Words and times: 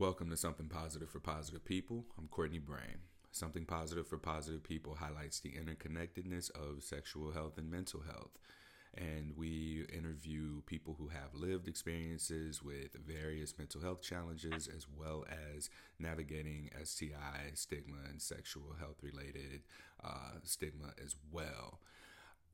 Welcome 0.00 0.30
to 0.30 0.36
Something 0.38 0.68
Positive 0.68 1.10
for 1.10 1.20
Positive 1.20 1.62
People. 1.62 2.06
I'm 2.18 2.26
Courtney 2.28 2.58
Bryan. 2.58 3.00
Something 3.32 3.66
Positive 3.66 4.06
for 4.06 4.16
Positive 4.16 4.64
People 4.64 4.94
highlights 4.94 5.40
the 5.40 5.50
interconnectedness 5.50 6.50
of 6.52 6.82
sexual 6.82 7.32
health 7.32 7.58
and 7.58 7.70
mental 7.70 8.00
health. 8.00 8.38
And 8.96 9.34
we 9.36 9.84
interview 9.92 10.62
people 10.62 10.96
who 10.98 11.08
have 11.08 11.34
lived 11.34 11.68
experiences 11.68 12.62
with 12.62 12.94
various 13.06 13.58
mental 13.58 13.82
health 13.82 14.00
challenges, 14.00 14.70
as 14.74 14.86
well 14.88 15.26
as 15.54 15.68
navigating 15.98 16.70
STI, 16.82 17.50
stigma, 17.52 17.98
and 18.08 18.22
sexual 18.22 18.76
health 18.78 19.02
related 19.02 19.64
uh, 20.02 20.38
stigma 20.42 20.94
as 21.04 21.14
well. 21.30 21.78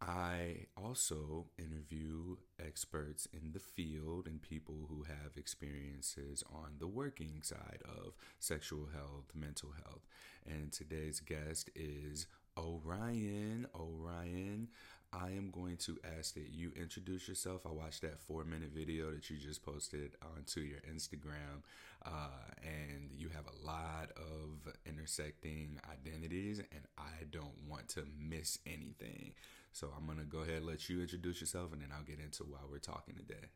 I 0.00 0.66
also 0.76 1.46
interview 1.58 2.36
experts 2.64 3.26
in 3.32 3.52
the 3.52 3.60
field 3.60 4.26
and 4.26 4.42
people 4.42 4.86
who 4.88 5.04
have 5.04 5.36
experiences 5.36 6.44
on 6.52 6.76
the 6.78 6.86
working 6.86 7.40
side 7.42 7.82
of 7.84 8.12
sexual 8.38 8.88
health, 8.92 9.24
mental 9.34 9.70
health. 9.84 10.06
And 10.46 10.70
today's 10.70 11.20
guest 11.20 11.70
is 11.74 12.26
Orion. 12.58 13.66
Orion, 13.74 14.68
I 15.12 15.30
am 15.30 15.50
going 15.50 15.78
to 15.78 15.98
ask 16.18 16.34
that 16.34 16.50
you 16.50 16.72
introduce 16.76 17.26
yourself. 17.26 17.62
I 17.64 17.70
watched 17.70 18.02
that 18.02 18.20
four 18.20 18.44
minute 18.44 18.70
video 18.74 19.10
that 19.12 19.30
you 19.30 19.36
just 19.38 19.64
posted 19.64 20.12
onto 20.36 20.60
your 20.60 20.80
Instagram, 20.80 21.62
uh, 22.04 22.28
and 22.62 23.10
you 23.12 23.28
have 23.30 23.44
a 23.46 23.66
lot 23.66 24.10
of 24.16 24.72
intersecting 24.84 25.80
identities, 25.90 26.58
and 26.58 26.82
I 26.98 27.24
don't 27.30 27.56
want 27.68 27.88
to 27.90 28.04
miss 28.18 28.58
anything. 28.66 29.32
So 29.76 29.92
I'm 29.92 30.08
going 30.08 30.16
to 30.16 30.24
go 30.24 30.40
ahead 30.40 30.64
and 30.64 30.68
let 30.72 30.88
you 30.88 31.04
introduce 31.04 31.36
yourself, 31.36 31.68
and 31.76 31.84
then 31.84 31.92
I'll 31.92 32.00
get 32.00 32.16
into 32.16 32.48
why 32.48 32.64
we're 32.64 32.80
talking 32.80 33.12
today. 33.12 33.52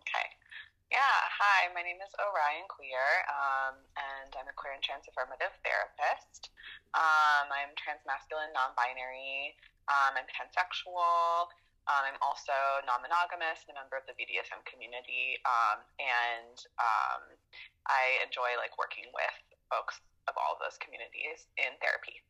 Okay. 0.00 0.28
Yeah. 0.88 1.20
Hi, 1.28 1.68
my 1.76 1.84
name 1.84 2.00
is 2.00 2.08
Orion 2.16 2.64
Queer, 2.72 3.28
um, 3.28 3.76
and 4.00 4.32
I'm 4.32 4.48
a 4.48 4.56
queer 4.56 4.72
and 4.72 4.80
trans 4.80 5.04
affirmative 5.04 5.52
therapist. 5.60 6.56
Um, 6.96 7.52
I'm 7.52 7.76
transmasculine, 7.76 8.48
non 8.56 8.72
binary, 8.80 9.52
um, 9.92 10.16
I'm 10.16 10.24
pansexual. 10.24 11.52
Um, 11.84 12.08
I'm 12.08 12.16
also 12.24 12.56
non 12.88 13.04
monogamous, 13.04 13.60
a 13.68 13.76
member 13.76 14.00
of 14.00 14.08
the 14.08 14.16
BDSM 14.16 14.64
community, 14.64 15.36
um, 15.44 15.84
and 16.00 16.56
um, 16.80 17.28
I 17.92 18.24
enjoy 18.24 18.56
like 18.56 18.72
working 18.80 19.12
with 19.12 19.36
folks 19.68 20.00
of 20.32 20.34
all 20.40 20.56
of 20.56 20.64
those 20.64 20.80
communities 20.80 21.44
in 21.60 21.76
therapy. 21.84 22.24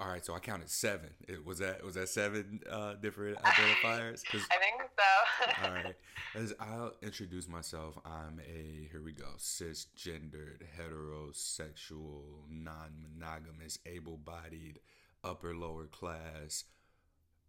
All 0.00 0.08
right, 0.08 0.24
so 0.24 0.34
I 0.34 0.40
counted 0.40 0.68
seven. 0.68 1.10
It, 1.28 1.44
was 1.44 1.58
that 1.58 1.84
was 1.84 1.94
that 1.94 2.08
seven 2.08 2.60
uh, 2.68 2.94
different 2.94 3.38
identifiers? 3.42 4.22
I 4.32 4.58
think 4.58 4.82
so. 4.98 5.64
all 5.64 5.72
right, 5.72 5.94
as 6.34 6.54
I'll 6.58 6.92
introduce 7.02 7.48
myself, 7.48 7.98
I'm 8.04 8.40
a 8.40 8.88
here 8.90 9.02
we 9.02 9.12
go 9.12 9.26
cisgendered, 9.38 10.62
heterosexual, 10.78 12.22
non-monogamous, 12.50 13.78
able-bodied, 13.86 14.80
upper 15.22 15.54
lower 15.54 15.84
class, 15.86 16.64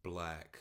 black. 0.04 0.60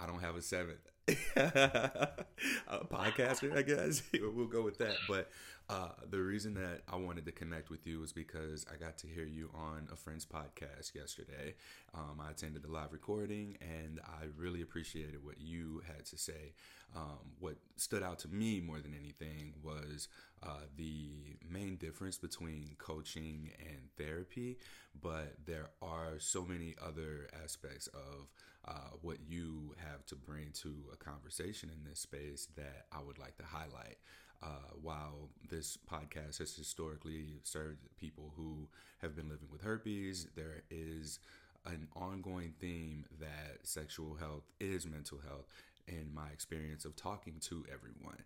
I 0.00 0.06
don't 0.06 0.20
have 0.20 0.36
a 0.36 0.42
seventh. 0.42 0.86
a 1.36 2.84
podcaster, 2.90 3.56
I 3.56 3.62
guess. 3.62 4.02
we'll 4.12 4.46
go 4.46 4.62
with 4.62 4.78
that. 4.78 4.96
But 5.08 5.30
uh, 5.70 5.90
the 6.10 6.20
reason 6.20 6.54
that 6.54 6.80
I 6.90 6.96
wanted 6.96 7.26
to 7.26 7.32
connect 7.32 7.70
with 7.70 7.86
you 7.86 8.00
was 8.00 8.12
because 8.12 8.66
I 8.72 8.76
got 8.76 8.98
to 8.98 9.06
hear 9.06 9.24
you 9.24 9.50
on 9.54 9.88
a 9.92 9.96
friend's 9.96 10.24
podcast 10.24 10.94
yesterday. 10.94 11.54
Um, 11.94 12.20
I 12.20 12.30
attended 12.30 12.62
the 12.62 12.70
live 12.70 12.92
recording 12.92 13.58
and 13.60 14.00
I 14.04 14.26
really 14.36 14.62
appreciated 14.62 15.22
what 15.24 15.40
you 15.40 15.82
had 15.86 16.06
to 16.06 16.18
say. 16.18 16.52
Um, 16.96 17.32
what 17.38 17.56
stood 17.76 18.02
out 18.02 18.18
to 18.20 18.28
me 18.28 18.60
more 18.60 18.80
than 18.80 18.94
anything 18.98 19.52
was 19.62 20.08
uh, 20.42 20.62
the 20.76 21.36
main 21.48 21.76
difference 21.76 22.18
between 22.18 22.74
coaching 22.78 23.50
and 23.60 23.78
therapy, 23.96 24.58
but 25.00 25.34
there 25.44 25.70
are 25.82 26.18
so 26.18 26.44
many 26.44 26.74
other 26.82 27.28
aspects 27.44 27.86
of 27.88 28.28
uh, 28.66 28.90
what 29.02 29.18
you 29.28 29.74
have 29.78 30.04
to 30.06 30.16
bring 30.16 30.50
to 30.62 30.74
a 30.92 30.96
conversation 30.96 31.70
in 31.70 31.88
this 31.88 32.00
space 32.00 32.48
that 32.56 32.86
I 32.92 33.02
would 33.02 33.18
like 33.18 33.36
to 33.36 33.44
highlight. 33.44 33.98
Uh, 34.42 34.70
while 34.80 35.30
this 35.50 35.76
podcast 35.90 36.38
has 36.38 36.54
historically 36.54 37.40
served 37.42 37.78
people 37.96 38.32
who 38.36 38.68
have 39.02 39.16
been 39.16 39.28
living 39.28 39.48
with 39.50 39.62
herpes, 39.62 40.28
there 40.36 40.62
is 40.70 41.18
an 41.66 41.88
ongoing 41.96 42.54
theme 42.60 43.04
that 43.20 43.58
sexual 43.64 44.14
health 44.14 44.44
is 44.60 44.86
mental 44.86 45.18
health 45.26 45.46
in 45.88 46.12
my 46.14 46.28
experience 46.32 46.84
of 46.84 46.96
talking 46.96 47.34
to 47.40 47.64
everyone. 47.72 48.22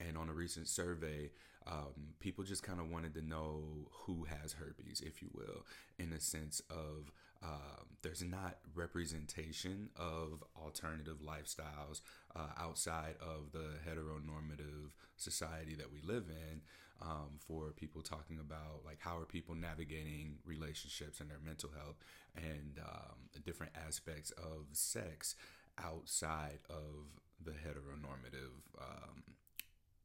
And 0.00 0.16
on 0.16 0.30
a 0.30 0.32
recent 0.32 0.66
survey, 0.66 1.30
um, 1.66 2.14
people 2.20 2.42
just 2.42 2.62
kind 2.62 2.80
of 2.80 2.90
wanted 2.90 3.12
to 3.14 3.22
know 3.22 3.88
who 3.90 4.24
has 4.24 4.54
herpes, 4.54 5.02
if 5.04 5.20
you 5.20 5.28
will, 5.34 5.66
in 5.98 6.12
a 6.12 6.20
sense 6.20 6.62
of 6.70 7.12
um, 7.42 7.86
there's 8.02 8.22
not 8.22 8.58
representation 8.74 9.88
of 9.96 10.44
alternative 10.56 11.18
lifestyles 11.24 12.00
uh, 12.36 12.48
outside 12.58 13.14
of 13.20 13.52
the 13.52 13.76
heteronormative 13.88 14.90
society 15.16 15.74
that 15.74 15.90
we 15.90 16.00
live 16.02 16.24
in 16.28 16.60
um, 17.02 17.38
for 17.38 17.72
people 17.72 18.02
talking 18.02 18.38
about 18.38 18.84
like 18.84 18.98
how 19.00 19.16
are 19.16 19.24
people 19.24 19.54
navigating 19.54 20.34
relationships 20.44 21.20
and 21.20 21.30
their 21.30 21.40
mental 21.44 21.70
health 21.74 21.96
and 22.36 22.78
um, 22.86 23.16
different 23.44 23.72
aspects 23.86 24.30
of 24.32 24.66
sex 24.72 25.34
outside 25.78 26.58
of 26.68 27.06
the 27.42 27.52
heteronormative 27.52 28.52
um, 28.80 29.22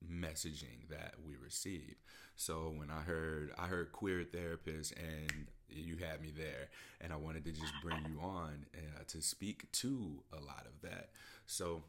messaging 0.10 0.88
that 0.90 1.16
we 1.26 1.36
receive. 1.36 1.96
So 2.36 2.74
when 2.76 2.92
I 2.92 3.02
heard 3.02 3.52
I 3.58 3.68
heard 3.68 3.92
queer 3.92 4.24
therapist 4.24 4.94
and 4.98 5.48
you 5.68 5.98
had 5.98 6.22
me 6.22 6.32
there 6.36 6.70
and 7.02 7.12
I 7.12 7.16
wanted 7.16 7.44
to 7.46 7.52
just 7.52 7.74
bring 7.82 8.06
you 8.08 8.20
on 8.22 8.68
uh, 8.76 9.04
to 9.08 9.22
speak 9.22 9.72
to 9.74 10.24
a 10.32 10.40
lot 10.42 10.66
of 10.66 10.82
that. 10.90 11.10
So 11.48 11.84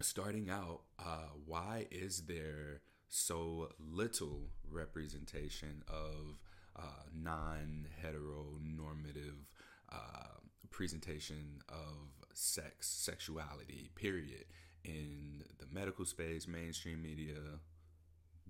starting 0.00 0.50
out, 0.50 0.82
uh, 0.98 1.28
why 1.46 1.86
is 1.90 2.22
there 2.26 2.82
so 3.08 3.70
little 3.78 4.48
representation 4.70 5.82
of 5.88 6.38
uh, 6.76 7.04
non-heteronormative 7.14 9.46
uh, 9.92 10.38
presentation 10.70 11.60
of 11.68 12.21
sex, 12.34 12.88
sexuality, 12.88 13.90
period, 13.94 14.44
in 14.84 15.44
the 15.58 15.66
medical 15.72 16.04
space, 16.04 16.46
mainstream 16.48 17.02
media? 17.02 17.60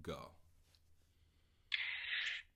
Go. 0.02 0.32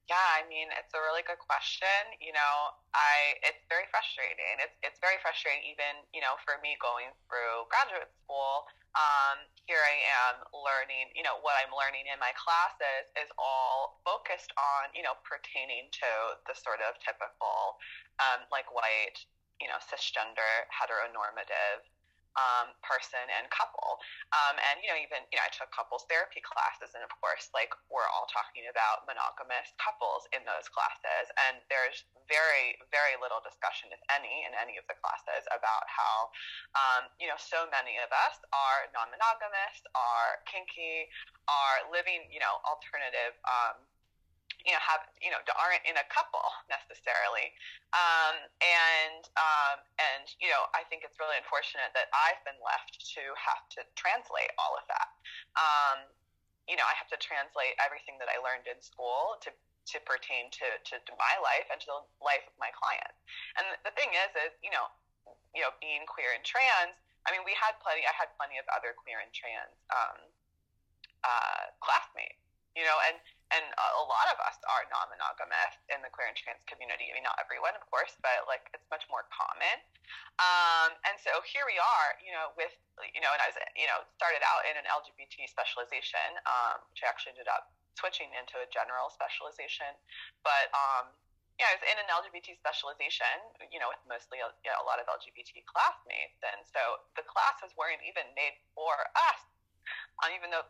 Yeah, 0.07 0.39
I 0.39 0.47
mean, 0.47 0.71
it's 0.71 0.95
a 0.95 1.03
really 1.03 1.27
good 1.27 1.43
question. 1.43 1.91
You 2.23 2.31
know, 2.31 2.55
I 2.95 3.43
it's 3.43 3.67
very 3.67 3.91
frustrating. 3.91 4.55
It's 4.63 4.79
it's 4.87 5.03
very 5.03 5.19
frustrating 5.19 5.67
even, 5.67 6.07
you 6.15 6.23
know, 6.23 6.39
for 6.47 6.63
me 6.63 6.79
going 6.79 7.11
through 7.27 7.67
graduate 7.67 8.07
school. 8.23 8.71
Um, 8.95 9.43
here 9.67 9.83
I 9.83 9.99
am 10.31 10.47
learning, 10.55 11.11
you 11.19 11.27
know, 11.27 11.43
what 11.43 11.59
I'm 11.59 11.75
learning 11.75 12.07
in 12.07 12.17
my 12.23 12.31
classes 12.39 13.11
is 13.19 13.29
all 13.35 13.99
focused 14.07 14.55
on, 14.57 14.95
you 14.95 15.03
know, 15.03 15.19
pertaining 15.27 15.91
to 16.01 16.11
the 16.47 16.55
sort 16.55 16.79
of 16.87 16.95
typical 17.03 17.77
um, 18.23 18.47
like 18.55 18.71
white, 18.71 19.19
you 19.61 19.69
know, 19.69 19.81
cisgender, 19.81 20.67
heteronormative 20.69 21.87
um, 22.37 22.77
person 22.85 23.21
and 23.33 23.49
couple. 23.49 23.99
Um, 24.33 24.61
and, 24.61 24.85
you 24.85 24.93
know, 24.93 25.01
even, 25.01 25.25
you 25.33 25.41
know, 25.41 25.45
I 25.49 25.53
took 25.53 25.73
couples 25.73 26.05
therapy 26.07 26.45
classes, 26.45 26.93
and 26.93 27.01
of 27.01 27.13
course, 27.19 27.49
like, 27.57 27.73
we're 27.89 28.07
all 28.13 28.29
talking 28.29 28.69
about 28.69 29.09
monogamous 29.09 29.73
couples 29.81 30.29
in 30.37 30.45
those 30.45 30.69
classes. 30.69 31.33
And 31.49 31.65
there's 31.73 32.05
very, 32.29 32.77
very 32.93 33.17
little 33.19 33.41
discussion, 33.41 33.89
if 33.89 34.01
any, 34.13 34.45
in 34.45 34.53
any 34.53 34.77
of 34.77 34.85
the 34.87 34.97
classes 35.01 35.49
about 35.49 35.85
how, 35.89 36.29
um, 36.77 37.03
you 37.17 37.27
know, 37.27 37.41
so 37.41 37.65
many 37.73 37.97
of 38.05 38.13
us 38.13 38.37
are 38.53 38.93
non 38.93 39.09
monogamous, 39.09 39.81
are 39.97 40.45
kinky, 40.45 41.09
are 41.49 41.89
living, 41.89 42.29
you 42.29 42.39
know, 42.39 42.61
alternative. 42.69 43.33
Um, 43.49 43.81
you 44.67 44.75
know 44.75 44.83
have 44.83 45.07
you 45.23 45.31
know 45.31 45.39
aren't 45.55 45.87
in 45.87 45.95
a 45.95 46.07
couple 46.11 46.43
necessarily. 46.67 47.55
Um, 47.95 48.37
and 48.59 49.23
um, 49.39 49.79
and 49.97 50.27
you 50.43 50.51
know 50.51 50.67
I 50.75 50.83
think 50.91 51.07
it's 51.07 51.17
really 51.23 51.39
unfortunate 51.39 51.95
that 51.95 52.11
I've 52.11 52.43
been 52.43 52.59
left 52.59 52.99
to 53.15 53.23
have 53.39 53.63
to 53.79 53.87
translate 53.95 54.51
all 54.59 54.75
of 54.75 54.85
that. 54.91 55.09
Um, 55.55 55.99
you 56.67 56.75
know 56.75 56.85
I 56.85 56.99
have 56.99 57.07
to 57.15 57.19
translate 57.23 57.79
everything 57.79 58.19
that 58.19 58.27
I 58.27 58.43
learned 58.43 58.67
in 58.67 58.77
school 58.83 59.39
to 59.47 59.55
to 59.87 60.03
pertain 60.03 60.51
to, 60.51 60.67
to, 60.83 60.99
to 60.99 61.15
my 61.15 61.35
life 61.39 61.71
and 61.71 61.79
to 61.79 61.87
the 61.87 62.03
life 62.19 62.43
of 62.43 62.59
my 62.59 62.75
clients. 62.75 63.23
And 63.55 63.71
the 63.87 63.95
thing 63.95 64.11
is 64.19 64.35
is 64.35 64.53
you 64.67 64.75
know 64.75 64.91
you 65.55 65.63
know 65.63 65.71
being 65.79 66.03
queer 66.11 66.35
and 66.35 66.43
trans 66.43 66.99
I 67.23 67.31
mean 67.31 67.47
we 67.47 67.55
had 67.55 67.79
plenty 67.79 68.03
I 68.03 68.15
had 68.19 68.35
plenty 68.35 68.59
of 68.59 68.67
other 68.75 68.99
queer 68.99 69.23
and 69.23 69.31
trans 69.31 69.79
um, 69.95 70.19
uh, 71.23 71.71
classmates 71.79 72.43
you 72.75 72.85
know 72.85 72.99
and 73.09 73.17
and 73.55 73.63
a 73.63 74.05
lot 74.11 74.27
of 74.35 74.39
us 74.43 74.59
are 74.67 74.83
non-monogamous 74.91 75.79
in 75.87 76.03
the 76.03 76.11
queer 76.11 76.27
and 76.27 76.35
trans 76.35 76.59
community. 76.67 77.11
I 77.11 77.15
mean, 77.15 77.23
not 77.23 77.39
everyone, 77.39 77.79
of 77.79 77.85
course, 77.87 78.19
but 78.19 78.43
like 78.51 78.67
it's 78.75 78.87
much 78.91 79.07
more 79.07 79.23
common. 79.31 79.77
Um, 80.43 80.91
and 81.07 81.15
so 81.15 81.31
here 81.47 81.63
we 81.63 81.79
are, 81.79 82.09
you 82.19 82.35
know, 82.35 82.51
with 82.59 82.75
you 83.15 83.23
know, 83.23 83.31
and 83.31 83.39
I 83.39 83.47
was 83.47 83.59
you 83.79 83.87
know 83.87 84.03
started 84.19 84.43
out 84.43 84.67
in 84.67 84.75
an 84.75 84.87
LGBT 84.91 85.47
specialization, 85.47 86.43
um, 86.43 86.83
which 86.91 87.07
I 87.07 87.11
actually 87.11 87.39
ended 87.39 87.47
up 87.47 87.71
switching 87.95 88.29
into 88.35 88.61
a 88.61 88.69
general 88.69 89.09
specialization, 89.09 89.89
but 90.45 90.69
um, 90.75 91.15
yeah, 91.57 91.73
I 91.73 91.75
was 91.81 91.85
in 91.89 91.97
an 91.97 92.09
LGBT 92.13 92.53
specialization, 92.61 93.33
you 93.73 93.81
know, 93.81 93.89
with 93.89 94.03
mostly 94.05 94.45
you 94.45 94.69
know, 94.69 94.77
a 94.77 94.85
lot 94.85 95.01
of 95.01 95.09
LGBT 95.09 95.65
classmates, 95.65 96.37
and 96.45 96.61
so 96.69 97.01
the 97.17 97.25
classes 97.25 97.73
weren't 97.79 98.05
even 98.05 98.29
made 98.37 98.61
for 98.77 98.93
us, 99.17 99.41
um, 100.21 100.37
even 100.37 100.53
though 100.53 100.69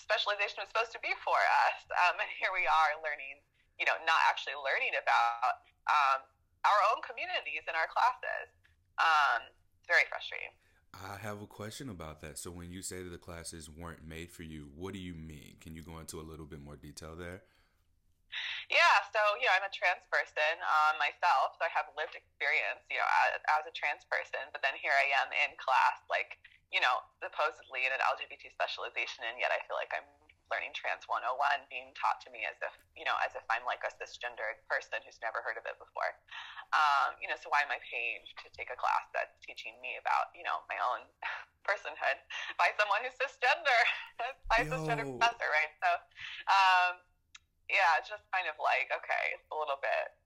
specialization 0.00 0.62
was 0.62 0.70
supposed 0.70 0.94
to 0.94 1.02
be 1.02 1.12
for 1.22 1.38
us. 1.68 1.78
Um, 2.06 2.18
and 2.22 2.30
here 2.38 2.54
we 2.54 2.64
are 2.64 2.98
learning, 3.02 3.42
you 3.76 3.86
know, 3.86 3.98
not 4.06 4.18
actually 4.30 4.56
learning 4.58 4.94
about 4.98 5.62
um, 5.90 6.20
our 6.66 6.80
own 6.90 7.02
communities 7.04 7.66
in 7.66 7.74
our 7.74 7.90
classes. 7.90 8.50
Um, 8.98 9.46
it's 9.78 9.86
very 9.86 10.06
frustrating. 10.10 10.54
I 10.96 11.20
have 11.20 11.44
a 11.44 11.46
question 11.46 11.92
about 11.92 12.24
that. 12.24 12.40
So 12.40 12.50
when 12.50 12.72
you 12.72 12.80
say 12.80 13.04
that 13.04 13.12
the 13.12 13.20
classes 13.20 13.68
weren't 13.68 14.02
made 14.02 14.32
for 14.32 14.42
you, 14.42 14.72
what 14.72 14.96
do 14.96 15.00
you 15.00 15.14
mean? 15.14 15.60
Can 15.60 15.76
you 15.76 15.84
go 15.84 16.00
into 16.00 16.18
a 16.18 16.24
little 16.24 16.48
bit 16.48 16.64
more 16.64 16.76
detail 16.76 17.14
there? 17.14 17.44
Yeah, 18.68 19.00
so 19.08 19.20
you 19.40 19.48
know, 19.48 19.56
I'm 19.56 19.64
a 19.64 19.72
trans 19.72 20.04
person 20.12 20.60
um, 20.60 21.00
myself, 21.00 21.56
so 21.56 21.64
I 21.64 21.72
have 21.72 21.88
lived 21.96 22.12
experience, 22.12 22.84
you 22.92 23.00
know, 23.00 23.08
as, 23.24 23.40
as 23.56 23.64
a 23.64 23.72
trans 23.72 24.04
person. 24.04 24.44
But 24.52 24.60
then 24.60 24.76
here 24.76 24.92
I 24.92 25.08
am 25.24 25.32
in 25.32 25.56
class, 25.56 26.04
like 26.12 26.36
you 26.68 26.80
know, 26.84 27.00
supposedly 27.20 27.88
in 27.88 27.92
an 27.92 28.02
LGBT 28.04 28.52
specialization, 28.52 29.24
and 29.24 29.40
yet 29.40 29.52
I 29.52 29.60
feel 29.64 29.76
like 29.80 29.92
I'm 29.92 30.06
learning 30.48 30.72
Trans 30.72 31.04
101 31.04 31.36
being 31.68 31.92
taught 31.92 32.20
to 32.24 32.32
me 32.32 32.44
as 32.48 32.56
if, 32.64 32.72
you 32.96 33.04
know, 33.04 33.16
as 33.20 33.36
if 33.36 33.44
I'm 33.52 33.64
like 33.68 33.84
a 33.84 33.92
cisgendered 34.00 34.60
person 34.64 35.00
who's 35.04 35.20
never 35.20 35.44
heard 35.44 35.60
of 35.60 35.64
it 35.68 35.76
before. 35.76 36.08
Um, 36.72 37.20
you 37.20 37.28
know, 37.28 37.36
so 37.36 37.52
why 37.52 37.64
am 37.64 37.72
I 37.72 37.80
paying 37.84 38.24
to 38.44 38.48
take 38.56 38.72
a 38.72 38.78
class 38.80 39.04
that's 39.12 39.36
teaching 39.44 39.76
me 39.84 40.00
about, 40.00 40.32
you 40.32 40.44
know, 40.44 40.64
my 40.68 40.80
own 40.80 41.04
personhood 41.68 42.16
by 42.56 42.72
someone 42.80 43.04
who's 43.04 43.16
cisgender, 43.20 43.80
by 44.52 44.64
a 44.64 44.66
cisgender 44.68 45.04
professor, 45.04 45.48
right? 45.52 45.72
So, 45.84 45.90
um, 46.48 46.92
yeah, 47.68 48.00
it's 48.00 48.08
just 48.08 48.24
kind 48.32 48.48
of 48.48 48.56
like 48.56 48.88
okay, 48.88 49.36
it's 49.36 49.48
a 49.52 49.56
little 49.56 49.76
bit. 49.80 50.16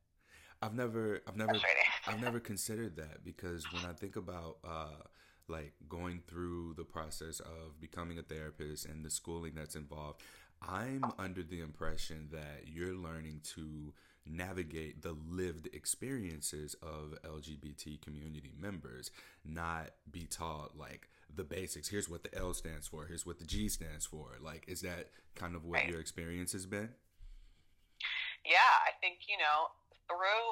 I've 0.63 0.75
never, 0.75 1.21
I've 1.27 1.37
never, 1.37 1.59
I've 2.07 2.23
never 2.23 2.39
considered 2.53 2.95
that 2.97 3.27
because 3.27 3.67
when 3.73 3.85
I 3.85 3.93
think 3.95 4.15
about 4.15 4.59
uh, 4.63 5.03
like 5.53 5.75
going 5.89 6.23
through 6.27 6.75
the 6.77 6.85
process 6.85 7.39
of 7.41 7.81
becoming 7.81 8.19
a 8.19 8.23
therapist 8.23 8.87
and 8.87 9.05
the 9.05 9.11
schooling 9.11 9.53
that's 9.55 9.77
involved, 9.77 10.21
I'm 10.61 11.05
under 11.19 11.43
the 11.43 11.61
impression 11.61 12.29
that 12.33 12.65
you're 12.67 12.95
learning 12.95 13.41
to 13.55 13.93
navigate 14.25 15.03
the 15.03 15.17
lived 15.29 15.69
experiences 15.73 16.75
of 16.83 17.15
LGBT 17.25 18.01
community 18.01 18.53
members, 18.59 19.11
not 19.45 19.91
be 20.11 20.27
taught 20.27 20.77
like 20.77 21.09
the 21.35 21.45
basics. 21.45 21.89
Here's 21.89 22.09
what 22.09 22.23
the 22.23 22.35
L 22.37 22.55
stands 22.55 22.89
for. 22.89 23.07
Here's 23.07 23.27
what 23.27 23.39
the 23.39 23.45
G 23.45 23.69
stands 23.69 24.07
for. 24.07 24.39
Like, 24.41 24.65
is 24.69 24.81
that 24.83 25.11
kind 25.35 25.55
of 25.55 25.65
what 25.65 25.75
right. 25.75 25.89
your 25.89 26.01
experience 26.01 26.53
has 26.53 26.67
been? 26.67 26.91
yeah, 28.45 28.75
I 28.87 28.91
think, 29.01 29.31
you 29.31 29.39
know, 29.39 29.71
through, 30.11 30.47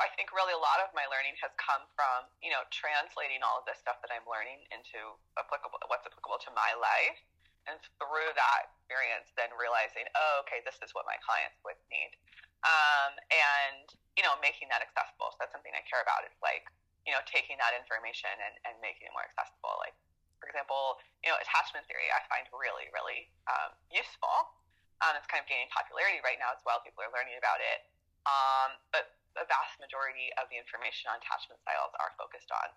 I 0.00 0.08
think 0.16 0.32
really 0.32 0.56
a 0.56 0.60
lot 0.60 0.80
of 0.80 0.90
my 0.96 1.04
learning 1.12 1.36
has 1.44 1.52
come 1.60 1.84
from, 1.94 2.26
you 2.40 2.50
know, 2.50 2.64
translating 2.72 3.44
all 3.44 3.60
of 3.60 3.64
this 3.68 3.78
stuff 3.78 4.00
that 4.00 4.10
I'm 4.10 4.24
learning 4.24 4.64
into 4.72 5.16
applicable, 5.36 5.80
what's 5.86 6.04
applicable 6.08 6.40
to 6.48 6.50
my 6.56 6.72
life. 6.80 7.20
And 7.68 7.76
through 8.00 8.32
that 8.34 8.72
experience, 8.72 9.28
then 9.36 9.52
realizing, 9.54 10.08
oh, 10.16 10.42
okay, 10.48 10.64
this 10.64 10.80
is 10.80 10.96
what 10.96 11.04
my 11.04 11.20
clients 11.20 11.60
would 11.62 11.78
need. 11.92 12.16
Um, 12.64 13.12
and, 13.30 13.86
you 14.16 14.24
know, 14.24 14.34
making 14.40 14.72
that 14.72 14.80
accessible. 14.80 15.36
So 15.36 15.44
that's 15.44 15.52
something 15.52 15.72
I 15.76 15.84
care 15.84 16.00
about. 16.00 16.24
It's 16.24 16.40
like, 16.40 16.64
you 17.04 17.12
know, 17.12 17.20
taking 17.28 17.60
that 17.60 17.76
information 17.76 18.32
and, 18.32 18.54
and 18.64 18.74
making 18.80 19.08
it 19.08 19.12
more 19.12 19.24
accessible. 19.28 19.76
Like, 19.76 19.94
for 20.40 20.48
example, 20.48 20.98
you 21.20 21.28
know, 21.28 21.36
attachment 21.36 21.84
theory 21.84 22.08
I 22.08 22.24
find 22.32 22.48
really, 22.50 22.88
really 22.96 23.28
um, 23.46 23.76
useful 23.92 24.56
um, 25.00 25.16
it's 25.16 25.28
kind 25.28 25.40
of 25.40 25.48
gaining 25.48 25.68
popularity 25.72 26.20
right 26.20 26.36
now 26.36 26.52
as 26.52 26.60
well. 26.64 26.84
People 26.84 27.04
are 27.04 27.12
learning 27.12 27.40
about 27.40 27.60
it. 27.60 27.88
Um, 28.28 28.76
but 28.92 29.16
the 29.38 29.46
vast 29.46 29.78
majority 29.78 30.30
of 30.40 30.50
the 30.50 30.58
information 30.58 31.10
on 31.10 31.22
attachment 31.22 31.62
styles 31.62 31.94
are 32.02 32.12
focused 32.18 32.50
on, 32.50 32.74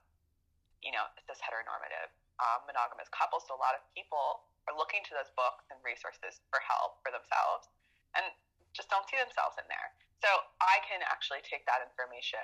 you 0.85 0.93
know, 0.93 1.05
cis 1.25 1.41
heteronormative 1.41 2.13
um, 2.41 2.65
monogamous 2.69 3.09
couples. 3.09 3.45
So 3.49 3.57
a 3.57 3.61
lot 3.61 3.73
of 3.77 3.81
people 3.93 4.45
are 4.69 4.75
looking 4.75 5.03
to 5.09 5.13
those 5.17 5.29
books 5.35 5.67
and 5.73 5.77
resources 5.83 6.39
for 6.47 6.61
help 6.63 7.01
for 7.03 7.11
themselves 7.11 7.67
and 8.15 8.25
just 8.71 8.89
don't 8.89 9.05
see 9.09 9.17
themselves 9.19 9.57
in 9.59 9.65
there. 9.69 9.93
So 10.23 10.29
I 10.63 10.79
can 10.87 11.03
actually 11.03 11.43
take 11.43 11.67
that 11.67 11.83
information, 11.83 12.41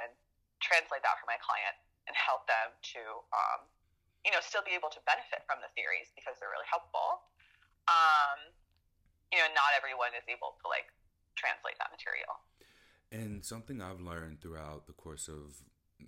translate 0.60 1.02
that 1.08 1.16
for 1.22 1.28
my 1.30 1.40
client, 1.40 1.80
and 2.10 2.14
help 2.18 2.44
them 2.50 2.76
to, 2.98 3.02
um, 3.32 3.70
you 4.26 4.34
know, 4.36 4.42
still 4.44 4.66
be 4.66 4.76
able 4.76 4.92
to 4.92 5.02
benefit 5.08 5.48
from 5.48 5.64
the 5.64 5.72
theories 5.78 6.12
because 6.18 6.36
they're 6.42 6.52
really 6.52 6.68
helpful. 6.68 7.24
Um, 7.88 8.52
you 9.32 9.40
know, 9.40 9.48
not 9.56 9.72
everyone 9.78 10.12
is 10.18 10.26
able 10.28 10.60
to 10.60 10.66
like 10.68 10.90
translate 11.38 11.80
that 11.80 11.94
material. 11.94 12.36
And 13.12 13.44
something 13.44 13.82
I've 13.82 14.02
learned 14.02 14.42
throughout 14.42 14.86
the 14.86 14.94
course 14.94 15.28
of 15.28 15.62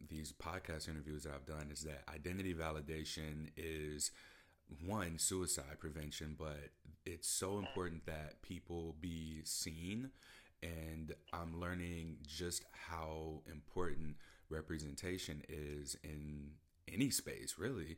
these 0.10 0.32
podcast 0.32 0.88
interviews 0.88 1.24
that 1.24 1.34
I've 1.34 1.46
done 1.46 1.70
is 1.72 1.82
that 1.82 2.04
identity 2.14 2.54
validation 2.54 3.50
is 3.58 4.12
one 4.86 5.18
suicide 5.18 5.80
prevention, 5.80 6.36
but 6.38 6.70
it's 7.06 7.28
so 7.28 7.58
important 7.58 8.06
that 8.06 8.42
people 8.42 8.96
be 9.02 9.42
seen. 9.44 10.12
And 10.62 11.14
I'm 11.34 11.60
learning 11.60 12.18
just 12.26 12.64
how 12.72 13.42
important 13.52 14.18
representation 14.50 15.42
is 15.50 15.98
in 16.04 16.52
any 16.92 17.10
space, 17.10 17.56
really. 17.58 17.98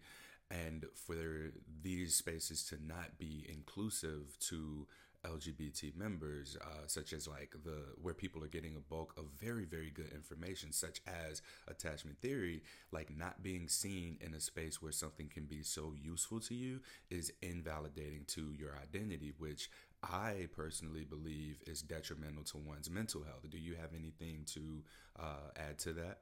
And 0.49 0.85
for 0.95 1.51
these 1.81 2.15
spaces 2.15 2.63
to 2.67 2.77
not 2.85 3.17
be 3.17 3.45
inclusive 3.51 4.37
to 4.49 4.87
LGBT 5.25 5.95
members, 5.95 6.57
uh, 6.61 6.87
such 6.87 7.13
as 7.13 7.27
like 7.27 7.55
the 7.63 7.83
where 8.01 8.13
people 8.13 8.43
are 8.43 8.47
getting 8.47 8.75
a 8.75 8.79
bulk 8.79 9.13
of 9.17 9.25
very 9.39 9.65
very 9.65 9.89
good 9.89 10.11
information, 10.13 10.71
such 10.71 11.01
as 11.07 11.41
attachment 11.67 12.19
theory, 12.21 12.63
like 12.91 13.15
not 13.15 13.43
being 13.43 13.67
seen 13.67 14.17
in 14.21 14.33
a 14.33 14.39
space 14.39 14.81
where 14.81 14.91
something 14.91 15.29
can 15.29 15.45
be 15.45 15.63
so 15.63 15.93
useful 16.01 16.39
to 16.41 16.55
you 16.55 16.79
is 17.09 17.31
invalidating 17.41 18.25
to 18.27 18.53
your 18.57 18.77
identity, 18.81 19.33
which 19.37 19.69
I 20.03 20.47
personally 20.51 21.05
believe 21.05 21.61
is 21.65 21.81
detrimental 21.81 22.43
to 22.45 22.57
one's 22.57 22.89
mental 22.89 23.23
health. 23.23 23.49
Do 23.49 23.57
you 23.57 23.75
have 23.75 23.91
anything 23.95 24.43
to 24.53 24.83
uh, 25.17 25.55
add 25.55 25.79
to 25.79 25.93
that? 25.93 26.19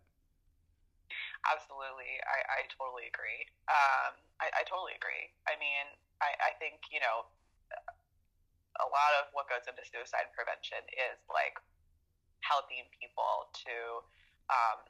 Absolutely, 1.49 2.21
I, 2.29 2.61
I 2.61 2.69
totally 2.77 3.09
agree. 3.09 3.41
Um, 3.65 4.13
I, 4.37 4.61
I 4.61 4.63
totally 4.69 4.93
agree. 4.93 5.33
I 5.49 5.57
mean, 5.57 5.89
I, 6.21 6.29
I 6.37 6.51
think 6.61 6.85
you 6.93 7.01
know 7.01 7.25
a 8.81 8.87
lot 8.89 9.11
of 9.21 9.29
what 9.31 9.45
goes 9.47 9.65
into 9.69 9.81
suicide 9.85 10.29
prevention 10.33 10.81
is 10.93 11.17
like 11.29 11.57
helping 12.41 12.83
people 12.97 13.49
to, 13.65 13.75
um, 14.49 14.81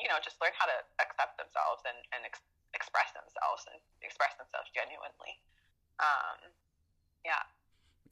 you 0.00 0.08
know, 0.08 0.18
just 0.24 0.40
learn 0.40 0.52
how 0.56 0.66
to 0.66 0.78
accept 1.00 1.36
themselves 1.36 1.84
and, 1.84 1.96
and 2.16 2.24
ex- 2.24 2.44
express 2.72 3.12
themselves 3.12 3.64
and 3.68 3.78
express 4.00 4.32
themselves 4.40 4.72
genuinely. 4.72 5.36
Um, 6.00 6.52
yeah. 7.24 7.44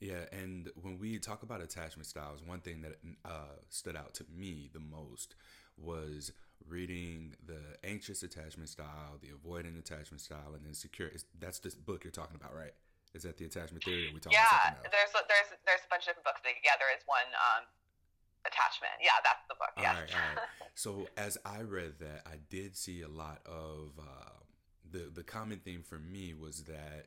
Yeah, 0.00 0.28
and 0.32 0.68
when 0.76 0.98
we 0.98 1.18
talk 1.18 1.42
about 1.42 1.62
attachment 1.62 2.06
styles, 2.06 2.42
one 2.44 2.60
thing 2.60 2.82
that 2.82 3.00
uh, 3.25 3.56
stood 3.68 3.96
out 3.96 4.12
to 4.14 4.25
me 4.28 4.68
the 4.72 4.80
most 4.80 5.34
was 5.76 6.32
reading 6.68 7.37
the 7.44 7.60
anxious 7.82 8.22
attachment 8.22 8.68
style, 8.68 9.18
the 9.20 9.28
avoidant 9.28 9.78
attachment 9.78 10.20
style, 10.20 10.52
and 10.54 10.66
insecure. 10.66 11.10
That's 11.38 11.58
this 11.58 11.75
book 11.75 12.04
you're 12.04 12.10
talking 12.10 12.37
about, 12.37 12.54
right? 12.54 12.72
Is 13.14 13.23
that 13.23 13.38
the 13.38 13.47
attachment 13.47 13.85
theory? 13.85 14.11
we 14.12 14.21
talking 14.21 14.37
about? 14.37 14.83
yeah, 14.83 14.90
there's 14.90 15.14
a, 15.14 15.23
there's 15.30 15.50
there's 15.64 15.85
a 15.87 15.90
bunch 15.90 16.04
of 16.04 16.14
different 16.14 16.26
books. 16.26 16.42
That, 16.42 16.59
yeah, 16.66 16.75
there 16.78 16.90
is 16.90 17.02
one 17.06 17.30
um, 17.38 17.62
attachment. 18.42 18.99
Yeah, 19.00 19.16
that's 19.23 19.47
the 19.47 19.54
book. 19.54 19.71
Yeah. 19.78 19.94
All 19.94 20.00
right, 20.02 20.11
all 20.11 20.28
right. 20.35 20.49
So 20.75 21.06
as 21.16 21.38
I 21.47 21.62
read 21.62 22.00
that, 22.00 22.26
I 22.26 22.42
did 22.50 22.76
see 22.76 23.02
a 23.02 23.09
lot 23.09 23.38
of 23.47 23.94
uh, 23.99 24.42
the 24.90 25.11
the 25.14 25.23
common 25.23 25.61
theme 25.61 25.83
for 25.83 25.99
me 25.99 26.35
was 26.35 26.64
that 26.64 27.06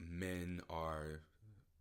men 0.00 0.60
are 0.70 1.20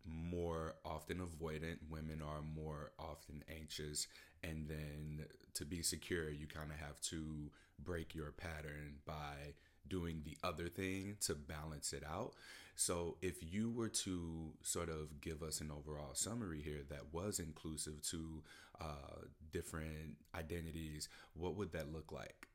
more 0.06 0.76
often 0.86 1.20
avoidant, 1.20 1.78
women 1.90 2.22
are 2.22 2.42
more 2.42 2.92
often 3.00 3.44
anxious, 3.50 4.08
and 4.44 4.68
then 4.68 5.26
to 5.54 5.66
be 5.66 5.82
secure, 5.82 6.30
you 6.30 6.48
kind 6.48 6.72
of 6.72 6.78
have 6.78 7.00
to 7.02 7.50
break 7.80 8.14
your 8.14 8.32
pattern 8.32 8.96
by 9.06 9.54
doing 9.88 10.22
the 10.26 10.38
other 10.44 10.68
thing 10.68 11.18
to 11.22 11.36
balance 11.36 11.94
it 11.94 12.04
out. 12.04 12.34
So, 12.76 13.18
if 13.22 13.38
you 13.42 13.70
were 13.70 13.90
to 14.02 14.54
sort 14.62 14.90
of 14.90 15.22
give 15.22 15.44
us 15.44 15.62
an 15.62 15.70
overall 15.70 16.18
summary 16.18 16.62
here 16.62 16.82
that 16.90 17.14
was 17.14 17.38
inclusive 17.38 18.02
to 18.10 18.42
uh, 18.82 19.30
different 19.52 20.18
identities, 20.34 21.08
what 21.38 21.56
would 21.56 21.72
that 21.74 21.94
look 21.94 22.12
like? 22.12 22.48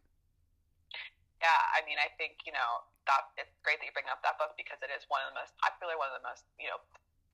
Yeah, 1.39 1.63
I 1.71 1.87
mean, 1.87 2.03
I 2.03 2.11
think 2.19 2.43
you 2.43 2.51
know 2.51 2.83
that 3.07 3.31
it's 3.39 3.55
great 3.63 3.79
that 3.79 3.87
you 3.87 3.95
bring 3.95 4.11
up 4.11 4.19
that 4.27 4.43
book 4.43 4.59
because 4.59 4.83
it 4.83 4.91
is 4.91 5.07
one 5.07 5.23
of 5.23 5.31
the 5.31 5.39
most 5.39 5.55
popular, 5.63 5.95
one 5.95 6.11
of 6.11 6.19
the 6.19 6.27
most 6.27 6.43
you 6.59 6.67
know 6.67 6.83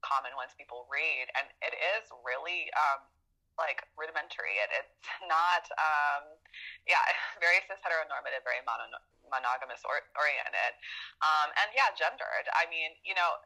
common 0.04 0.36
ones 0.36 0.52
people 0.60 0.84
read, 0.92 1.32
and 1.40 1.48
it 1.64 1.72
is 1.96 2.12
really 2.20 2.68
um, 2.76 3.00
like 3.56 3.80
rudimentary. 3.96 4.60
It, 4.60 4.70
it's 4.84 5.08
not, 5.32 5.64
um, 5.80 6.36
yeah, 6.84 7.00
very 7.42 7.64
cis 7.64 7.80
heteronormative, 7.80 8.44
very 8.44 8.60
mono, 8.68 8.92
monogamous 9.34 9.82
or, 9.82 9.98
oriented, 10.14 10.72
um, 11.20 11.50
and 11.58 11.68
yeah, 11.74 11.90
gendered. 11.98 12.46
I 12.54 12.70
mean, 12.70 12.94
you 13.02 13.18
know, 13.18 13.42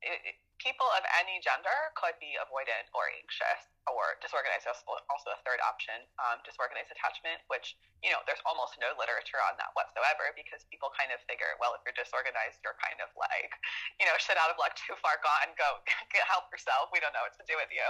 it, 0.00 0.18
it, 0.24 0.36
people 0.58 0.86
of 0.98 1.02
any 1.18 1.38
gender 1.42 1.94
could 1.94 2.18
be 2.18 2.34
avoidant 2.38 2.90
or 2.94 3.06
anxious 3.14 3.70
or 3.86 4.18
disorganized. 4.20 4.66
Also, 4.66 5.28
a 5.32 5.40
third 5.46 5.62
option, 5.64 5.96
um, 6.20 6.42
disorganized 6.44 6.92
attachment, 6.92 7.40
which 7.48 7.78
you 8.04 8.10
know 8.12 8.20
there's 8.28 8.42
almost 8.44 8.76
no 8.78 8.92
literature 8.98 9.40
on 9.48 9.56
that 9.58 9.72
whatsoever 9.74 10.34
because 10.34 10.66
people 10.68 10.92
kind 10.94 11.10
of 11.14 11.18
figure, 11.24 11.56
well, 11.58 11.72
if 11.74 11.80
you're 11.86 11.96
disorganized, 11.96 12.60
you're 12.62 12.76
kind 12.78 12.98
of 13.00 13.10
like, 13.16 13.54
you 13.98 14.06
know, 14.06 14.14
shit 14.20 14.36
out 14.36 14.52
of 14.52 14.58
luck, 14.60 14.74
too 14.82 14.94
far 15.00 15.18
gone. 15.22 15.50
Go 15.56 15.82
get 16.12 16.26
help 16.28 16.50
yourself. 16.52 16.92
We 16.92 17.00
don't 17.00 17.14
know 17.14 17.24
what 17.24 17.34
to 17.38 17.46
do 17.48 17.56
with 17.56 17.70
you. 17.72 17.86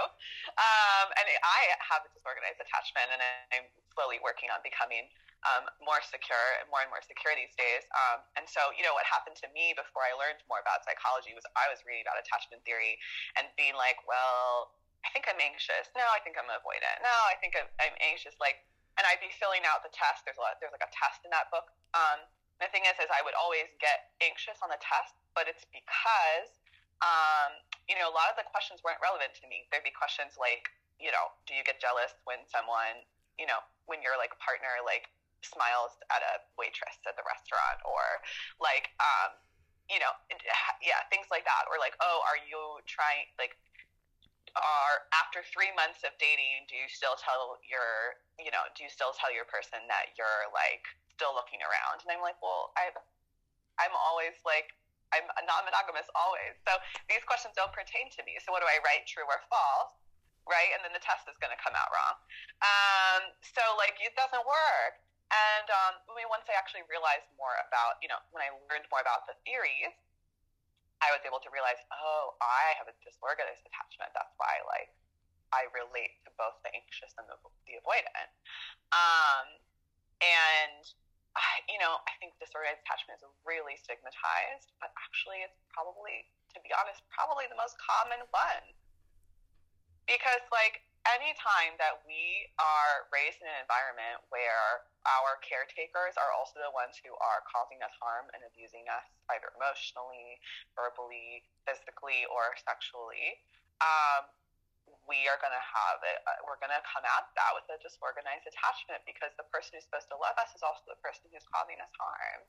Um, 0.55 1.07
and 1.19 1.25
I 1.43 1.59
have 1.83 2.05
a 2.05 2.09
disorganized 2.13 2.61
attachment, 2.61 3.09
and 3.11 3.21
I'm 3.53 3.67
slowly 3.93 4.21
working 4.23 4.49
on 4.53 4.63
becoming 4.63 5.09
um, 5.47 5.63
more 5.79 6.03
secure 6.03 6.47
and 6.59 6.67
more 6.67 6.83
and 6.83 6.91
more 6.91 7.03
secure 7.03 7.31
these 7.35 7.55
days. 7.55 7.87
Um, 7.95 8.19
and 8.35 8.43
so, 8.43 8.75
you 8.75 8.83
know, 8.83 8.91
what 8.91 9.07
happened 9.07 9.39
to 9.39 9.47
me 9.55 9.71
before 9.71 10.03
I 10.03 10.11
learned 10.19 10.43
more 10.51 10.59
about 10.59 10.83
psychology 10.83 11.31
was 11.31 11.47
I 11.55 11.71
was 11.71 11.79
reading 11.87 12.03
about 12.03 12.19
attachment 12.19 12.59
theory 12.67 12.99
and 13.39 13.47
being 13.55 13.75
like, 13.75 14.03
well, 14.03 14.75
I 15.07 15.07
think 15.15 15.31
I'm 15.31 15.39
anxious. 15.39 15.87
No, 15.95 16.03
I 16.11 16.19
think 16.19 16.35
I'm 16.35 16.49
avoidant. 16.51 16.99
No, 16.99 17.15
I 17.31 17.39
think 17.39 17.55
I'm, 17.55 17.71
anxious. 18.03 18.35
Like, 18.43 18.67
and 18.99 19.07
I'd 19.07 19.23
be 19.23 19.31
filling 19.39 19.63
out 19.63 19.79
the 19.79 19.93
test. 19.95 20.27
There's 20.27 20.35
a 20.35 20.43
lot, 20.43 20.59
there's 20.59 20.75
like 20.75 20.83
a 20.83 20.91
test 20.91 21.23
in 21.23 21.31
that 21.31 21.47
book. 21.55 21.71
Um, 21.95 22.27
the 22.59 22.67
thing 22.75 22.83
is, 22.83 22.99
is 22.99 23.07
I 23.07 23.23
would 23.23 23.35
always 23.39 23.71
get 23.79 24.11
anxious 24.19 24.59
on 24.59 24.67
the 24.67 24.81
test, 24.83 25.15
but 25.31 25.47
it's 25.47 25.63
because, 25.71 26.51
um, 26.99 27.55
you 27.87 27.95
know, 27.95 28.11
a 28.11 28.15
lot 28.15 28.27
of 28.27 28.35
the 28.35 28.43
questions 28.43 28.83
weren't 28.83 28.99
relevant 28.99 29.31
to 29.39 29.47
me. 29.47 29.63
There'd 29.71 29.87
be 29.87 29.95
questions 29.95 30.35
like, 30.35 30.67
you 30.99 31.15
know, 31.15 31.31
do 31.47 31.55
you 31.55 31.63
get 31.63 31.79
jealous 31.79 32.11
when 32.27 32.43
someone, 32.51 33.07
you 33.39 33.47
know, 33.47 33.63
when 33.87 34.03
your 34.03 34.19
like 34.19 34.35
partner 34.43 34.83
like 34.83 35.07
smiles 35.41 35.95
at 36.11 36.21
a 36.21 36.33
waitress 36.59 36.99
at 37.07 37.15
the 37.15 37.25
restaurant 37.25 37.79
or 37.87 38.03
like 38.59 38.91
um 38.99 39.35
you 39.89 39.97
know 39.97 40.13
yeah 40.85 41.01
things 41.09 41.27
like 41.33 41.43
that. 41.43 41.65
Or 41.67 41.81
like 41.81 41.97
oh 41.99 42.21
are 42.29 42.39
you 42.45 42.79
trying 42.85 43.25
like 43.41 43.57
are 44.57 45.05
after 45.13 45.45
three 45.45 45.69
months 45.77 46.01
of 46.01 46.13
dating 46.17 46.65
do 46.65 46.73
you 46.73 46.89
still 46.89 47.13
tell 47.21 47.61
your 47.65 48.17
you 48.41 48.49
know 48.49 48.65
do 48.73 48.81
you 48.81 48.89
still 48.89 49.13
tell 49.13 49.29
your 49.29 49.45
person 49.45 49.77
that 49.89 50.13
you're 50.17 50.49
like 50.53 50.85
still 51.13 51.33
looking 51.33 51.61
around? 51.61 52.01
And 52.05 52.09
i'm 52.13 52.23
like 52.23 52.37
well 52.41 52.73
i 52.77 52.89
i'm 53.81 53.93
always 53.93 54.37
like 54.45 54.73
i'm 55.13 55.25
non-monogamous 55.45 56.05
always. 56.13 56.53
So 56.65 56.77
these 57.09 57.25
questions 57.25 57.57
don't 57.57 57.73
pertain 57.73 58.13
to 58.13 58.21
me. 58.29 58.37
So 58.45 58.53
what 58.53 58.61
do 58.61 58.69
i 58.69 58.77
write 58.85 59.09
true 59.09 59.25
or 59.25 59.41
false? 59.49 59.93
Right? 60.45 60.73
And 60.73 60.81
then 60.81 60.97
the 60.97 61.01
test 61.01 61.29
is 61.29 61.37
going 61.37 61.53
to 61.53 61.61
come 61.61 61.77
out 61.77 61.93
wrong. 61.93 62.15
Um, 62.65 63.21
so 63.45 63.61
like 63.77 63.97
it 64.01 64.17
doesn't 64.17 64.41
work 64.41 64.97
and 65.29 65.67
um, 65.69 65.93
I 66.09 66.11
mean, 66.17 66.29
once 66.29 66.49
I 66.49 66.57
actually 66.57 66.85
realized 66.89 67.29
more 67.37 67.53
about, 67.69 68.01
you 68.01 68.09
know, 68.09 68.17
when 68.33 68.41
I 68.41 68.49
learned 68.69 68.89
more 68.89 69.01
about 69.01 69.29
the 69.29 69.37
theories, 69.45 69.93
I 70.99 71.13
was 71.15 71.23
able 71.23 71.39
to 71.45 71.51
realize, 71.53 71.79
oh, 71.95 72.35
I 72.43 72.75
have 72.75 72.91
a 72.91 72.95
disorganized 73.05 73.63
attachment. 73.63 74.11
That's 74.11 74.35
why, 74.35 74.59
like, 74.67 74.91
I 75.55 75.69
relate 75.71 76.19
to 76.27 76.29
both 76.35 76.59
the 76.65 76.73
anxious 76.75 77.15
and 77.15 77.25
the, 77.29 77.39
the 77.69 77.79
avoidant. 77.79 78.29
Um, 78.91 79.47
and, 80.19 80.83
I, 81.39 81.63
you 81.71 81.79
know, 81.79 82.03
I 82.03 82.13
think 82.19 82.35
disorganized 82.41 82.83
attachment 82.83 83.23
is 83.23 83.25
really 83.47 83.79
stigmatized, 83.79 84.75
but 84.83 84.91
actually, 84.99 85.45
it's 85.45 85.55
probably, 85.71 86.27
to 86.51 86.59
be 86.65 86.73
honest, 86.75 87.05
probably 87.13 87.47
the 87.47 87.55
most 87.55 87.79
common 87.79 88.19
one. 88.35 88.65
Because, 90.03 90.43
like, 90.51 90.83
anytime 91.07 91.79
that 91.79 92.03
we 92.03 92.51
are 92.59 93.07
raised 93.07 93.39
in 93.39 93.47
an 93.47 93.55
environment 93.63 94.19
where 94.35 94.83
our 95.09 95.41
caretakers 95.41 96.13
are 96.21 96.29
also 96.35 96.61
the 96.61 96.73
ones 96.73 96.97
who 97.01 97.13
are 97.17 97.41
causing 97.49 97.81
us 97.81 97.93
harm 97.97 98.29
and 98.37 98.45
abusing 98.45 98.85
us 98.89 99.05
either 99.33 99.49
emotionally, 99.57 100.37
verbally, 100.77 101.45
physically, 101.65 102.29
or 102.29 102.53
sexually, 102.61 103.41
um, 103.81 104.29
we 105.09 105.25
are 105.25 105.41
going 105.41 105.53
to 105.53 105.65
have 105.65 105.99
it. 106.05 106.21
Uh, 106.29 106.37
we're 106.45 106.61
going 106.61 106.73
to 106.73 106.83
come 106.85 107.01
at 107.01 107.25
that 107.33 107.51
with 107.57 107.65
a 107.73 107.77
disorganized 107.81 108.45
attachment 108.45 109.01
because 109.09 109.33
the 109.41 109.45
person 109.49 109.73
who's 109.73 109.85
supposed 109.89 110.05
to 110.13 110.17
love 110.21 110.37
us 110.37 110.53
is 110.53 110.61
also 110.61 110.85
the 110.85 111.01
person 111.01 111.25
who's 111.33 111.45
causing 111.49 111.81
us 111.81 111.89
harm. 111.97 112.45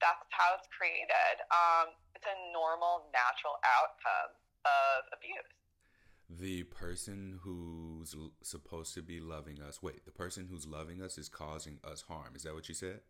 That's 0.00 0.24
how 0.32 0.56
it's 0.56 0.68
created. 0.72 1.44
Um, 1.52 1.92
it's 2.16 2.24
a 2.24 2.36
normal, 2.56 3.12
natural 3.12 3.60
outcome 3.60 4.32
of 4.64 5.08
abuse 5.12 5.60
the 6.38 6.62
person 6.64 7.40
who's 8.00 8.14
supposed 8.42 8.94
to 8.94 9.02
be 9.02 9.20
loving 9.20 9.60
us. 9.60 9.82
Wait 9.82 10.04
the 10.04 10.10
person 10.10 10.48
who's 10.50 10.66
loving 10.66 11.02
us 11.02 11.18
is 11.18 11.28
causing 11.28 11.78
us 11.84 12.02
harm. 12.08 12.34
Is 12.34 12.42
that 12.42 12.54
what 12.54 12.68
you 12.68 12.74
said? 12.74 13.00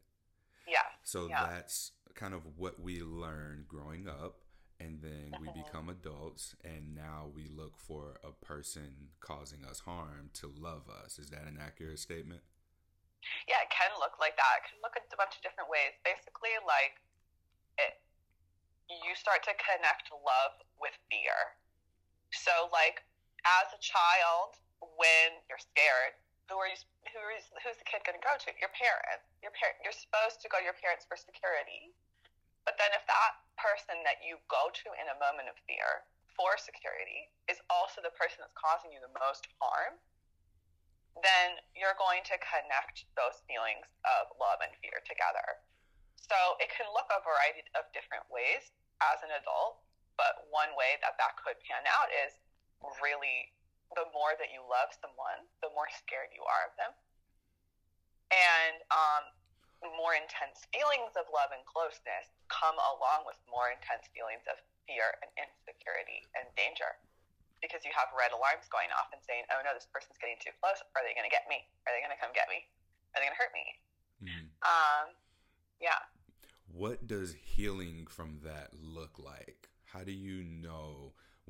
Yeah. 0.66 0.86
So 1.02 1.28
yeah. 1.28 1.46
that's 1.50 1.92
kind 2.14 2.34
of 2.34 2.42
what 2.56 2.80
we 2.80 3.00
learn 3.00 3.64
growing 3.68 4.08
up 4.08 4.42
and 4.80 5.00
then 5.02 5.36
we 5.40 5.48
mm-hmm. 5.48 5.60
become 5.60 5.88
adults 5.88 6.56
and 6.64 6.96
now 6.96 7.28
we 7.34 7.46
look 7.52 7.76
for 7.76 8.16
a 8.24 8.32
person 8.44 9.12
causing 9.20 9.64
us 9.64 9.80
harm 9.80 10.30
to 10.40 10.48
love 10.48 10.88
us. 10.88 11.18
Is 11.18 11.30
that 11.30 11.44
an 11.46 11.58
accurate 11.60 11.98
statement? 11.98 12.40
Yeah 13.46 13.60
it 13.60 13.68
can 13.68 13.92
look 14.00 14.16
like 14.16 14.34
that. 14.40 14.64
It 14.64 14.72
can 14.72 14.80
look 14.80 14.96
a 14.96 15.04
bunch 15.20 15.36
of 15.36 15.42
different 15.44 15.68
ways. 15.68 15.92
Basically 16.02 16.56
like 16.64 16.96
it 17.76 18.00
you 18.90 19.14
start 19.14 19.46
to 19.46 19.54
connect 19.60 20.10
love 20.10 20.54
with 20.80 20.96
fear. 21.12 21.36
So 22.32 22.72
like 22.72 23.04
as 23.46 23.68
a 23.70 23.80
child 23.80 24.58
when 24.80 25.40
you're 25.48 25.60
scared 25.60 26.16
who 26.50 26.58
are 26.58 26.66
you 26.66 26.74
who 27.14 27.22
is 27.38 27.46
who's 27.62 27.78
the 27.78 27.86
kid 27.86 28.02
going 28.02 28.18
to 28.18 28.26
go 28.26 28.34
to? 28.34 28.50
Your 28.58 28.74
parents. 28.74 29.30
Your 29.38 29.54
parent 29.54 29.78
you're 29.86 29.94
supposed 29.94 30.42
to 30.42 30.50
go 30.50 30.58
to 30.58 30.66
your 30.66 30.74
parents 30.82 31.06
for 31.06 31.14
security. 31.14 31.94
But 32.66 32.74
then 32.82 32.90
if 32.92 33.06
that 33.06 33.38
person 33.54 34.02
that 34.02 34.18
you 34.20 34.36
go 34.50 34.68
to 34.74 34.86
in 34.98 35.06
a 35.14 35.16
moment 35.22 35.46
of 35.46 35.56
fear 35.70 36.02
for 36.34 36.58
security 36.58 37.30
is 37.46 37.62
also 37.70 38.02
the 38.02 38.12
person 38.18 38.42
that's 38.42 38.54
causing 38.58 38.90
you 38.90 38.98
the 38.98 39.14
most 39.22 39.46
harm 39.62 39.94
then 41.22 41.58
you're 41.74 41.98
going 41.98 42.22
to 42.22 42.38
connect 42.38 43.04
those 43.18 43.42
feelings 43.44 43.84
of 44.06 44.30
love 44.38 44.62
and 44.62 44.72
fear 44.78 45.02
together. 45.04 45.58
So 46.16 46.56
it 46.62 46.70
can 46.70 46.86
look 46.94 47.10
a 47.10 47.18
variety 47.20 47.66
of 47.74 47.84
different 47.90 48.24
ways 48.30 48.72
as 49.02 49.20
an 49.22 49.34
adult 49.38 49.82
but 50.18 50.48
one 50.52 50.72
way 50.76 51.00
that 51.00 51.16
that 51.16 51.38
could 51.40 51.56
pan 51.64 51.82
out 51.88 52.08
is 52.24 52.36
really 53.00 53.52
the 53.98 54.06
more 54.14 54.38
that 54.38 54.54
you 54.54 54.62
love 54.66 54.94
someone, 54.98 55.46
the 55.64 55.70
more 55.74 55.88
scared 56.00 56.30
you 56.34 56.42
are 56.46 56.62
of 56.70 56.74
them. 56.78 56.92
And 58.30 58.78
um, 58.94 59.24
more 59.98 60.14
intense 60.14 60.70
feelings 60.70 61.16
of 61.18 61.26
love 61.34 61.50
and 61.50 61.64
closeness 61.66 62.30
come 62.46 62.78
along 62.78 63.26
with 63.26 63.38
more 63.50 63.74
intense 63.74 64.06
feelings 64.14 64.46
of 64.46 64.60
fear 64.86 65.18
and 65.18 65.30
insecurity 65.34 66.22
and 66.38 66.46
danger 66.54 66.94
because 67.58 67.84
you 67.84 67.92
have 67.92 68.08
red 68.16 68.32
alarms 68.32 68.68
going 68.72 68.88
off 68.96 69.12
and 69.12 69.20
saying, 69.24 69.44
oh 69.52 69.60
no, 69.64 69.72
this 69.76 69.88
person's 69.88 70.16
getting 70.16 70.40
too 70.40 70.52
close. 70.60 70.80
Are 70.96 71.04
they 71.04 71.12
going 71.12 71.28
to 71.28 71.32
get 71.32 71.44
me? 71.48 71.60
Are 71.84 71.92
they 71.92 72.00
going 72.00 72.12
to 72.12 72.20
come 72.20 72.32
get 72.32 72.48
me? 72.48 72.64
Are 73.12 73.20
they 73.20 73.28
going 73.28 73.36
to 73.36 73.40
hurt 73.40 73.52
me? 73.52 73.66
Mm-hmm. 74.24 74.46
Um, 74.64 75.06
yeah. 75.80 76.00
What 76.72 77.04
does 77.04 77.36
healing 77.36 78.08
from 78.08 78.40
that 78.44 78.72
look 78.72 79.20
like? 79.20 79.68
How 79.84 80.04
do 80.04 80.12
you 80.12 80.44
know? 80.44 80.49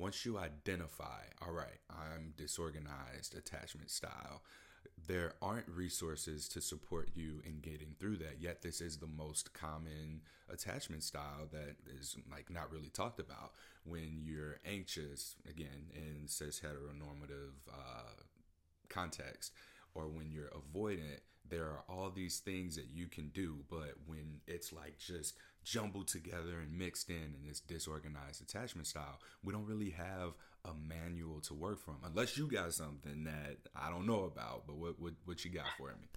Once 0.01 0.25
you 0.25 0.39
identify, 0.39 1.21
all 1.45 1.53
right, 1.53 1.79
I'm 1.89 2.33
disorganized 2.35 3.37
attachment 3.37 3.91
style, 3.91 4.41
there 5.07 5.33
aren't 5.41 5.67
resources 5.67 6.47
to 6.49 6.61
support 6.61 7.11
you 7.13 7.41
in 7.45 7.59
getting 7.59 7.95
through 7.99 8.17
that. 8.17 8.37
Yet, 8.39 8.63
this 8.63 8.81
is 8.81 8.97
the 8.97 9.07
most 9.07 9.53
common 9.53 10.21
attachment 10.49 11.03
style 11.03 11.47
that 11.51 11.75
is 11.99 12.17
like 12.31 12.49
not 12.49 12.71
really 12.71 12.89
talked 12.89 13.19
about. 13.19 13.51
When 13.83 14.21
you're 14.23 14.57
anxious, 14.65 15.35
again, 15.47 15.91
in 15.93 16.27
cis 16.27 16.59
heteronormative 16.59 17.53
uh, 17.71 18.23
context, 18.89 19.53
or 19.93 20.07
when 20.07 20.31
you're 20.31 20.49
avoidant, 20.49 21.21
there 21.47 21.65
are 21.65 21.83
all 21.87 22.09
these 22.09 22.39
things 22.39 22.75
that 22.75 22.89
you 22.91 23.07
can 23.07 23.29
do. 23.29 23.57
But 23.69 23.93
when 24.07 24.41
it's 24.47 24.73
like 24.73 24.97
just 24.97 25.35
jumbled 25.63 26.07
together 26.07 26.59
and 26.61 26.77
mixed 26.77 27.09
in 27.09 27.35
in 27.37 27.47
this 27.47 27.59
disorganized 27.59 28.41
attachment 28.41 28.87
style. 28.87 29.19
We 29.43 29.53
don't 29.53 29.65
really 29.65 29.91
have 29.91 30.33
a 30.65 30.73
manual 30.73 31.41
to 31.41 31.53
work 31.53 31.79
from 31.79 31.97
unless 32.03 32.37
you 32.37 32.47
got 32.49 32.73
something 32.73 33.23
that 33.25 33.57
I 33.75 33.89
don't 33.89 34.05
know 34.05 34.25
about. 34.25 34.67
But 34.67 34.77
what 34.77 34.99
what, 34.99 35.13
what 35.25 35.45
you 35.45 35.51
got 35.51 35.69
for 35.77 35.89
me? 35.89 36.07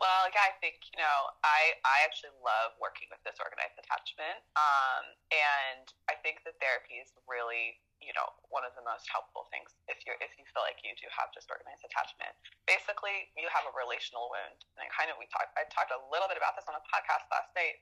Well, 0.00 0.24
yeah, 0.32 0.48
I 0.48 0.56
think 0.58 0.82
you 0.90 0.98
know, 0.98 1.18
I 1.44 1.76
I 1.84 2.02
actually 2.02 2.34
love 2.42 2.74
working 2.80 3.06
with 3.12 3.22
disorganized 3.22 3.76
attachment, 3.78 4.40
um, 4.56 5.04
and 5.30 5.84
I 6.08 6.18
think 6.24 6.42
that 6.48 6.58
therapy 6.58 6.98
is 6.98 7.12
really 7.28 7.78
you 8.02 8.12
know 8.12 8.28
one 8.50 8.66
of 8.66 8.74
the 8.76 8.84
most 8.84 9.06
helpful 9.08 9.48
things 9.48 9.72
if 9.88 10.02
you 10.04 10.12
if 10.20 10.34
you 10.36 10.44
feel 10.50 10.62
like 10.66 10.82
you 10.82 10.92
do 10.98 11.08
have 11.14 11.30
disorganized 11.32 11.86
attachment. 11.86 12.34
Basically, 12.68 13.32
you 13.38 13.48
have 13.48 13.64
a 13.64 13.72
relational 13.74 14.28
wound, 14.28 14.60
and 14.76 14.84
I 14.84 14.88
kind 14.92 15.08
of 15.08 15.16
we 15.16 15.26
talked 15.30 15.54
I 15.54 15.64
talked 15.70 15.94
a 15.94 16.00
little 16.10 16.28
bit 16.28 16.36
about 16.36 16.58
this 16.58 16.66
on 16.68 16.76
a 16.76 16.84
podcast 16.84 17.26
last 17.32 17.50
night, 17.56 17.80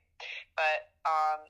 but 0.55 0.93
um, 1.09 1.49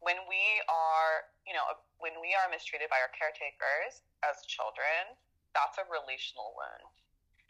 when 0.00 0.18
we 0.30 0.42
are, 0.70 1.26
you 1.42 1.54
know, 1.54 1.66
when 1.98 2.14
we 2.22 2.34
are 2.34 2.46
mistreated 2.50 2.90
by 2.90 3.02
our 3.02 3.10
caretakers 3.14 4.06
as 4.22 4.42
children, 4.46 5.18
that's 5.54 5.78
a 5.78 5.84
relational 5.90 6.54
wound. 6.54 6.94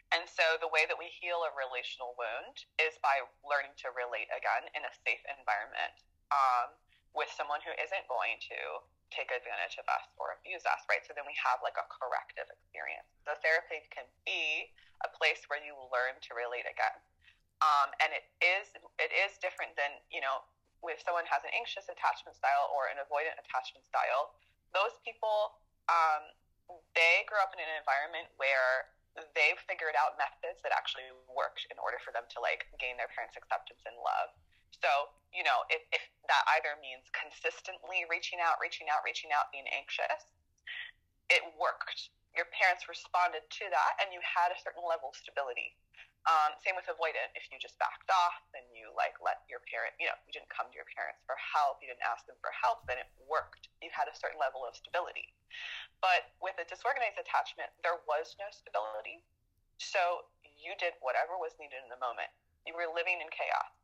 And 0.09 0.25
so 0.25 0.57
the 0.57 0.69
way 0.73 0.89
that 0.89 0.97
we 0.97 1.13
heal 1.21 1.45
a 1.45 1.53
relational 1.53 2.17
wound 2.17 2.65
is 2.81 2.97
by 3.05 3.21
learning 3.45 3.77
to 3.85 3.93
relate 3.93 4.25
again 4.33 4.65
in 4.73 4.81
a 4.81 4.93
safe 5.05 5.21
environment 5.29 6.01
um, 6.33 6.73
with 7.13 7.29
someone 7.29 7.61
who 7.61 7.69
isn't 7.77 8.09
going 8.09 8.41
to 8.49 8.81
take 9.09 9.29
advantage 9.33 9.77
of 9.81 9.85
us 9.89 10.05
or 10.17 10.37
abuse 10.37 10.63
us, 10.65 10.81
right? 10.87 11.01
So 11.05 11.13
then 11.17 11.25
we 11.25 11.35
have 11.37 11.59
like 11.65 11.77
a 11.77 11.85
corrective 11.89 12.47
experience. 12.49 13.07
So 13.25 13.33
therapy 13.41 13.81
can 13.89 14.05
be 14.25 14.69
a 15.05 15.09
place 15.09 15.45
where 15.47 15.61
you 15.61 15.75
learn 15.89 16.17
to 16.19 16.31
relate 16.35 16.67
again. 16.67 16.97
Um, 17.59 17.91
and 17.99 18.15
it 18.15 18.25
is 18.39 18.71
it 18.99 19.11
is 19.11 19.35
different 19.43 19.75
than, 19.75 19.99
you 20.07 20.23
know, 20.23 20.47
if 20.87 21.03
someone 21.03 21.27
has 21.27 21.43
an 21.43 21.51
anxious 21.51 21.91
attachment 21.91 22.39
style 22.39 22.71
or 22.71 22.87
an 22.87 23.01
avoidant 23.03 23.35
attachment 23.35 23.83
style, 23.83 24.39
those 24.71 24.95
people 25.03 25.59
um, 25.91 26.23
they 26.93 27.25
grew 27.25 27.41
up 27.41 27.51
in 27.51 27.59
an 27.59 27.73
environment 27.81 28.29
where 28.37 28.93
they've 29.33 29.59
figured 29.65 29.97
out 29.97 30.15
methods 30.15 30.61
that 30.61 30.71
actually 30.71 31.09
worked 31.33 31.65
in 31.73 31.77
order 31.81 31.97
for 32.05 32.13
them 32.13 32.23
to 32.29 32.37
like 32.39 32.69
gain 32.77 32.95
their 32.95 33.09
parents' 33.11 33.35
acceptance 33.35 33.81
and 33.83 33.97
love. 33.99 34.31
So, 34.77 35.11
you 35.33 35.41
know, 35.45 35.65
if, 35.69 35.81
if 35.93 36.03
that 36.29 36.43
either 36.57 36.77
means 36.81 37.05
consistently 37.13 38.05
reaching 38.09 38.41
out, 38.41 38.61
reaching 38.61 38.89
out, 38.89 39.01
reaching 39.01 39.33
out, 39.33 39.49
being 39.49 39.67
anxious, 39.73 40.29
it 41.29 41.41
worked. 41.57 42.09
Your 42.37 42.45
parents 42.53 42.85
responded 42.85 43.45
to 43.45 43.65
that 43.73 44.01
and 44.01 44.13
you 44.13 44.21
had 44.21 44.53
a 44.53 44.57
certain 44.61 44.85
level 44.85 45.13
of 45.13 45.17
stability. 45.17 45.73
Um, 46.27 46.53
same 46.61 46.75
with 46.75 46.85
avoidant. 46.85 47.31
If 47.33 47.47
you 47.49 47.57
just 47.57 47.79
backed 47.79 48.11
off 48.11 48.37
and 48.51 48.61
you 48.75 48.91
like 48.93 49.17
let 49.23 49.47
your 49.47 49.63
parent, 49.65 49.95
you 49.97 50.05
know, 50.05 50.17
you 50.27 50.35
didn't 50.35 50.51
come 50.51 50.67
to 50.67 50.75
your 50.75 50.85
parents 50.91 51.23
for 51.23 51.33
help, 51.39 51.79
you 51.79 51.87
didn't 51.87 52.03
ask 52.05 52.27
them 52.27 52.37
for 52.43 52.51
help, 52.51 52.83
then 52.85 52.99
it 52.99 53.07
worked. 53.25 53.71
You 53.79 53.89
had 53.89 54.11
a 54.11 54.13
certain 54.13 54.37
level 54.37 54.67
of 54.67 54.75
stability. 54.75 55.31
But 56.03 56.35
with 56.43 56.59
a 56.59 56.67
disorganized 56.67 57.17
attachment, 57.17 57.71
there 57.81 57.97
was 58.03 58.35
no 58.35 58.51
stability. 58.51 59.23
So 59.79 60.27
you 60.43 60.75
did 60.75 60.99
whatever 60.99 61.39
was 61.39 61.55
needed 61.55 61.79
in 61.79 61.87
the 61.87 61.99
moment. 62.03 62.29
You 62.67 62.75
were 62.75 62.91
living 62.91 63.23
in 63.23 63.31
chaos. 63.31 63.78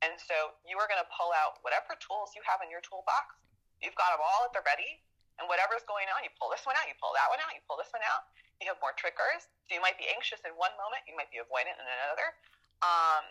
And 0.00 0.16
so 0.16 0.56
you 0.64 0.80
are 0.80 0.88
going 0.88 1.00
to 1.00 1.10
pull 1.12 1.32
out 1.36 1.60
whatever 1.60 1.92
tools 2.00 2.32
you 2.32 2.40
have 2.48 2.64
in 2.64 2.72
your 2.72 2.80
toolbox. 2.80 3.36
You've 3.84 3.96
got 3.96 4.16
them 4.16 4.24
all 4.24 4.48
at 4.48 4.52
the 4.56 4.64
ready. 4.64 5.00
And 5.40 5.48
whatever's 5.48 5.84
going 5.88 6.04
on, 6.12 6.20
you 6.20 6.28
pull 6.36 6.52
this 6.52 6.68
one 6.68 6.76
out, 6.76 6.84
you 6.84 6.92
pull 7.00 7.16
that 7.16 7.32
one 7.32 7.40
out, 7.40 7.48
you 7.56 7.64
pull 7.64 7.80
this 7.80 7.88
one 7.96 8.04
out. 8.04 8.28
You 8.60 8.68
have 8.68 8.76
more 8.84 8.92
triggers. 8.92 9.48
So 9.64 9.72
you 9.72 9.80
might 9.80 9.96
be 9.96 10.04
anxious 10.12 10.44
in 10.44 10.52
one 10.52 10.76
moment, 10.76 11.00
you 11.08 11.16
might 11.16 11.32
be 11.32 11.40
avoidant 11.40 11.80
in 11.80 11.88
another, 11.88 12.36
um, 12.84 13.24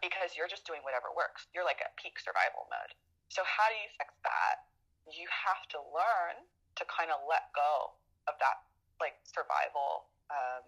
because 0.00 0.32
you're 0.32 0.48
just 0.48 0.64
doing 0.64 0.80
whatever 0.88 1.12
works. 1.12 1.44
You're 1.52 1.68
like 1.68 1.84
at 1.84 1.92
peak 2.00 2.16
survival 2.16 2.64
mode. 2.72 2.96
So 3.28 3.44
how 3.44 3.68
do 3.68 3.76
you 3.76 3.92
fix 4.00 4.08
that? 4.24 4.72
You 5.04 5.28
have 5.28 5.68
to 5.76 5.84
learn 5.92 6.48
to 6.80 6.82
kind 6.88 7.12
of 7.12 7.20
let 7.28 7.52
go 7.52 7.92
of 8.24 8.40
that 8.40 8.64
like 8.96 9.20
survival 9.28 10.08
um, 10.32 10.64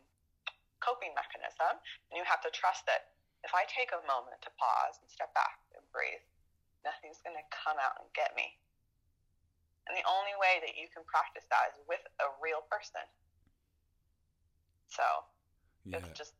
coping 0.85 1.17
mechanism, 1.17 1.81
and 2.13 2.15
you 2.21 2.25
have 2.29 2.45
to 2.45 2.53
trust 2.53 2.85
that 2.85 3.17
if 3.45 3.53
I 3.57 3.65
take 3.69 3.91
a 3.93 4.01
moment 4.05 4.41
to 4.45 4.51
pause 4.61 5.01
and 5.01 5.09
step 5.09 5.33
back 5.33 5.61
and 5.73 5.85
breathe, 5.93 6.25
nothing's 6.85 7.21
going 7.25 7.37
to 7.37 7.47
come 7.49 7.77
out 7.81 7.97
and 8.01 8.09
get 8.13 8.37
me. 8.37 8.57
And 9.89 9.97
the 9.97 10.07
only 10.07 10.37
way 10.37 10.61
that 10.63 10.77
you 10.77 10.87
can 10.93 11.03
practice 11.09 11.49
that 11.49 11.73
is 11.73 11.81
with 11.89 12.05
a 12.21 12.29
real 12.39 12.63
person. 12.69 13.03
So 14.93 15.03
yeah. 15.89 16.05
just 16.13 16.37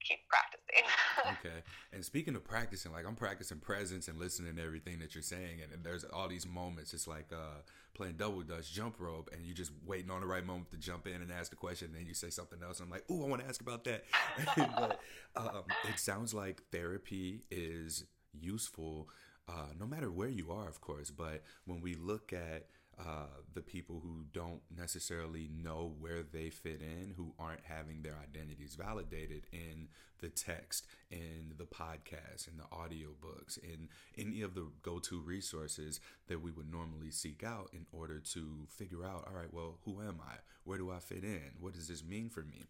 keep 0.00 0.20
practicing. 0.28 0.86
okay. 1.40 1.60
And 1.92 2.04
speaking 2.04 2.36
of 2.36 2.44
practicing, 2.44 2.92
like 2.92 3.06
I'm 3.06 3.16
practicing 3.16 3.58
presence 3.58 4.08
and 4.08 4.18
listening 4.18 4.56
to 4.56 4.62
everything 4.62 4.98
that 5.00 5.14
you're 5.14 5.22
saying, 5.22 5.60
and, 5.62 5.72
and 5.72 5.84
there's 5.84 6.04
all 6.04 6.28
these 6.28 6.46
moments. 6.46 6.94
It's 6.94 7.08
like 7.08 7.32
uh, 7.32 7.62
playing 7.98 8.14
double 8.16 8.40
dutch 8.42 8.72
jump 8.72 8.96
rope, 8.98 9.28
and 9.32 9.44
you're 9.44 9.54
just 9.54 9.72
waiting 9.84 10.10
on 10.10 10.20
the 10.20 10.26
right 10.26 10.46
moment 10.46 10.70
to 10.70 10.78
jump 10.78 11.06
in 11.06 11.20
and 11.20 11.30
ask 11.30 11.50
the 11.50 11.56
question, 11.56 11.88
and 11.88 11.96
then 11.96 12.06
you 12.06 12.14
say 12.14 12.30
something 12.30 12.60
else. 12.62 12.78
And 12.78 12.86
I'm 12.86 12.90
like, 12.90 13.04
oh, 13.10 13.24
I 13.24 13.28
want 13.28 13.42
to 13.42 13.48
ask 13.48 13.60
about 13.60 13.84
that. 13.84 14.04
but 14.56 15.00
um, 15.36 15.64
it 15.88 15.98
sounds 15.98 16.32
like 16.32 16.62
therapy 16.72 17.42
is 17.50 18.04
useful. 18.32 19.08
Uh, 19.48 19.72
no 19.78 19.86
matter 19.86 20.10
where 20.10 20.28
you 20.28 20.52
are, 20.52 20.68
of 20.68 20.80
course, 20.80 21.10
but 21.10 21.42
when 21.64 21.80
we 21.80 21.94
look 21.94 22.32
at 22.32 22.66
uh, 22.98 23.26
the 23.54 23.60
people 23.60 24.00
who 24.02 24.24
don't 24.32 24.60
necessarily 24.76 25.48
know 25.52 25.94
where 26.00 26.22
they 26.22 26.50
fit 26.50 26.80
in, 26.80 27.14
who 27.16 27.32
aren't 27.38 27.64
having 27.64 28.02
their 28.02 28.16
identities 28.22 28.74
validated 28.74 29.46
in 29.52 29.88
the 30.20 30.28
text, 30.28 30.86
in 31.10 31.52
the 31.56 31.64
podcast, 31.64 32.48
in 32.48 32.56
the 32.56 32.64
audiobooks, 32.74 33.56
in 33.58 33.88
any 34.16 34.42
of 34.42 34.54
the 34.54 34.66
go 34.82 34.98
to 34.98 35.20
resources 35.20 36.00
that 36.26 36.42
we 36.42 36.50
would 36.50 36.70
normally 36.70 37.10
seek 37.10 37.44
out 37.44 37.70
in 37.72 37.86
order 37.92 38.18
to 38.18 38.66
figure 38.68 39.04
out, 39.04 39.28
all 39.28 39.36
right, 39.38 39.52
well, 39.52 39.78
who 39.84 40.00
am 40.00 40.18
I? 40.20 40.34
Where 40.64 40.78
do 40.78 40.90
I 40.90 40.98
fit 40.98 41.22
in? 41.22 41.52
What 41.60 41.74
does 41.74 41.88
this 41.88 42.04
mean 42.04 42.28
for 42.28 42.42
me? 42.42 42.66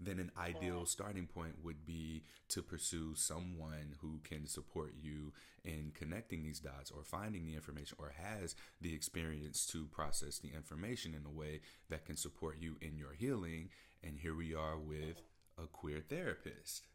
Then 0.00 0.18
an 0.18 0.30
ideal 0.38 0.86
starting 0.86 1.26
point 1.26 1.54
would 1.62 1.84
be 1.84 2.22
to 2.48 2.62
pursue 2.62 3.14
someone 3.14 3.96
who 4.00 4.20
can 4.22 4.46
support 4.46 4.94
you 5.00 5.32
in 5.64 5.92
connecting 5.94 6.42
these 6.42 6.60
dots 6.60 6.90
or 6.90 7.02
finding 7.02 7.46
the 7.46 7.54
information 7.54 7.96
or 8.00 8.12
has 8.16 8.54
the 8.80 8.94
experience 8.94 9.66
to 9.66 9.86
process 9.86 10.38
the 10.38 10.50
information 10.54 11.14
in 11.14 11.26
a 11.26 11.34
way 11.34 11.60
that 11.90 12.04
can 12.04 12.16
support 12.16 12.56
you 12.60 12.76
in 12.80 12.96
your 12.96 13.12
healing. 13.12 13.70
And 14.02 14.18
here 14.18 14.36
we 14.36 14.54
are 14.54 14.78
with 14.78 15.20
a 15.62 15.66
queer 15.66 16.00
therapist. 16.08 16.86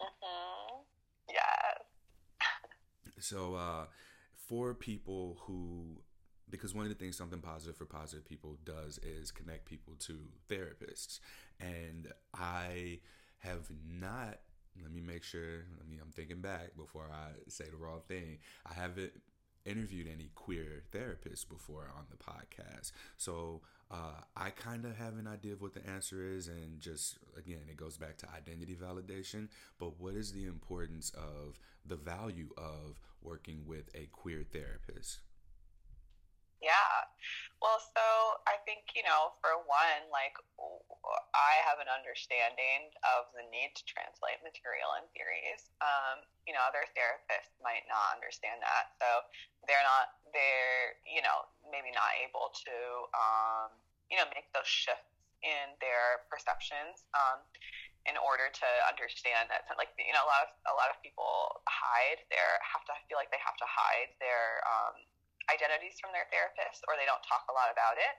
Mm-hmm. 0.00 0.80
Yes. 1.28 2.44
so, 3.20 3.54
uh, 3.54 3.86
for 4.48 4.74
people 4.74 5.38
who 5.42 6.02
because 6.48 6.74
one 6.74 6.84
of 6.84 6.88
the 6.90 6.94
things 6.94 7.16
something 7.16 7.40
positive 7.40 7.76
for 7.76 7.86
positive 7.86 8.24
people 8.24 8.56
does 8.64 8.98
is 8.98 9.30
connect 9.30 9.64
people 9.64 9.94
to 9.98 10.18
therapists 10.48 11.18
and 11.60 12.12
i 12.34 12.98
have 13.38 13.68
not 13.88 14.38
let 14.82 14.92
me 14.92 15.00
make 15.00 15.22
sure 15.22 15.64
i 15.80 15.88
mean 15.88 15.98
i'm 16.02 16.10
thinking 16.12 16.40
back 16.40 16.76
before 16.76 17.08
i 17.12 17.30
say 17.48 17.64
the 17.70 17.76
wrong 17.76 18.00
thing. 18.08 18.38
I 18.68 18.74
haven't 18.74 19.12
interviewed 19.64 20.06
any 20.06 20.30
queer 20.34 20.84
therapists 20.92 21.46
before 21.48 21.90
on 21.96 22.06
the 22.08 22.16
podcast. 22.16 22.92
So 23.16 23.62
uh, 23.88 24.20
i 24.36 24.50
kind 24.50 24.84
of 24.84 24.96
have 24.96 25.16
an 25.16 25.28
idea 25.28 25.52
of 25.52 25.62
what 25.62 25.72
the 25.72 25.86
answer 25.88 26.24
is 26.24 26.48
and 26.48 26.80
just 26.80 27.18
again 27.36 27.60
it 27.70 27.76
goes 27.76 27.96
back 27.96 28.16
to 28.18 28.26
identity 28.36 28.76
validation. 28.76 29.48
But 29.78 30.00
what 30.00 30.14
is 30.14 30.32
the 30.32 30.46
importance 30.46 31.10
of 31.14 31.58
the 31.84 31.96
value 31.96 32.48
of 32.56 33.00
working 33.22 33.64
with 33.66 33.88
a 33.94 34.08
queer 34.12 34.44
therapist? 34.52 35.20
Yeah. 36.62 37.04
Well, 37.60 37.78
so 37.78 38.02
I 38.46 38.55
think, 38.66 38.92
you 38.92 39.06
know, 39.06 39.32
for 39.40 39.62
one, 39.64 40.02
like, 40.10 40.34
I 41.32 41.62
have 41.64 41.78
an 41.78 41.86
understanding 41.86 42.90
of 43.06 43.30
the 43.32 43.46
need 43.48 43.72
to 43.78 43.82
translate 43.86 44.42
material 44.42 44.98
and 44.98 45.06
theories. 45.14 45.70
Um, 45.78 46.26
you 46.44 46.52
know, 46.52 46.60
other 46.66 46.82
therapists 46.92 47.54
might 47.62 47.86
not 47.86 48.18
understand 48.18 48.58
that. 48.60 48.92
So 48.98 49.08
they're 49.70 49.86
not, 49.86 50.18
they're, 50.34 50.98
you 51.06 51.22
know, 51.22 51.46
maybe 51.70 51.94
not 51.94 52.10
able 52.20 52.50
to, 52.50 52.76
um, 53.14 53.70
you 54.10 54.18
know, 54.18 54.26
make 54.34 54.50
those 54.50 54.68
shifts 54.68 55.14
in 55.46 55.78
their 55.78 56.26
perceptions. 56.26 57.06
Um, 57.14 57.46
in 58.06 58.14
order 58.22 58.46
to 58.54 58.68
understand 58.86 59.50
that 59.50 59.66
like 59.74 59.90
you 59.98 60.14
know 60.14 60.22
a 60.22 60.30
lot 60.30 60.46
of 60.46 60.50
a 60.70 60.74
lot 60.78 60.86
of 60.94 60.96
people 61.02 61.58
hide 61.66 62.22
their 62.30 62.54
have 62.62 62.86
to 62.86 62.94
feel 63.10 63.18
like 63.18 63.34
they 63.34 63.42
have 63.42 63.58
to 63.58 63.66
hide 63.66 64.14
their 64.22 64.62
um, 64.62 64.94
identities 65.50 65.98
from 65.98 66.10
their 66.10 66.26
therapist 66.30 66.86
or 66.86 66.94
they 66.98 67.06
don't 67.06 67.22
talk 67.26 67.46
a 67.50 67.54
lot 67.54 67.70
about 67.70 67.98
it. 67.98 68.14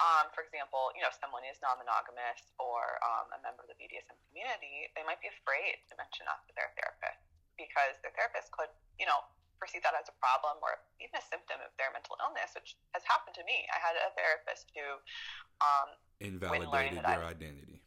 Um, 0.00 0.32
for 0.32 0.40
example, 0.40 0.88
you 0.96 1.04
know, 1.04 1.12
if 1.12 1.18
someone 1.20 1.44
is 1.44 1.60
non-monogamous 1.60 2.56
or 2.56 2.96
um, 3.04 3.28
a 3.36 3.38
member 3.44 3.62
of 3.64 3.68
the 3.68 3.76
BDSM 3.76 4.16
community, 4.32 4.88
they 4.96 5.04
might 5.04 5.20
be 5.20 5.28
afraid 5.28 5.84
to 5.88 5.92
mention 6.00 6.24
that 6.24 6.40
to 6.48 6.52
their 6.56 6.72
therapist 6.74 7.20
because 7.60 8.00
their 8.00 8.14
therapist 8.16 8.48
could, 8.56 8.72
you 8.96 9.04
know, 9.04 9.20
perceive 9.60 9.84
that 9.86 9.94
as 9.94 10.10
a 10.10 10.16
problem 10.18 10.58
or 10.58 10.82
even 10.98 11.14
a 11.14 11.22
symptom 11.22 11.60
of 11.62 11.70
their 11.78 11.94
mental 11.94 12.18
illness, 12.18 12.50
which 12.56 12.74
has 12.96 13.06
happened 13.06 13.36
to 13.38 13.44
me. 13.46 13.62
I 13.70 13.78
had 13.78 13.94
a 13.94 14.10
therapist 14.18 14.74
who 14.74 14.98
um, 15.62 15.88
invalidated 16.18 17.04
your 17.04 17.22
I, 17.22 17.30
identity. 17.30 17.78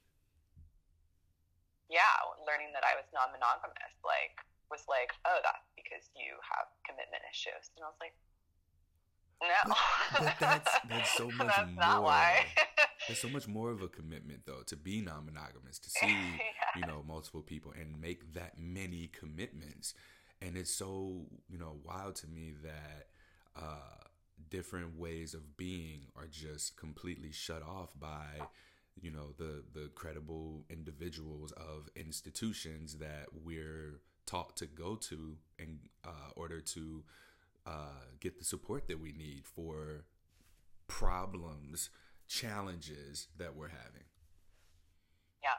Yeah, 1.92 2.16
learning 2.48 2.72
that 2.72 2.88
I 2.88 2.96
was 2.96 3.06
non-monogamous, 3.12 3.94
like 4.08 4.40
was 4.72 4.88
like, 4.90 5.14
oh, 5.28 5.44
that's 5.46 5.68
because 5.78 6.10
you 6.18 6.34
have 6.42 6.66
commitment 6.88 7.22
issues, 7.30 7.70
and 7.78 7.86
I 7.86 7.92
was 7.92 8.00
like, 8.02 8.16
no. 9.42 9.76
But, 10.14 10.22
but 10.22 10.36
that's 10.40 10.72
that's 10.90 11.18
so 11.18 11.26
much 11.32 11.48
that's 11.48 11.72
more. 11.72 11.82
Not 11.82 12.04
why. 12.04 12.46
there's 13.08 13.20
so 13.20 13.30
much 13.30 13.48
more 13.48 13.72
of 13.72 13.82
a 13.82 13.88
commitment 13.88 14.42
though 14.46 14.64
to 14.68 14.76
be 14.76 15.02
non-monogamous, 15.02 15.80
to 15.80 15.90
see 15.90 16.08
yeah. 16.08 16.42
you 16.76 16.86
know 16.86 17.04
multiple 17.08 17.42
people 17.42 17.74
and 17.80 18.00
make 18.00 18.34
that 18.34 18.54
many 18.60 19.10
commitments, 19.18 19.94
and 20.42 20.58
it's 20.58 20.72
so 20.72 21.26
you 21.50 21.58
know 21.58 21.78
wild 21.84 22.16
to 22.18 22.28
me 22.28 22.54
that. 22.64 23.08
Uh, 23.56 24.04
different 24.50 25.00
ways 25.00 25.34
of 25.34 25.56
being 25.56 26.02
are 26.18 26.28
just 26.30 26.76
completely 26.76 27.32
shut 27.32 27.64
off 27.64 27.90
by 27.98 28.26
you 29.02 29.12
know 29.12 29.34
the 29.38 29.64
the 29.74 29.90
credible 29.96 30.66
individuals 30.70 31.52
of 31.54 31.90
institutions 31.96 32.98
that 32.98 33.28
we're 33.44 34.02
taught 34.26 34.56
to 34.58 34.66
go 34.66 34.96
to 34.96 35.38
in 35.60 35.80
uh, 36.04 36.32
order 36.36 36.60
to 36.60 37.04
uh, 37.66 38.06
get 38.20 38.38
the 38.38 38.46
support 38.46 38.88
that 38.88 39.00
we 39.00 39.12
need 39.12 39.46
for 39.46 40.06
problems, 40.88 41.90
challenges 42.28 43.28
that 43.38 43.56
we're 43.56 43.70
having. 43.70 44.06
Yeah. 45.42 45.50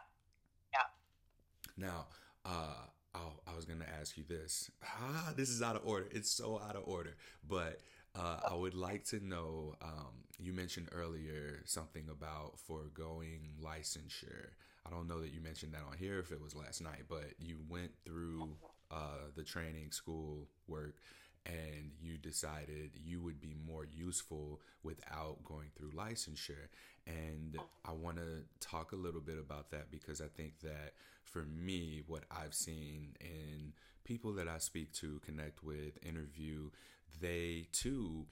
Yeah. 0.73 1.87
Now, 1.88 2.07
uh, 2.45 2.87
oh, 3.14 3.40
I 3.47 3.55
was 3.55 3.64
going 3.64 3.81
to 3.81 3.88
ask 4.01 4.16
you 4.16 4.25
this. 4.29 4.71
Ah, 4.85 5.33
this 5.37 5.49
is 5.49 5.62
out 5.62 5.77
of 5.77 5.83
order. 5.85 6.07
It's 6.11 6.31
so 6.31 6.61
out 6.61 6.77
of 6.77 6.83
order. 6.87 7.16
But 7.49 7.81
uh, 8.14 8.40
I 8.51 8.55
would 8.55 8.75
like 8.75 9.05
to 9.07 9.25
know 9.25 9.75
um, 9.83 10.25
you 10.38 10.53
mentioned 10.53 10.88
earlier 10.92 11.62
something 11.64 12.09
about 12.11 12.59
foregoing 12.59 13.55
licensure. 13.62 14.51
I 14.87 14.90
don't 14.90 15.09
know 15.09 15.21
that 15.21 15.33
you 15.33 15.40
mentioned 15.40 15.75
that 15.75 15.83
on 15.90 15.97
here 15.99 16.19
if 16.21 16.31
it 16.31 16.40
was 16.40 16.55
last 16.55 16.81
night, 16.81 17.05
but 17.09 17.33
you 17.38 17.59
went 17.69 17.90
through 18.05 18.57
uh, 18.90 19.31
the 19.35 19.42
training 19.42 19.90
school 19.90 20.47
work 20.69 20.95
and 21.46 21.90
you 22.00 22.18
decided 22.18 22.90
you 22.94 23.20
would 23.20 23.40
be 23.40 23.54
more 23.66 23.85
useful 23.85 24.61
without 24.82 25.44
going 25.44 25.68
through 25.76 25.90
licensure. 25.92 26.68
And 27.06 27.59
I 27.85 27.92
want 27.92 28.16
to 28.16 28.42
talk 28.61 28.92
a 28.92 28.96
little 28.96 29.20
bit 29.20 29.38
about 29.38 29.70
that 29.70 29.90
because 29.90 30.20
I 30.20 30.26
think 30.37 30.61
that 30.62 30.94
for 31.24 31.44
me, 31.44 32.02
what 32.06 32.24
I've 32.30 32.54
seen 32.54 33.14
in 33.20 33.72
people 34.04 34.32
that 34.35 34.48
I 34.48 34.59
speak 34.59 34.92
to, 34.94 35.20
connect 35.24 35.62
with, 35.62 35.98
interview, 36.04 36.70
they 37.20 37.68
too 37.72 38.26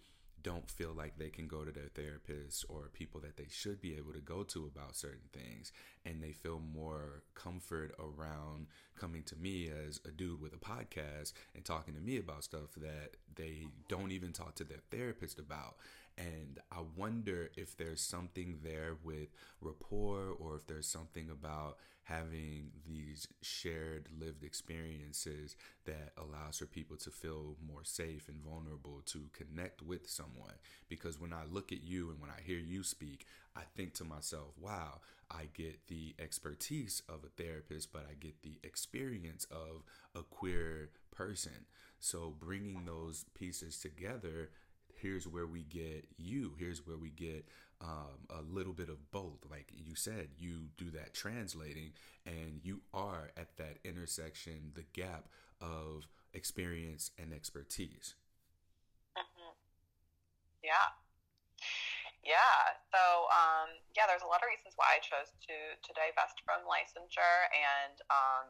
don't 0.44 0.70
feel 0.70 0.92
like 0.96 1.18
they 1.18 1.30
can 1.30 1.48
go 1.48 1.64
to 1.64 1.72
their 1.72 1.88
therapist 1.94 2.66
or 2.68 2.90
people 2.92 3.20
that 3.22 3.36
they 3.36 3.46
should 3.50 3.80
be 3.80 3.96
able 3.96 4.12
to 4.12 4.20
go 4.20 4.44
to 4.44 4.70
about 4.72 4.94
certain 4.94 5.28
things. 5.32 5.72
And 6.04 6.22
they 6.22 6.32
feel 6.32 6.60
more 6.60 7.22
comfort 7.34 7.94
around 7.98 8.66
coming 8.96 9.24
to 9.24 9.36
me 9.36 9.70
as 9.86 10.00
a 10.06 10.10
dude 10.10 10.40
with 10.40 10.52
a 10.52 10.58
podcast 10.58 11.32
and 11.56 11.64
talking 11.64 11.94
to 11.94 12.00
me 12.00 12.18
about 12.18 12.44
stuff 12.44 12.74
that 12.76 13.16
they 13.34 13.66
don't 13.88 14.12
even 14.12 14.32
talk 14.32 14.54
to 14.56 14.64
their 14.64 14.82
therapist 14.90 15.38
about. 15.38 15.76
And 16.16 16.60
I 16.70 16.82
wonder 16.94 17.50
if 17.56 17.76
there's 17.76 18.02
something 18.02 18.58
there 18.62 18.96
with 19.02 19.28
rapport 19.60 20.28
or 20.38 20.56
if 20.56 20.66
there's 20.66 20.86
something 20.86 21.30
about 21.30 21.78
having 22.04 22.70
these 22.86 23.26
shared 23.42 24.08
lived 24.18 24.44
experiences 24.44 25.56
that 25.86 26.12
allows 26.18 26.58
for 26.58 26.66
people 26.66 26.96
to 26.98 27.10
feel 27.10 27.56
more 27.66 27.84
safe 27.84 28.28
and 28.28 28.42
vulnerable 28.42 29.02
to 29.06 29.30
connect 29.32 29.82
with 29.82 30.08
someone. 30.08 30.54
Because 30.88 31.18
when 31.18 31.32
I 31.32 31.44
look 31.50 31.72
at 31.72 31.82
you 31.82 32.10
and 32.10 32.20
when 32.20 32.30
I 32.30 32.40
hear 32.44 32.58
you 32.58 32.82
speak, 32.82 33.26
I 33.56 33.62
think 33.74 33.94
to 33.94 34.04
myself, 34.04 34.52
wow, 34.60 35.00
I 35.30 35.48
get 35.54 35.86
the 35.88 36.14
expertise 36.18 37.02
of 37.08 37.20
a 37.24 37.42
therapist, 37.42 37.92
but 37.92 38.06
I 38.10 38.14
get 38.20 38.42
the 38.42 38.58
experience 38.62 39.46
of 39.50 39.82
a 40.14 40.22
queer 40.22 40.90
person. 41.10 41.66
So 42.00 42.34
bringing 42.38 42.84
those 42.84 43.24
pieces 43.34 43.78
together 43.78 44.50
here's 44.96 45.26
where 45.26 45.46
we 45.46 45.62
get 45.64 46.06
you 46.16 46.52
here's 46.58 46.86
where 46.86 46.96
we 46.96 47.10
get 47.10 47.46
um, 47.80 48.26
a 48.30 48.42
little 48.42 48.72
bit 48.72 48.88
of 48.88 49.10
both. 49.10 49.44
Like 49.50 49.70
you 49.74 49.94
said 49.94 50.28
you 50.38 50.68
do 50.76 50.90
that 50.92 51.14
translating 51.14 51.92
and 52.26 52.60
you 52.62 52.82
are 52.92 53.30
at 53.36 53.56
that 53.56 53.78
intersection 53.84 54.72
the 54.74 54.84
gap 54.92 55.28
of 55.60 56.08
experience 56.32 57.10
and 57.18 57.32
expertise. 57.32 58.14
Mm-hmm. 59.16 59.54
yeah. 60.62 60.98
Yeah. 62.24 62.74
So 62.90 63.28
um, 63.30 63.68
yeah 63.96 64.10
there's 64.10 64.26
a 64.26 64.30
lot 64.30 64.42
of 64.42 64.50
reasons 64.50 64.74
why 64.74 64.98
i 64.98 65.00
chose 65.00 65.30
to 65.46 65.56
to 65.78 65.90
divest 65.94 66.42
from 66.42 66.66
licensure 66.66 67.46
and 67.54 67.96
um, 68.10 68.46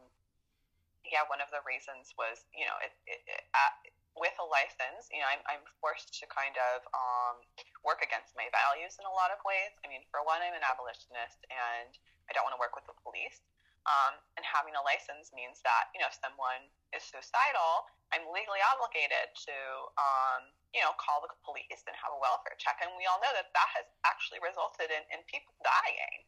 yeah 1.05 1.25
one 1.29 1.41
of 1.45 1.49
the 1.53 1.61
reasons 1.69 2.17
was 2.17 2.49
you 2.57 2.65
know 2.65 2.77
it, 2.81 2.93
it, 3.05 3.21
it 3.29 3.45
uh, 3.53 3.73
with 4.15 4.35
a 4.39 4.47
license, 4.47 5.11
you 5.11 5.19
know, 5.19 5.29
I'm, 5.29 5.43
I'm 5.51 5.65
forced 5.83 6.15
to 6.23 6.25
kind 6.31 6.55
of 6.55 6.87
um, 6.95 7.43
work 7.83 8.01
against 8.01 8.35
my 8.39 8.47
values 8.55 8.95
in 8.99 9.05
a 9.05 9.15
lot 9.15 9.35
of 9.35 9.43
ways. 9.43 9.75
I 9.83 9.91
mean, 9.91 10.07
for 10.09 10.23
one, 10.23 10.39
I'm 10.39 10.55
an 10.55 10.63
abolitionist 10.63 11.43
and 11.51 11.91
I 12.27 12.35
don't 12.35 12.47
want 12.47 12.55
to 12.55 12.63
work 12.63 12.79
with 12.79 12.87
the 12.87 12.97
police. 13.03 13.43
Um, 13.85 14.17
and 14.41 14.45
having 14.49 14.73
a 14.73 14.81
license 14.81 15.29
means 15.37 15.61
that, 15.61 15.93
you 15.93 16.01
know, 16.01 16.09
if 16.09 16.17
someone 16.17 16.73
is 16.97 17.05
suicidal, 17.05 17.85
I'm 18.17 18.25
legally 18.33 18.65
obligated 18.65 19.37
to, 19.45 19.57
um, 20.01 20.49
you 20.73 20.81
know, 20.81 20.97
call 20.97 21.21
the 21.21 21.29
police 21.45 21.85
and 21.85 21.93
have 21.93 22.17
a 22.17 22.21
welfare 22.21 22.57
check. 22.57 22.81
And 22.81 22.97
we 22.97 23.05
all 23.05 23.21
know 23.21 23.35
that 23.37 23.53
that 23.53 23.71
has 23.77 23.87
actually 24.09 24.41
resulted 24.41 24.89
in, 24.89 25.05
in 25.13 25.21
people 25.29 25.53
dying. 25.61 26.25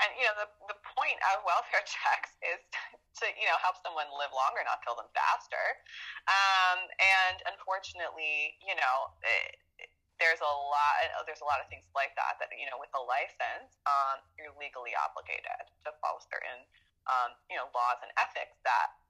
And 0.00 0.10
you 0.16 0.24
know, 0.24 0.36
the 0.40 0.48
the 0.72 0.78
point 0.96 1.18
of 1.32 1.44
welfare 1.44 1.84
checks 1.88 2.32
is 2.40 2.60
to 3.20 3.26
you 3.36 3.46
know 3.48 3.58
help 3.60 3.76
someone 3.84 4.08
live 4.16 4.32
longer, 4.32 4.64
not 4.64 4.80
kill 4.84 4.96
them 4.96 5.10
faster. 5.12 5.66
Um, 6.28 6.88
and 7.00 7.36
unfortunately, 7.48 8.56
you 8.64 8.76
know. 8.76 9.14
It, 9.24 9.60
there's 10.20 10.44
a 10.44 10.54
lot 10.68 11.00
there's 11.24 11.40
a 11.40 11.48
lot 11.48 11.64
of 11.64 11.66
things 11.72 11.88
like 11.96 12.12
that 12.12 12.36
that 12.36 12.52
you 12.52 12.68
know 12.68 12.76
with 12.76 12.92
a 12.92 13.00
license 13.08 13.80
um, 13.88 14.20
you're 14.36 14.52
legally 14.60 14.92
obligated 14.92 15.64
to 15.80 15.88
follow 16.04 16.20
certain 16.28 16.60
um, 17.08 17.32
you 17.48 17.56
know 17.56 17.72
laws 17.72 17.96
and 18.04 18.12
ethics 18.20 18.60
that 18.60 19.00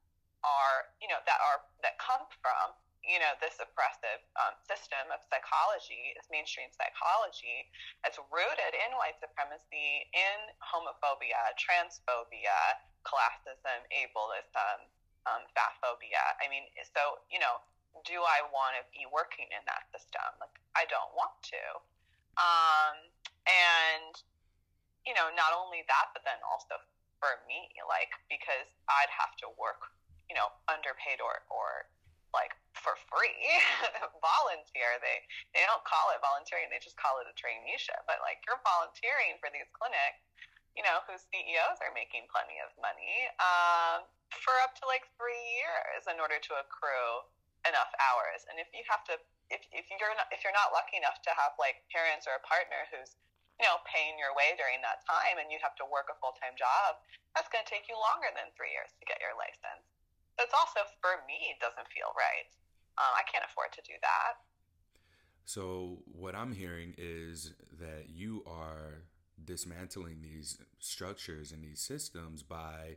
are 0.46 0.88
you 1.02 1.10
know 1.10 1.20
that 1.26 1.42
are 1.42 1.66
that 1.84 1.98
come 1.98 2.24
from 2.40 2.72
you 3.04 3.18
know, 3.18 3.32
this 3.40 3.56
oppressive 3.58 4.20
um, 4.36 4.54
system 4.64 5.08
of 5.10 5.24
psychology, 5.26 6.12
this 6.14 6.28
mainstream 6.28 6.68
psychology, 6.72 7.68
that's 8.04 8.20
rooted 8.28 8.72
in 8.76 8.90
white 9.00 9.16
supremacy, 9.18 10.06
in 10.12 10.38
homophobia, 10.60 11.52
transphobia, 11.56 12.58
classism, 13.02 13.80
ableism, 13.88 14.78
um, 15.24 15.42
fatphobia. 15.56 16.36
I 16.40 16.48
mean, 16.52 16.68
so, 16.92 17.20
you 17.32 17.40
know, 17.40 17.60
do 18.06 18.20
I 18.22 18.46
want 18.54 18.78
to 18.78 18.84
be 18.94 19.08
working 19.10 19.48
in 19.50 19.62
that 19.66 19.88
system? 19.90 20.24
Like, 20.38 20.54
I 20.76 20.86
don't 20.86 21.10
want 21.16 21.34
to. 21.50 21.64
Um, 22.38 22.96
and, 23.48 24.12
you 25.02 25.16
know, 25.16 25.32
not 25.34 25.56
only 25.56 25.82
that, 25.88 26.12
but 26.14 26.22
then 26.22 26.38
also 26.46 26.78
for 27.18 27.40
me, 27.48 27.68
like, 27.84 28.12
because 28.30 28.68
I'd 28.88 29.12
have 29.12 29.34
to 29.44 29.48
work, 29.58 29.92
you 30.28 30.36
know, 30.36 30.48
underpaid 30.70 31.20
or, 31.20 31.44
or 31.50 31.90
like 32.32 32.54
for 32.76 32.94
free. 33.10 33.36
Volunteer. 34.22 34.98
They 35.02 35.18
they 35.56 35.64
don't 35.66 35.82
call 35.82 36.14
it 36.14 36.22
volunteering. 36.22 36.70
They 36.70 36.82
just 36.82 36.98
call 36.98 37.18
it 37.18 37.26
a 37.26 37.34
traineeship. 37.34 38.06
But 38.06 38.22
like 38.22 38.42
you're 38.46 38.60
volunteering 38.62 39.38
for 39.42 39.50
these 39.50 39.68
clinics 39.74 40.22
you 40.78 40.86
know 40.86 41.02
whose 41.10 41.26
ceos 41.30 41.78
are 41.82 41.90
making 41.98 42.30
plenty 42.30 42.62
of 42.62 42.70
money 42.78 43.26
um, 43.42 44.06
for 44.30 44.54
up 44.62 44.70
to 44.78 44.86
like 44.86 45.02
three 45.18 45.42
years 45.58 46.06
in 46.06 46.22
order 46.22 46.38
to 46.38 46.52
accrue 46.62 47.26
enough 47.68 47.92
hours. 48.00 48.46
And 48.48 48.56
if 48.56 48.70
you 48.72 48.86
have 48.88 49.04
to 49.10 49.18
if, 49.50 49.60
if 49.74 49.90
you're 49.90 50.14
not 50.14 50.30
if 50.30 50.46
you're 50.46 50.54
not 50.54 50.70
lucky 50.72 50.96
enough 50.96 51.20
to 51.26 51.32
have 51.34 51.58
like 51.58 51.82
parents 51.90 52.24
or 52.24 52.38
a 52.38 52.42
partner 52.46 52.86
who's 52.94 53.18
you 53.58 53.66
know 53.66 53.82
paying 53.84 54.16
your 54.16 54.32
way 54.32 54.54
during 54.56 54.80
that 54.86 55.02
time 55.04 55.36
and 55.42 55.50
you 55.50 55.58
have 55.60 55.76
to 55.76 55.86
work 55.90 56.08
a 56.08 56.16
full-time 56.22 56.56
job 56.56 56.96
that's 57.36 57.50
going 57.52 57.60
to 57.60 57.68
take 57.68 57.84
you 57.90 57.98
longer 57.98 58.32
than 58.32 58.48
three 58.56 58.72
years 58.72 58.94
to 58.96 59.04
get 59.04 59.20
your 59.20 59.36
license 59.36 59.84
it's 60.42 60.56
also 60.56 60.86
for 61.00 61.20
me 61.28 61.52
it 61.52 61.58
doesn't 61.60 61.88
feel 61.92 62.10
right. 62.16 62.48
Um, 62.98 63.12
I 63.16 63.24
can't 63.30 63.44
afford 63.44 63.72
to 63.78 63.82
do 63.86 63.94
that. 64.02 64.40
So 65.44 65.98
what 66.06 66.34
I'm 66.34 66.52
hearing 66.52 66.94
is 66.98 67.54
that 67.80 68.08
you 68.08 68.42
are 68.46 69.04
dismantling 69.42 70.22
these 70.22 70.58
structures 70.78 71.50
and 71.50 71.64
these 71.64 71.80
systems 71.80 72.42
by 72.42 72.96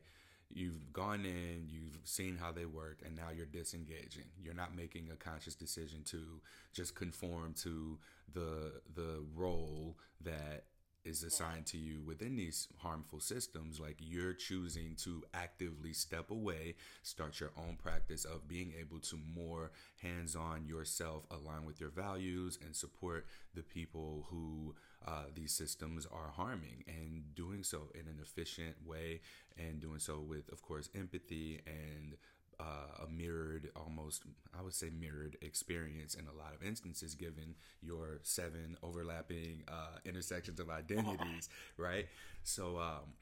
you've 0.50 0.94
gone 0.94 1.26
in, 1.26 1.68
you've 1.68 1.98
seen 2.04 2.38
how 2.38 2.52
they 2.52 2.66
work, 2.66 3.00
and 3.06 3.16
now 3.16 3.30
you're 3.36 3.46
disengaging. 3.46 4.26
You're 4.42 4.54
not 4.54 4.76
making 4.76 5.10
a 5.12 5.16
conscious 5.16 5.56
decision 5.56 6.04
to 6.06 6.42
just 6.74 6.96
conform 6.96 7.54
to 7.64 7.98
the 8.34 8.82
the 8.94 9.24
role 9.36 9.98
that 10.22 10.66
is 11.06 11.24
assigned 11.24 11.66
to 11.66 11.78
you 11.78 12.02
within 12.06 12.36
these 12.36 12.68
harmful 12.78 13.20
systems 13.20 13.80
like 13.80 13.98
you're 14.00 14.34
choosing 14.34 14.96
to 14.96 15.24
actively 15.34 15.94
step 15.94 16.32
away 16.32 16.76
start 17.02 17.40
your 17.40 17.52
own 17.58 17.78
practice 17.82 18.26
of 18.26 18.48
being 18.48 18.74
able 18.80 19.00
to 19.00 19.18
more 19.36 19.72
hands-on 20.02 20.66
yourself 20.66 21.24
align 21.32 21.66
with 21.66 21.80
your 21.80 21.90
values 21.90 22.58
and 22.66 22.76
support 22.76 23.26
the 23.54 23.64
people 23.64 24.26
who 24.30 24.74
uh, 25.06 25.26
these 25.36 25.52
systems 25.52 26.06
are 26.06 26.32
harming 26.36 26.84
and 26.88 27.36
doing 27.36 27.64
so 27.64 27.90
in 27.94 28.02
an 28.02 28.18
efficient 28.22 28.76
way 28.86 29.20
and 29.58 29.82
doing 29.82 30.00
so 30.00 30.20
with 30.20 30.52
of 30.52 30.62
course 30.62 30.90
empathy 30.96 31.62
and 31.68 32.16
uh, 32.60 33.04
a 33.04 33.08
mirrored, 33.10 33.70
almost, 33.76 34.24
I 34.58 34.62
would 34.62 34.74
say, 34.74 34.90
mirrored 34.90 35.38
experience 35.42 36.16
in 36.16 36.28
a 36.28 36.34
lot 36.34 36.54
of 36.56 36.66
instances, 36.66 37.16
given 37.16 37.56
your 37.82 38.20
seven 38.24 38.78
overlapping 38.84 39.64
uh, 39.68 39.98
intersections 40.06 40.60
of 40.60 40.70
identities, 40.70 41.50
right? 41.78 42.08
So, 42.44 42.78
um, 42.78 43.14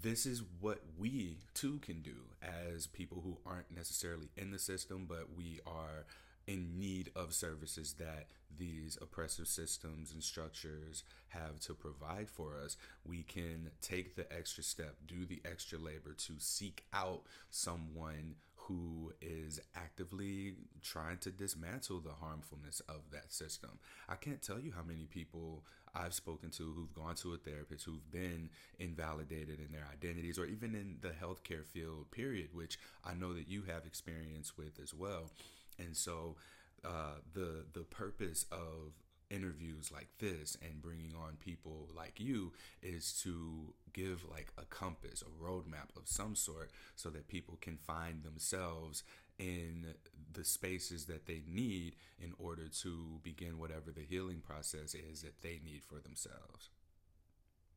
this 0.00 0.26
is 0.26 0.42
what 0.60 0.80
we 0.96 1.38
too 1.54 1.78
can 1.80 2.02
do 2.02 2.14
as 2.40 2.86
people 2.86 3.20
who 3.22 3.38
aren't 3.44 3.74
necessarily 3.74 4.28
in 4.36 4.52
the 4.52 4.58
system, 4.58 5.06
but 5.08 5.36
we 5.36 5.60
are 5.66 6.06
in 6.46 6.78
need 6.78 7.10
of 7.14 7.34
services 7.34 7.94
that 7.98 8.26
these 8.56 8.96
oppressive 9.02 9.46
systems 9.46 10.12
and 10.12 10.22
structures 10.22 11.04
have 11.28 11.60
to 11.60 11.74
provide 11.74 12.30
for 12.30 12.58
us, 12.64 12.76
we 13.04 13.22
can 13.22 13.70
take 13.82 14.16
the 14.16 14.30
extra 14.32 14.64
step, 14.64 14.96
do 15.06 15.26
the 15.26 15.42
extra 15.44 15.78
labor 15.78 16.14
to 16.14 16.32
seek 16.38 16.84
out 16.94 17.22
someone 17.50 18.34
who 18.68 19.12
is 19.20 19.58
actively 19.74 20.54
trying 20.82 21.18
to 21.18 21.30
dismantle 21.30 22.00
the 22.00 22.12
harmfulness 22.12 22.80
of 22.88 23.00
that 23.12 23.32
system. 23.32 23.78
I 24.08 24.14
can't 24.14 24.42
tell 24.42 24.60
you 24.60 24.72
how 24.76 24.82
many 24.82 25.06
people 25.06 25.64
I've 25.94 26.14
spoken 26.14 26.50
to 26.50 26.62
who've 26.62 26.94
gone 26.94 27.14
to 27.16 27.32
a 27.32 27.38
therapist 27.38 27.84
who've 27.84 28.10
been 28.10 28.50
invalidated 28.78 29.58
in 29.58 29.72
their 29.72 29.86
identities 29.90 30.38
or 30.38 30.44
even 30.44 30.74
in 30.74 30.98
the 31.00 31.10
healthcare 31.10 31.64
field, 31.64 32.10
period, 32.10 32.50
which 32.52 32.78
I 33.04 33.14
know 33.14 33.32
that 33.32 33.48
you 33.48 33.62
have 33.62 33.86
experience 33.86 34.56
with 34.56 34.78
as 34.82 34.92
well. 34.92 35.30
And 35.78 35.96
so 35.96 36.36
uh, 36.84 37.14
the 37.32 37.64
the 37.72 37.84
purpose 37.84 38.44
of 38.52 38.92
interviews 39.30 39.90
like 39.92 40.08
this 40.18 40.56
and 40.62 40.82
bringing 40.82 41.14
on 41.14 41.36
people 41.38 41.88
like 41.94 42.18
you 42.18 42.52
is 42.82 43.12
to 43.22 43.74
give 43.92 44.24
like 44.30 44.52
a 44.58 44.64
compass, 44.64 45.22
a 45.22 45.44
roadmap 45.44 45.96
of 45.96 46.06
some 46.06 46.34
sort, 46.34 46.70
so 46.96 47.10
that 47.10 47.28
people 47.28 47.58
can 47.60 47.76
find 47.76 48.22
themselves 48.22 49.02
in 49.38 49.94
the 50.32 50.44
spaces 50.44 51.06
that 51.06 51.26
they 51.26 51.42
need 51.46 51.94
in 52.20 52.32
order 52.38 52.68
to 52.68 53.20
begin 53.22 53.58
whatever 53.58 53.90
the 53.94 54.02
healing 54.02 54.40
process 54.40 54.94
is 54.94 55.22
that 55.22 55.40
they 55.42 55.60
need 55.64 55.82
for 55.84 56.00
themselves. 56.00 56.70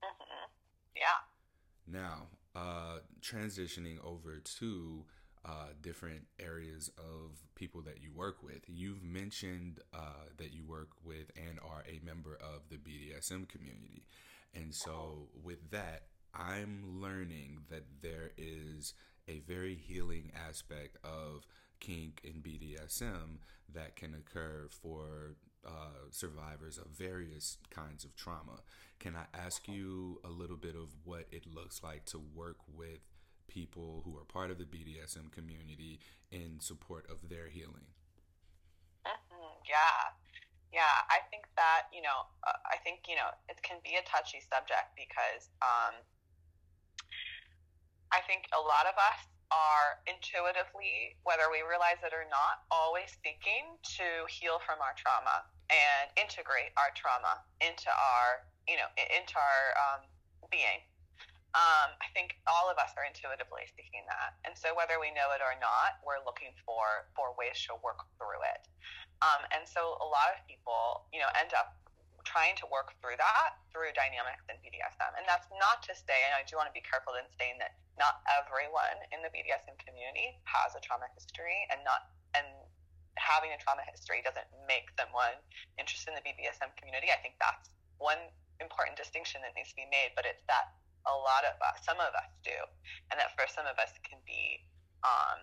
Mm-hmm. 0.04 0.50
Yeah. 0.96 1.22
Now, 1.88 2.28
uh, 2.56 3.00
transitioning 3.22 4.04
over 4.04 4.40
to 4.60 5.06
uh, 5.45 5.67
different 5.82 6.27
areas 6.39 6.91
of 6.97 7.38
people 7.56 7.82
that 7.82 8.01
you 8.01 8.12
work 8.13 8.43
with. 8.43 8.62
You've 8.67 9.04
mentioned 9.04 9.80
uh, 9.93 10.27
that 10.38 10.54
you 10.54 10.65
work 10.65 10.89
with 11.04 11.32
and 11.36 11.60
are 11.60 11.84
a 11.88 12.04
member 12.06 12.36
of 12.36 12.69
the 12.69 12.77
BDSM 12.77 13.47
community. 13.49 14.04
And 14.54 14.73
so, 14.73 15.30
with 15.43 15.71
that, 15.71 16.04
I'm 16.34 17.01
learning 17.01 17.60
that 17.69 17.86
there 18.01 18.32
is 18.38 18.93
a 19.27 19.39
very 19.39 19.75
healing 19.75 20.32
aspect 20.47 20.97
of 21.04 21.45
kink 21.80 22.21
and 22.23 22.43
BDSM 22.43 23.39
that 23.73 23.95
can 23.95 24.13
occur 24.13 24.67
for 24.69 25.36
uh, 25.65 26.10
survivors 26.10 26.77
of 26.77 26.88
various 26.88 27.58
kinds 27.69 28.04
of 28.04 28.15
trauma. 28.15 28.60
Can 28.99 29.15
I 29.15 29.25
ask 29.38 29.67
you 29.67 30.19
a 30.23 30.30
little 30.30 30.58
bit 30.58 30.75
of 30.75 30.89
what 31.04 31.25
it 31.32 31.45
looks 31.45 31.84
like 31.84 32.06
to 32.06 32.21
work 32.36 32.58
with 32.73 32.99
people 33.52 34.02
who 34.08 34.16
are 34.16 34.24
part 34.24 34.50
of 34.50 34.58
the 34.58 34.64
BDSM 34.64 35.32
community 35.32 36.00
in 36.32 36.64
support 36.64 37.04
of 37.12 37.28
their 37.28 37.52
healing. 37.52 37.92
Mm-hmm. 39.04 39.60
Yeah. 39.68 40.16
Yeah, 40.72 41.04
I 41.12 41.20
think 41.28 41.52
that, 41.60 41.92
you 41.92 42.00
know, 42.00 42.32
uh, 42.48 42.56
I 42.72 42.80
think, 42.80 43.04
you 43.12 43.20
know, 43.20 43.28
it 43.52 43.60
can 43.60 43.84
be 43.84 44.00
a 44.00 44.04
touchy 44.08 44.40
subject 44.40 44.96
because 44.96 45.52
um, 45.60 46.00
I 48.16 48.24
think 48.24 48.48
a 48.56 48.62
lot 48.64 48.88
of 48.88 48.96
us 48.96 49.20
are 49.52 50.00
intuitively, 50.08 51.20
whether 51.28 51.52
we 51.52 51.60
realize 51.68 52.00
it 52.08 52.16
or 52.16 52.24
not, 52.32 52.64
always 52.72 53.12
seeking 53.20 53.76
to 54.00 54.08
heal 54.32 54.64
from 54.64 54.80
our 54.80 54.96
trauma 54.96 55.44
and 55.68 56.08
integrate 56.16 56.72
our 56.80 56.96
trauma 56.96 57.44
into 57.60 57.92
our, 57.92 58.48
you 58.64 58.80
know, 58.80 58.88
into 58.96 59.36
our 59.36 59.64
um, 59.76 60.08
being. 60.48 60.88
Um, 61.52 61.92
I 62.00 62.08
think 62.16 62.40
all 62.48 62.72
of 62.72 62.80
us 62.80 62.96
are 62.96 63.04
intuitively 63.04 63.68
seeking 63.76 64.08
that, 64.08 64.40
and 64.48 64.56
so 64.56 64.72
whether 64.72 64.96
we 65.04 65.12
know 65.12 65.36
it 65.36 65.44
or 65.44 65.52
not, 65.60 66.00
we're 66.00 66.24
looking 66.24 66.56
for 66.64 67.12
for 67.12 67.36
ways 67.36 67.60
to 67.68 67.76
work 67.84 68.08
through 68.16 68.40
it. 68.56 68.64
Um, 69.20 69.44
and 69.52 69.68
so 69.68 70.00
a 70.00 70.08
lot 70.08 70.32
of 70.32 70.40
people, 70.48 71.06
you 71.12 71.20
know, 71.20 71.30
end 71.36 71.52
up 71.52 71.82
trying 72.24 72.56
to 72.56 72.66
work 72.70 72.94
through 73.02 73.18
that 73.18 73.58
through 73.74 73.90
dynamics 73.98 74.46
and 74.48 74.58
BDSM. 74.62 75.12
And 75.18 75.26
that's 75.26 75.50
not 75.58 75.82
to 75.90 75.94
say, 75.98 76.16
and 76.30 76.38
I 76.38 76.46
do 76.46 76.56
want 76.56 76.70
to 76.70 76.76
be 76.76 76.86
careful 76.86 77.18
in 77.18 77.26
saying 77.36 77.58
that 77.60 77.76
not 77.98 78.22
everyone 78.30 78.98
in 79.12 79.20
the 79.26 79.32
BDSM 79.34 79.76
community 79.82 80.40
has 80.48 80.74
a 80.78 80.82
trauma 80.82 81.10
history, 81.18 81.68
and 81.74 81.84
not 81.84 82.14
and 82.38 82.48
having 83.20 83.52
a 83.52 83.60
trauma 83.60 83.84
history 83.92 84.24
doesn't 84.24 84.48
make 84.66 84.88
someone 84.96 85.36
interested 85.76 86.16
in 86.16 86.18
the 86.18 86.26
BDSM 86.26 86.72
community. 86.80 87.12
I 87.12 87.20
think 87.20 87.36
that's 87.44 87.70
one 88.00 88.32
important 88.64 88.96
distinction 88.96 89.44
that 89.44 89.52
needs 89.58 89.76
to 89.76 89.78
be 89.78 89.90
made, 89.92 90.16
but 90.16 90.24
it's 90.24 90.42
that 90.48 90.72
a 91.08 91.16
lot 91.16 91.44
of 91.48 91.58
us, 91.62 91.82
some 91.82 91.98
of 91.98 92.14
us 92.14 92.30
do, 92.46 92.56
and 93.10 93.18
that 93.18 93.34
for 93.34 93.50
some 93.50 93.66
of 93.66 93.78
us 93.82 93.94
can 94.06 94.22
be, 94.26 94.62
um, 95.02 95.42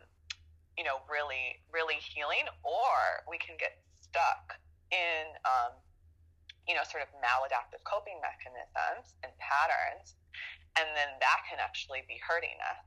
you 0.79 0.85
know, 0.87 1.03
really, 1.11 1.59
really 1.75 1.99
healing, 1.99 2.47
or 2.63 3.27
we 3.27 3.39
can 3.39 3.59
get 3.59 3.83
stuck 3.99 4.59
in, 4.95 5.35
um, 5.43 5.75
you 6.67 6.77
know, 6.77 6.85
sort 6.87 7.03
of 7.03 7.11
maladaptive 7.19 7.83
coping 7.83 8.23
mechanisms 8.23 9.17
and 9.27 9.33
patterns, 9.43 10.15
and 10.79 10.87
then 10.95 11.11
that 11.19 11.43
can 11.49 11.59
actually 11.59 12.07
be 12.07 12.21
hurting 12.23 12.59
us. 12.63 12.85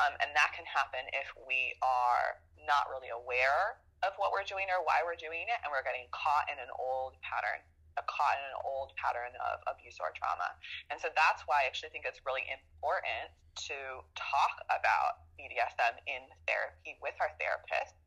Um, 0.00 0.16
and 0.22 0.32
that 0.32 0.56
can 0.56 0.64
happen 0.64 1.04
if 1.12 1.28
we 1.44 1.76
are 1.84 2.40
not 2.64 2.88
really 2.88 3.12
aware 3.12 3.80
of 4.00 4.16
what 4.16 4.32
we're 4.32 4.48
doing 4.48 4.64
or 4.72 4.80
why 4.80 5.04
we're 5.04 5.18
doing 5.18 5.44
it, 5.48 5.58
and 5.60 5.68
we're 5.68 5.84
getting 5.84 6.08
caught 6.12 6.48
in 6.48 6.56
an 6.56 6.72
old 6.76 7.16
pattern 7.20 7.60
caught 8.06 8.36
in 8.38 8.46
an 8.54 8.58
old 8.62 8.94
pattern 8.96 9.32
of 9.40 9.60
abuse 9.66 9.98
or 9.98 10.14
trauma. 10.14 10.50
And 10.90 10.98
so 11.00 11.10
that's 11.12 11.42
why 11.46 11.64
I 11.64 11.70
actually 11.70 11.90
think 11.90 12.06
it's 12.06 12.22
really 12.22 12.46
important 12.48 13.34
to 13.70 14.04
talk 14.14 14.54
about 14.70 15.26
BDSM 15.36 15.98
in 16.06 16.22
therapy 16.46 16.96
with 17.02 17.16
our 17.18 17.32
therapists 17.40 17.98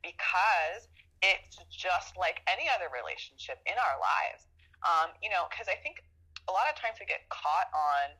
because 0.00 0.88
it's 1.22 1.58
just 1.70 2.16
like 2.16 2.40
any 2.46 2.70
other 2.70 2.88
relationship 2.90 3.58
in 3.66 3.74
our 3.76 3.96
lives. 3.98 4.46
Um, 4.86 5.10
you 5.18 5.28
know, 5.28 5.50
because 5.50 5.66
I 5.66 5.74
think 5.82 6.06
a 6.46 6.52
lot 6.54 6.70
of 6.70 6.78
times 6.78 7.02
we 7.02 7.06
get 7.06 7.26
caught 7.28 7.68
on 7.74 8.14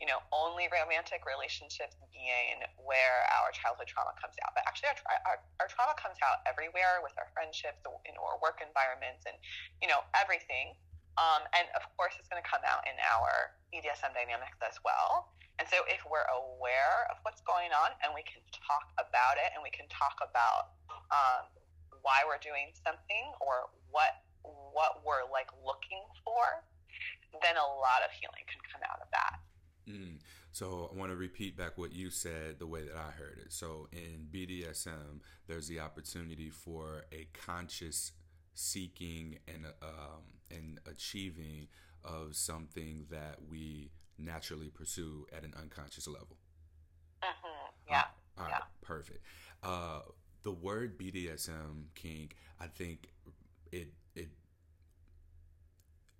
you 0.00 0.08
know, 0.08 0.24
only 0.32 0.64
romantic 0.72 1.28
relationships 1.28 2.00
being 2.08 2.64
where 2.80 3.20
our 3.36 3.52
childhood 3.52 3.84
trauma 3.84 4.16
comes 4.16 4.32
out. 4.40 4.56
But 4.56 4.64
actually, 4.64 4.96
our, 4.96 5.20
our, 5.28 5.38
our 5.60 5.68
trauma 5.68 5.92
comes 6.00 6.16
out 6.24 6.40
everywhere 6.48 7.04
with 7.04 7.12
our 7.20 7.28
friendships, 7.36 7.84
in 8.08 8.16
our 8.16 8.40
work 8.40 8.64
environments, 8.64 9.28
and, 9.28 9.36
you 9.84 9.92
know, 9.92 10.00
everything. 10.16 10.72
Um, 11.20 11.44
and 11.52 11.68
of 11.76 11.84
course, 12.00 12.16
it's 12.16 12.32
going 12.32 12.40
to 12.40 12.48
come 12.48 12.64
out 12.64 12.80
in 12.88 12.96
our 13.12 13.52
BDSM 13.68 14.16
dynamics 14.16 14.56
as 14.64 14.80
well. 14.80 15.36
And 15.60 15.68
so, 15.68 15.84
if 15.92 16.00
we're 16.08 16.24
aware 16.32 17.04
of 17.12 17.20
what's 17.20 17.44
going 17.44 17.68
on 17.76 17.92
and 18.00 18.16
we 18.16 18.24
can 18.24 18.40
talk 18.56 18.88
about 18.96 19.36
it 19.36 19.52
and 19.52 19.60
we 19.60 19.68
can 19.68 19.84
talk 19.92 20.16
about 20.24 20.80
um, 21.12 21.44
why 22.00 22.24
we're 22.24 22.40
doing 22.40 22.72
something 22.72 23.36
or 23.44 23.68
what 23.92 24.24
what 24.72 25.04
we're 25.04 25.28
like 25.28 25.52
looking 25.60 26.00
for, 26.24 26.64
then 27.44 27.60
a 27.60 27.68
lot 27.76 28.00
of 28.00 28.08
healing 28.16 28.48
can 28.48 28.64
come 28.72 28.80
out 28.88 29.04
of 29.04 29.08
that. 29.12 29.36
Mm. 29.88 30.18
So 30.52 30.90
I 30.92 30.98
want 30.98 31.10
to 31.10 31.16
repeat 31.16 31.56
back 31.56 31.78
what 31.78 31.92
you 31.92 32.10
said 32.10 32.58
the 32.58 32.66
way 32.66 32.82
that 32.82 32.96
I 32.96 33.10
heard 33.10 33.38
it. 33.44 33.52
So 33.52 33.88
in 33.92 34.26
BDSM, 34.32 35.20
there's 35.46 35.68
the 35.68 35.80
opportunity 35.80 36.50
for 36.50 37.04
a 37.12 37.26
conscious 37.32 38.12
seeking 38.54 39.38
and 39.48 39.66
um, 39.82 40.22
and 40.50 40.80
achieving 40.86 41.68
of 42.04 42.34
something 42.34 43.06
that 43.10 43.36
we 43.48 43.90
naturally 44.18 44.68
pursue 44.68 45.26
at 45.36 45.44
an 45.44 45.54
unconscious 45.60 46.06
level. 46.06 46.36
Mm-hmm. 47.22 47.90
Yeah. 47.90 48.04
All 48.38 48.44
right. 48.44 48.52
yeah. 48.52 48.62
Perfect. 48.82 49.24
Uh, 49.62 50.00
the 50.42 50.52
word 50.52 50.98
BDSM 50.98 51.84
kink, 51.94 52.36
I 52.60 52.66
think 52.66 53.08
it 53.72 53.88
it 54.14 54.28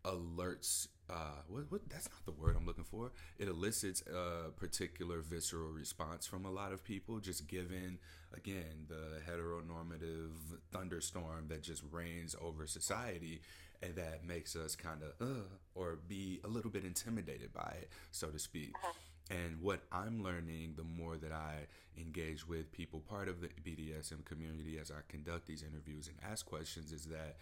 alerts 0.05 0.89
uh, 1.11 1.43
what, 1.49 1.65
what, 1.71 1.89
that's 1.89 2.09
not 2.11 2.25
the 2.25 2.41
word 2.41 2.57
I'm 2.57 2.67
looking 2.67 2.85
for. 2.85 3.13
It 3.39 3.49
elicits 3.49 4.03
a 4.03 4.51
particular 4.51 5.21
visceral 5.21 5.71
response 5.71 6.27
from 6.27 6.45
a 6.45 6.51
lot 6.51 6.73
of 6.73 6.85
people, 6.85 7.19
just 7.19 7.49
given, 7.49 7.99
again, 8.35 8.87
the 8.89 9.21
heteronormative 9.31 10.31
thunderstorm 10.73 11.49
that 11.49 11.63
just 11.63 11.83
reigns 11.91 12.37
over 12.41 12.67
society 12.67 13.41
and 13.83 13.95
that 13.97 14.25
makes 14.25 14.57
us 14.57 14.77
kind 14.77 15.01
of, 15.03 15.27
uh, 15.27 15.43
or 15.75 15.99
be 16.07 16.41
a 16.45 16.49
little 16.49 16.71
bit 16.71 16.85
intimidated 16.85 17.53
by 17.53 17.75
it, 17.81 17.91
so 18.11 18.29
to 18.29 18.39
speak. 18.39 18.73
Uh-huh. 18.75 18.93
And 19.31 19.61
what 19.61 19.81
I'm 19.93 20.23
learning 20.23 20.75
the 20.77 20.83
more 20.83 21.17
that 21.17 21.33
I 21.33 21.67
engage 21.97 22.47
with 22.47 22.73
people, 22.73 23.01
part 23.01 23.29
of 23.29 23.41
the 23.41 23.49
BDSM 23.65 24.25
community, 24.25 24.79
as 24.81 24.91
I 24.91 25.01
conduct 25.09 25.47
these 25.47 25.63
interviews 25.63 26.09
and 26.09 26.17
ask 26.31 26.45
questions, 26.45 26.93
is 26.93 27.05
that 27.07 27.37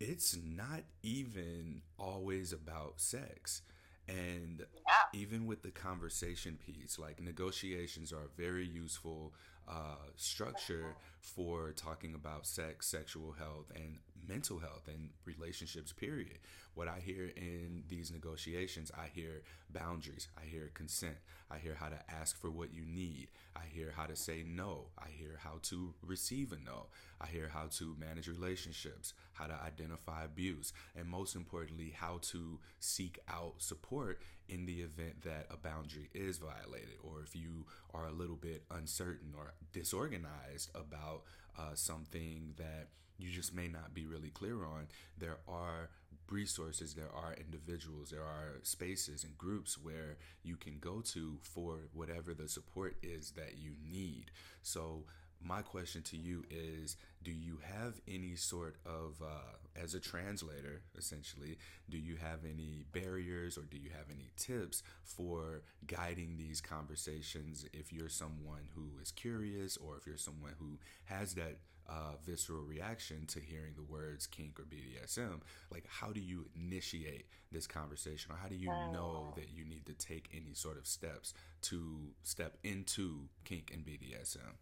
it's 0.00 0.36
not 0.36 0.82
even 1.02 1.82
always 1.98 2.52
about 2.52 2.94
sex. 3.00 3.62
And 4.08 4.64
yeah. 4.86 5.20
even 5.20 5.46
with 5.46 5.62
the 5.62 5.70
conversation 5.70 6.58
piece, 6.64 6.98
like 6.98 7.20
negotiations 7.20 8.12
are 8.12 8.22
a 8.24 8.40
very 8.40 8.66
useful 8.66 9.34
uh, 9.68 9.96
structure 10.16 10.96
for 11.20 11.72
talking 11.72 12.14
about 12.14 12.46
sex, 12.46 12.86
sexual 12.86 13.32
health, 13.32 13.70
and 13.74 13.98
mental 14.28 14.58
health 14.58 14.88
and 14.88 15.10
relationships, 15.24 15.92
period. 15.92 16.38
What 16.74 16.88
I 16.88 17.00
hear 17.00 17.32
in 17.36 17.82
these 17.88 18.12
negotiations, 18.12 18.92
I 18.96 19.08
hear 19.12 19.42
boundaries, 19.70 20.28
I 20.40 20.46
hear 20.46 20.70
consent, 20.74 21.16
I 21.50 21.58
hear 21.58 21.74
how 21.74 21.88
to 21.88 21.98
ask 22.08 22.38
for 22.40 22.50
what 22.50 22.72
you 22.72 22.82
need, 22.84 23.28
I 23.56 23.62
hear 23.72 23.92
how 23.96 24.06
to 24.06 24.14
say 24.14 24.44
no, 24.46 24.86
I 24.98 25.08
hear 25.08 25.40
how 25.42 25.58
to 25.62 25.94
receive 26.06 26.52
a 26.52 26.58
no, 26.64 26.86
I 27.20 27.26
hear 27.26 27.48
how 27.52 27.66
to 27.78 27.96
manage 27.98 28.28
relationships, 28.28 29.14
how 29.32 29.46
to 29.46 29.54
identify 29.54 30.24
abuse, 30.24 30.72
and 30.96 31.08
most 31.08 31.34
importantly, 31.34 31.92
how 31.96 32.18
to 32.30 32.60
seek 32.78 33.18
out 33.28 33.54
support 33.58 34.20
in 34.48 34.66
the 34.66 34.80
event 34.82 35.22
that 35.22 35.46
a 35.50 35.56
boundary 35.56 36.08
is 36.14 36.38
violated 36.38 36.96
or 37.02 37.22
if 37.22 37.34
you 37.34 37.66
are 37.92 38.06
a 38.06 38.12
little 38.12 38.36
bit 38.36 38.64
uncertain 38.70 39.34
or 39.36 39.52
disorganized 39.72 40.70
about 40.74 41.22
uh, 41.58 41.74
something 41.74 42.54
that 42.56 42.88
you 43.18 43.30
just 43.30 43.54
may 43.54 43.68
not 43.68 43.94
be 43.94 44.06
really 44.06 44.30
clear 44.30 44.64
on, 44.64 44.88
there 45.18 45.38
are 45.48 45.90
resources, 46.30 46.94
there 46.94 47.10
are 47.14 47.34
individuals, 47.34 48.10
there 48.10 48.22
are 48.22 48.60
spaces 48.62 49.24
and 49.24 49.36
groups 49.38 49.78
where 49.78 50.16
you 50.42 50.56
can 50.56 50.78
go 50.78 51.00
to 51.00 51.38
for 51.42 51.78
whatever 51.92 52.34
the 52.34 52.48
support 52.48 52.96
is 53.02 53.32
that 53.32 53.58
you 53.58 53.72
need. 53.90 54.30
So, 54.62 55.04
my 55.40 55.62
question 55.62 56.02
to 56.02 56.16
you 56.16 56.44
is 56.50 56.96
do 57.22 57.30
you 57.30 57.58
have 57.62 58.00
any 58.08 58.34
sort 58.34 58.76
of 58.84 59.22
uh, 59.22 59.80
as 59.80 59.94
a 59.94 60.00
translator 60.00 60.82
essentially 60.96 61.56
do 61.88 61.96
you 61.96 62.16
have 62.16 62.40
any 62.44 62.84
barriers 62.92 63.56
or 63.56 63.62
do 63.62 63.76
you 63.76 63.90
have 63.90 64.06
any 64.10 64.30
tips 64.36 64.82
for 65.04 65.62
guiding 65.86 66.36
these 66.36 66.60
conversations 66.60 67.64
if 67.72 67.92
you're 67.92 68.08
someone 68.08 68.68
who 68.74 69.00
is 69.00 69.12
curious 69.12 69.76
or 69.76 69.96
if 69.96 70.06
you're 70.06 70.16
someone 70.16 70.54
who 70.58 70.78
has 71.04 71.34
that 71.34 71.58
uh, 71.88 72.12
visceral 72.24 72.62
reaction 72.62 73.24
to 73.26 73.40
hearing 73.40 73.72
the 73.74 73.82
words 73.82 74.26
kink 74.26 74.60
or 74.60 74.64
BDSM. 74.64 75.40
Like, 75.70 75.84
how 75.88 76.12
do 76.12 76.20
you 76.20 76.46
initiate 76.54 77.26
this 77.50 77.66
conversation, 77.66 78.32
or 78.32 78.36
how 78.36 78.48
do 78.48 78.56
you 78.56 78.68
know 78.68 79.32
that 79.36 79.48
you 79.54 79.64
need 79.64 79.86
to 79.86 79.94
take 79.94 80.28
any 80.34 80.52
sort 80.52 80.76
of 80.76 80.86
steps 80.86 81.32
to 81.62 82.12
step 82.22 82.58
into 82.62 83.28
kink 83.44 83.70
and 83.72 83.84
BDSM? 83.84 84.60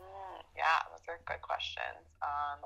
Mm, 0.00 0.40
yeah, 0.56 0.80
those 0.90 1.04
are 1.08 1.20
good 1.26 1.42
questions. 1.42 2.00
Um, 2.22 2.64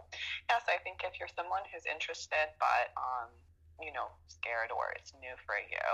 yeah, 0.49 0.59
so 0.65 0.73
I 0.73 0.79
think 0.83 1.03
if 1.03 1.19
you're 1.19 1.33
someone 1.35 1.63
who's 1.75 1.85
interested 1.91 2.55
but 2.63 2.95
um, 2.97 3.29
you 3.83 3.93
know 3.93 4.15
scared 4.29 4.71
or 4.71 4.95
it's 4.95 5.13
new 5.19 5.35
for 5.43 5.59
you, 5.59 5.89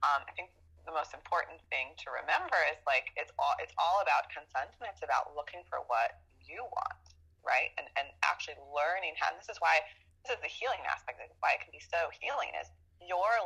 um, 0.00 0.24
I 0.24 0.32
think 0.32 0.48
the 0.86 0.94
most 0.94 1.12
important 1.12 1.58
thing 1.68 1.92
to 1.98 2.14
remember 2.14 2.56
is 2.70 2.78
like 2.86 3.10
it's 3.18 3.34
all 3.36 3.52
it's 3.58 3.74
all 3.76 4.00
about 4.00 4.30
consent 4.30 4.70
and 4.78 4.86
it's 4.88 5.02
about 5.02 5.34
looking 5.34 5.66
for 5.66 5.82
what 5.90 6.22
you 6.46 6.62
want 6.62 7.05
right? 7.46 7.70
And 7.78 7.86
and 7.94 8.10
actually 8.26 8.58
learning 8.74 9.14
how. 9.16 9.30
And 9.30 9.38
this 9.38 9.48
is 9.48 9.62
why 9.62 9.80
this 10.26 10.34
is 10.34 10.42
the 10.42 10.50
healing 10.50 10.82
aspect 10.90 11.22
of 11.22 11.30
why 11.38 11.54
it 11.54 11.62
can 11.62 11.70
be 11.70 11.80
so 11.80 12.10
healing 12.18 12.50
is 12.58 12.66
you're 12.98 13.40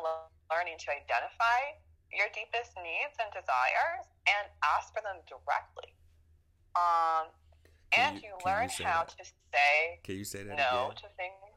learning 0.49 0.81
to 0.81 0.89
identify 0.89 1.77
your 2.09 2.33
deepest 2.33 2.73
needs 2.81 3.15
and 3.21 3.29
desires 3.31 4.09
and 4.27 4.49
ask 4.65 4.91
for 4.97 5.05
them 5.05 5.21
directly. 5.29 5.93
Um, 6.75 7.29
and 7.93 8.17
you, 8.23 8.33
you 8.33 8.35
learn 8.49 8.73
you 8.73 8.87
how 8.89 9.05
that? 9.05 9.13
to 9.19 9.23
say 9.53 10.01
can 10.01 10.17
you 10.17 10.25
say 10.25 10.41
that 10.47 10.57
no 10.57 10.95
again? 10.95 11.05
to 11.05 11.09
things. 11.21 11.55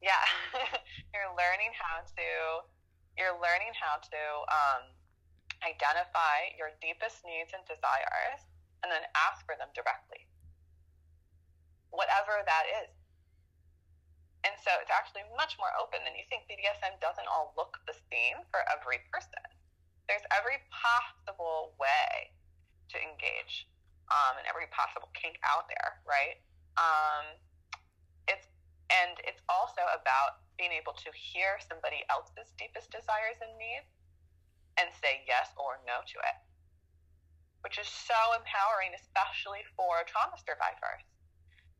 Yeah, 0.00 0.24
you're 1.14 1.30
learning 1.36 1.76
how 1.76 2.02
to 2.02 2.28
you're 3.20 3.36
learning 3.38 3.76
how 3.76 4.00
to 4.00 4.22
um, 4.48 4.82
identify 5.60 6.48
your 6.56 6.72
deepest 6.80 7.22
needs 7.28 7.52
and 7.52 7.60
desires, 7.68 8.40
and 8.82 8.88
then 8.88 9.04
ask 9.14 9.44
for 9.44 9.54
them 9.60 9.68
directly 9.76 10.31
whatever 11.92 12.40
that 12.42 12.64
is. 12.82 12.90
And 14.42 14.58
so 14.58 14.74
it's 14.82 14.90
actually 14.90 15.22
much 15.38 15.54
more 15.60 15.70
open 15.78 16.02
than 16.02 16.18
you 16.18 16.26
think. 16.26 16.50
BDSM 16.50 16.98
doesn't 16.98 17.28
all 17.30 17.54
look 17.54 17.78
the 17.86 17.94
same 18.10 18.42
for 18.50 18.66
every 18.74 18.98
person. 19.14 19.46
There's 20.10 20.26
every 20.34 20.58
possible 20.74 21.78
way 21.78 22.34
to 22.90 22.96
engage 22.98 23.70
um, 24.10 24.42
and 24.42 24.44
every 24.50 24.66
possible 24.74 25.14
kink 25.14 25.38
out 25.46 25.70
there, 25.70 26.02
right? 26.02 26.42
Um, 26.74 27.38
it's 28.26 28.50
and 28.90 29.14
it's 29.22 29.40
also 29.46 29.86
about 29.94 30.42
being 30.58 30.74
able 30.74 30.92
to 31.06 31.10
hear 31.14 31.62
somebody 31.62 32.02
else's 32.10 32.50
deepest 32.58 32.90
desires 32.90 33.38
and 33.40 33.54
needs 33.56 33.88
and 34.76 34.90
say 34.98 35.22
yes 35.24 35.54
or 35.54 35.78
no 35.86 36.02
to 36.02 36.18
it, 36.18 36.36
which 37.62 37.78
is 37.78 37.86
so 37.86 38.18
empowering, 38.34 38.90
especially 38.98 39.62
for 39.78 40.02
trauma 40.10 40.36
survivors 40.42 41.06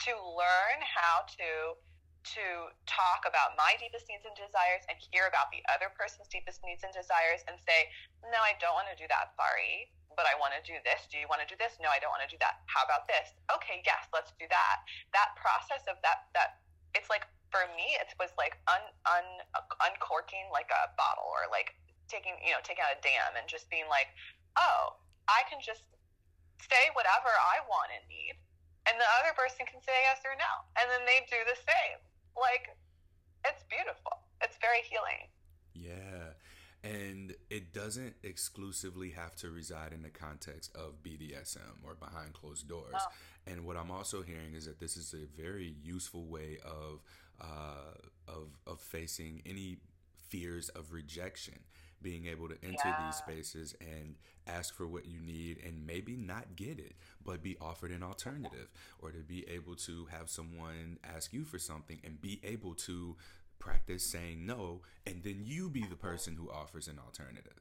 to 0.07 0.13
learn 0.35 0.79
how 0.83 1.23
to 1.39 1.79
to 2.23 2.71
talk 2.87 3.27
about 3.27 3.59
my 3.59 3.75
deepest 3.83 4.07
needs 4.07 4.23
and 4.23 4.35
desires 4.39 4.87
and 4.87 4.95
hear 5.11 5.27
about 5.27 5.51
the 5.51 5.59
other 5.67 5.91
person's 5.91 6.31
deepest 6.31 6.63
needs 6.63 6.87
and 6.87 6.95
desires 6.95 7.43
and 7.51 7.59
say, 7.67 7.91
no, 8.31 8.39
I 8.39 8.55
don't 8.63 8.79
want 8.79 8.87
to 8.95 8.95
do 8.95 9.11
that. 9.11 9.35
Sorry, 9.35 9.91
but 10.15 10.31
I 10.31 10.39
want 10.39 10.55
to 10.55 10.63
do 10.63 10.79
this. 10.87 11.11
Do 11.11 11.19
you 11.19 11.27
want 11.27 11.43
to 11.43 11.49
do 11.51 11.59
this? 11.59 11.83
No, 11.83 11.91
I 11.91 11.99
don't 11.99 12.15
want 12.15 12.23
to 12.23 12.31
do 12.31 12.39
that. 12.39 12.63
How 12.71 12.87
about 12.87 13.11
this? 13.11 13.35
Okay, 13.51 13.83
yes, 13.83 14.07
let's 14.15 14.31
do 14.39 14.47
that. 14.55 14.87
That 15.11 15.35
process 15.35 15.83
of 15.91 15.99
that 16.07 16.31
that 16.39 16.63
it's 16.95 17.11
like 17.11 17.27
for 17.51 17.67
me, 17.75 17.99
it 17.99 18.15
was 18.23 18.31
like 18.39 18.57
un, 18.71 18.85
un 19.05 19.27
uncorking 19.83 20.47
like 20.55 20.71
a 20.71 20.95
bottle 20.95 21.27
or 21.27 21.51
like 21.51 21.75
taking 22.07 22.39
you 22.45 22.55
know 22.55 22.63
taking 22.63 22.87
out 22.87 22.95
a 22.95 23.01
dam 23.03 23.35
and 23.35 23.51
just 23.51 23.67
being 23.67 23.91
like, 23.91 24.15
oh, 24.55 24.95
I 25.27 25.43
can 25.51 25.59
just 25.59 25.83
say 26.63 26.93
whatever 26.95 27.35
I 27.35 27.67
want 27.67 27.91
and 27.91 28.05
need 28.07 28.39
and 28.89 28.95
the 28.99 29.11
other 29.23 29.33
person 29.39 29.67
can 29.67 29.81
say 29.83 29.95
yes 30.03 30.21
or 30.27 30.35
no. 30.35 30.53
And 30.79 30.91
then 30.91 31.03
they 31.07 31.23
do 31.31 31.39
the 31.47 31.59
same. 31.59 31.99
Like 32.35 32.75
it's 33.47 33.65
beautiful. 33.71 34.23
It's 34.43 34.59
very 34.59 34.83
healing. 34.87 35.31
Yeah. 35.75 36.35
And 36.85 37.35
it 37.49 37.73
doesn't 37.73 38.15
exclusively 38.25 39.11
have 39.11 39.37
to 39.37 39.51
reside 39.51 39.93
in 39.93 40.03
the 40.03 40.11
context 40.11 40.75
of 40.75 41.03
BDSM 41.03 41.79
or 41.85 41.95
behind 41.95 42.33
closed 42.33 42.69
doors. 42.69 42.95
Oh. 42.95 43.07
And 43.47 43.65
what 43.65 43.77
I'm 43.77 43.91
also 43.91 44.23
hearing 44.23 44.55
is 44.55 44.67
that 44.67 44.81
this 44.81 44.97
is 44.97 45.15
a 45.15 45.27
very 45.41 45.77
useful 45.83 46.27
way 46.27 46.59
of 46.65 47.03
uh, 47.41 47.95
of 48.29 48.59
of 48.67 48.81
facing 48.81 49.43
any 49.47 49.79
fears 50.29 50.69
of 50.71 50.93
rejection 50.93 51.61
being 52.03 52.27
able 52.27 52.49
to 52.49 52.57
enter 52.63 52.77
yeah. 52.85 53.07
these 53.07 53.17
spaces 53.17 53.75
and 53.81 54.17
ask 54.47 54.75
for 54.75 54.87
what 54.87 55.07
you 55.07 55.21
need 55.21 55.59
and 55.65 55.87
maybe 55.87 56.17
not 56.17 56.57
get 56.57 56.79
it, 56.79 56.95
but 57.25 57.43
be 57.43 57.57
offered 57.61 57.91
an 57.91 58.03
alternative, 58.03 58.69
or 58.99 59.11
to 59.11 59.19
be 59.19 59.49
able 59.49 59.77
to 59.77 60.07
have 60.07 60.29
someone 60.29 60.99
ask 61.05 61.33
you 61.33 61.45
for 61.45 61.59
something 61.59 62.01
and 62.05 62.21
be 62.21 62.41
able 62.43 62.75
to 62.75 63.17
practice 63.59 64.05
saying 64.05 64.45
no, 64.45 64.81
and 65.07 65.23
then 65.23 65.41
you 65.45 65.71
be 65.71 65.85
the 65.87 65.97
person 65.97 66.37
who 66.37 66.51
offers 66.51 66.89
an 66.89 66.99
alternative. 66.99 67.61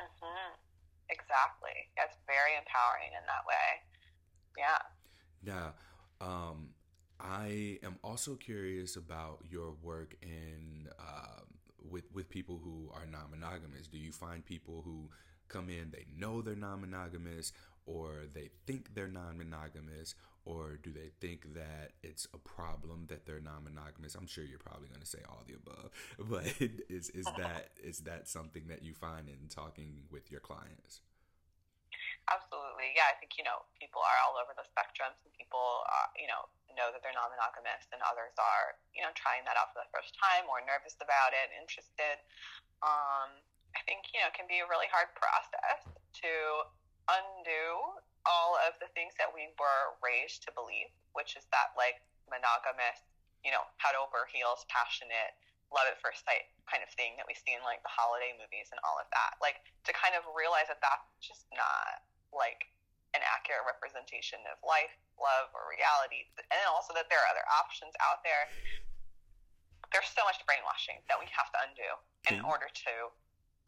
Mm-hmm. 0.00 0.54
Exactly. 1.10 1.76
It's 1.98 2.16
very 2.26 2.56
empowering 2.56 3.12
in 3.12 3.24
that 3.26 3.44
way. 3.46 3.68
Yeah. 4.56 4.80
Now, 5.44 5.74
um, 6.20 6.70
I 7.20 7.78
am 7.82 7.96
also 8.02 8.34
curious 8.34 8.96
about 8.96 9.40
your 9.48 9.74
work 9.82 10.16
in 10.22 10.88
um, 10.98 11.53
with 11.90 12.04
with 12.12 12.28
people 12.28 12.60
who 12.62 12.90
are 12.92 13.06
non-monogamous? 13.06 13.88
Do 13.88 13.98
you 13.98 14.12
find 14.12 14.44
people 14.44 14.82
who 14.84 15.08
come 15.48 15.68
in 15.68 15.90
they 15.90 16.04
know 16.16 16.42
they're 16.42 16.56
non-monogamous 16.56 17.52
or 17.86 18.22
they 18.32 18.50
think 18.66 18.94
they're 18.94 19.08
non-monogamous 19.08 20.14
or 20.46 20.78
do 20.82 20.92
they 20.92 21.10
think 21.20 21.54
that 21.54 21.92
it's 22.02 22.26
a 22.34 22.38
problem 22.38 23.06
that 23.08 23.26
they're 23.26 23.40
non-monogamous 23.40 24.14
i'm 24.14 24.26
sure 24.26 24.44
you're 24.44 24.58
probably 24.58 24.88
going 24.88 25.00
to 25.00 25.06
say 25.06 25.18
all 25.28 25.42
the 25.46 25.54
above 25.54 25.90
but 26.30 26.44
is 26.88 27.10
is 27.10 27.26
that 27.36 27.68
is 27.82 28.00
that 28.00 28.28
something 28.28 28.64
that 28.68 28.82
you 28.82 28.94
find 28.94 29.28
in 29.28 29.48
talking 29.48 30.02
with 30.10 30.30
your 30.30 30.40
clients 30.40 31.00
absolutely. 32.30 32.94
Yeah 32.96 33.08
i 33.10 33.16
think 33.18 33.36
you 33.36 33.44
know 33.44 33.64
people 33.76 34.00
are 34.04 34.18
all 34.24 34.36
over 34.40 34.52
the 34.56 34.66
spectrum. 34.66 35.12
Some 35.22 35.32
people 35.36 35.84
uh, 35.88 36.08
you 36.16 36.28
know 36.28 36.48
know 36.74 36.90
that 36.90 37.06
they're 37.06 37.14
non-monogamous 37.14 37.86
and 37.94 38.02
others 38.02 38.34
are 38.34 38.74
you 38.90 38.98
know 38.98 39.14
trying 39.14 39.46
that 39.46 39.54
out 39.54 39.70
for 39.70 39.78
the 39.78 39.90
first 39.94 40.10
time 40.18 40.42
or 40.50 40.58
nervous 40.66 40.98
about 40.98 41.30
it 41.30 41.54
interested. 41.54 42.18
Um, 42.82 43.40
i 43.74 43.80
think 43.86 44.10
you 44.12 44.20
know 44.22 44.28
it 44.28 44.36
can 44.36 44.46
be 44.50 44.60
a 44.62 44.66
really 44.68 44.90
hard 44.90 45.10
process 45.18 45.86
to 46.18 46.30
undo 47.10 47.64
all 48.26 48.58
of 48.66 48.76
the 48.82 48.90
things 48.92 49.14
that 49.18 49.30
we 49.30 49.50
were 49.58 49.94
raised 50.02 50.44
to 50.46 50.50
believe 50.54 50.90
which 51.16 51.34
is 51.38 51.46
that 51.50 51.74
like 51.78 52.02
monogamous 52.28 53.02
you 53.46 53.50
know 53.54 53.62
head 53.82 53.96
over 53.96 54.26
heels 54.30 54.66
passionate 54.68 55.34
love 55.74 55.90
at 55.90 55.98
first 55.98 56.22
sight 56.22 56.46
kind 56.70 56.86
of 56.86 56.90
thing 56.94 57.18
that 57.18 57.26
we 57.26 57.34
see 57.34 57.52
in 57.52 57.62
like 57.66 57.82
the 57.82 57.90
holiday 57.90 58.30
movies 58.38 58.70
and 58.70 58.78
all 58.86 58.94
of 58.94 59.10
that. 59.10 59.36
Like 59.42 59.60
to 59.84 59.92
kind 59.92 60.14
of 60.14 60.22
realize 60.32 60.70
that 60.70 60.78
that's 60.78 61.10
just 61.18 61.50
not 61.50 62.00
like 62.34 62.68
an 63.14 63.22
accurate 63.22 63.62
representation 63.64 64.42
of 64.50 64.58
life, 64.66 64.90
love, 65.16 65.54
or 65.54 65.70
reality, 65.70 66.26
and 66.50 66.66
also 66.66 66.90
that 66.98 67.06
there 67.06 67.22
are 67.22 67.30
other 67.30 67.46
options 67.54 67.94
out 68.02 68.26
there. 68.26 68.50
There's 69.94 70.10
so 70.10 70.26
much 70.26 70.42
brainwashing 70.42 70.98
that 71.06 71.16
we 71.22 71.30
have 71.30 71.46
to 71.54 71.58
undo 71.70 71.90
in 72.34 72.42
order 72.42 72.66
to 72.66 72.92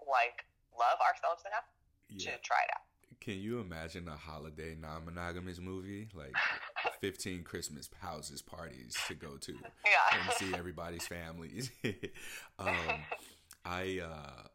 like 0.02 0.42
love 0.74 0.98
ourselves 0.98 1.46
enough 1.46 1.70
yeah. 2.10 2.34
to 2.34 2.42
try 2.42 2.58
it 2.66 2.70
out. 2.74 2.82
Can 3.20 3.38
you 3.38 3.60
imagine 3.60 4.08
a 4.08 4.16
holiday 4.16 4.76
non-monogamous 4.78 5.58
movie 5.58 6.08
like 6.14 6.34
15 7.00 7.42
Christmas 7.44 7.88
houses 8.00 8.42
parties 8.42 8.96
to 9.08 9.14
go 9.14 9.36
to 9.38 9.52
yeah. 9.52 10.20
and 10.20 10.32
see 10.34 10.54
everybody's 10.54 11.06
families? 11.06 11.70
um, 12.58 12.74
I 13.64 14.00
uh, 14.04 14.48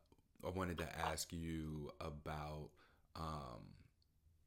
I 0.45 0.49
wanted 0.49 0.77
to 0.79 0.99
ask 0.99 1.31
you 1.33 1.91
about 1.99 2.69
um, 3.15 3.61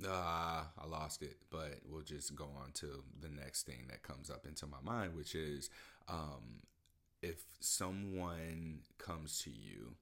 uh, 0.04 0.64
I 0.78 0.86
lost 0.88 1.22
it, 1.22 1.36
but 1.50 1.80
we'll 1.88 2.02
just 2.02 2.34
go 2.34 2.48
on 2.62 2.72
to 2.74 3.04
the 3.20 3.28
next 3.28 3.64
thing 3.66 3.86
that 3.88 4.02
comes 4.02 4.30
up 4.30 4.46
into 4.46 4.66
my 4.66 4.78
mind, 4.82 5.14
which 5.14 5.34
is 5.34 5.70
um, 6.08 6.62
if 7.22 7.44
someone 7.60 8.80
comes 8.98 9.38
to 9.40 9.50
you 9.50 9.94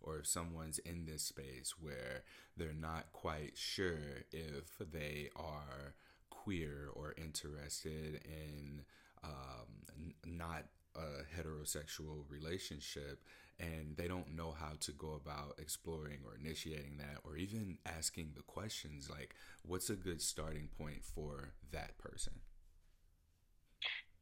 or 0.00 0.18
if 0.18 0.26
someone's 0.26 0.78
in 0.80 1.06
this 1.06 1.22
space 1.22 1.74
where 1.80 2.22
they're 2.56 2.72
not 2.72 3.12
quite 3.12 3.56
sure 3.56 4.24
if 4.32 4.78
they 4.92 5.30
are 5.36 5.94
queer 6.30 6.88
or 6.94 7.14
interested 7.16 8.20
in 8.24 8.82
um, 9.24 10.14
not 10.24 10.64
a 10.94 11.38
heterosexual 11.38 12.24
relationship 12.28 13.24
and 13.58 13.96
they 13.96 14.08
don't 14.08 14.34
know 14.34 14.52
how 14.52 14.72
to 14.80 14.92
go 14.92 15.14
about 15.14 15.58
exploring 15.58 16.20
or 16.24 16.36
initiating 16.36 16.98
that 16.98 17.20
or 17.24 17.36
even 17.36 17.78
asking 17.86 18.32
the 18.36 18.42
questions 18.42 19.08
like 19.08 19.34
what's 19.62 19.88
a 19.88 19.96
good 19.96 20.20
starting 20.20 20.68
point 20.76 21.04
for 21.04 21.54
that 21.72 21.96
person? 21.98 22.44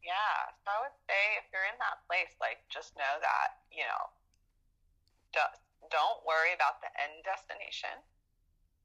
Yeah 0.05 0.53
so 0.63 0.71
i 0.71 0.79
would 0.85 0.99
say 1.09 1.23
if 1.41 1.49
you're 1.51 1.67
in 1.67 1.79
that 1.81 2.05
place 2.07 2.31
like 2.41 2.63
just 2.69 2.95
know 2.95 3.15
that 3.25 3.65
you 3.73 3.83
know 3.89 4.13
don't 5.91 6.25
worry 6.25 6.55
about 6.55 6.81
the 6.81 6.89
end 6.97 7.25
destination. 7.27 7.93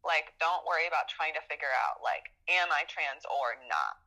Like 0.03 0.31
don't 0.39 0.63
worry 0.63 0.87
about 0.87 1.11
trying 1.11 1.35
to 1.35 1.43
figure 1.51 1.71
out 1.85 1.99
like 1.99 2.31
am 2.47 2.71
i 2.71 2.87
trans 2.87 3.27
or 3.27 3.59
not 3.67 3.99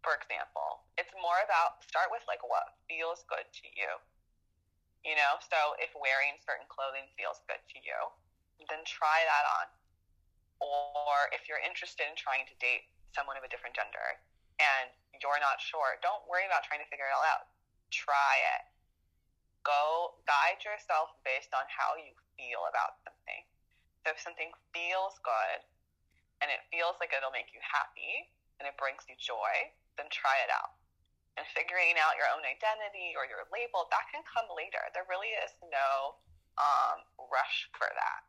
for 0.00 0.16
example. 0.16 0.88
It's 0.96 1.12
more 1.20 1.44
about 1.44 1.84
start 1.84 2.08
with 2.08 2.24
like 2.24 2.40
what 2.40 2.80
feels 2.88 3.20
good 3.28 3.44
to 3.44 3.66
you 3.76 4.00
you 5.04 5.16
know, 5.16 5.40
so 5.40 5.76
if 5.80 5.92
wearing 5.96 6.36
certain 6.44 6.68
clothing 6.68 7.08
feels 7.16 7.40
good 7.48 7.60
to 7.72 7.78
you, 7.80 7.98
then 8.68 8.84
try 8.84 9.24
that 9.24 9.44
on. 9.48 9.66
Or 10.60 11.32
if 11.32 11.48
you're 11.48 11.62
interested 11.64 12.04
in 12.04 12.16
trying 12.20 12.44
to 12.52 12.54
date 12.60 12.84
someone 13.16 13.40
of 13.40 13.44
a 13.44 13.50
different 13.50 13.72
gender 13.72 14.20
and 14.60 14.92
you're 15.16 15.40
not 15.40 15.56
sure, 15.56 15.96
don't 16.04 16.20
worry 16.28 16.44
about 16.44 16.68
trying 16.68 16.84
to 16.84 16.88
figure 16.92 17.08
it 17.08 17.16
all 17.16 17.24
out. 17.24 17.48
Try 17.88 18.36
it. 18.60 18.62
Go 19.64 20.16
guide 20.28 20.60
yourself 20.60 21.16
based 21.24 21.56
on 21.56 21.64
how 21.72 21.96
you 21.96 22.12
feel 22.36 22.68
about 22.68 23.00
something. 23.00 23.40
So 24.04 24.12
if 24.12 24.20
something 24.20 24.52
feels 24.76 25.16
good 25.24 25.60
and 26.44 26.52
it 26.52 26.60
feels 26.68 27.00
like 27.00 27.12
it'll 27.16 27.32
make 27.32 27.56
you 27.56 27.60
happy 27.64 28.28
and 28.60 28.68
it 28.68 28.76
brings 28.76 29.04
you 29.08 29.16
joy, 29.16 29.72
then 29.96 30.12
try 30.12 30.36
it 30.44 30.52
out 30.52 30.79
and 31.38 31.46
figuring 31.54 31.94
out 32.00 32.18
your 32.18 32.26
own 32.34 32.42
identity 32.42 33.14
or 33.14 33.26
your 33.26 33.46
label, 33.54 33.86
that 33.90 34.06
can 34.10 34.22
come 34.26 34.50
later. 34.54 34.82
There 34.94 35.06
really 35.06 35.30
is 35.42 35.52
no 35.70 36.18
um, 36.58 37.04
rush 37.30 37.70
for 37.76 37.88
that. 37.90 38.20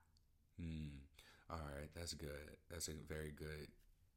Mm. 0.62 1.02
All 1.49 1.70
right, 1.76 1.89
that's 1.95 2.14
good. 2.14 2.58
That's 2.70 2.88
a 2.88 2.95
very 3.08 3.32
good 3.32 3.68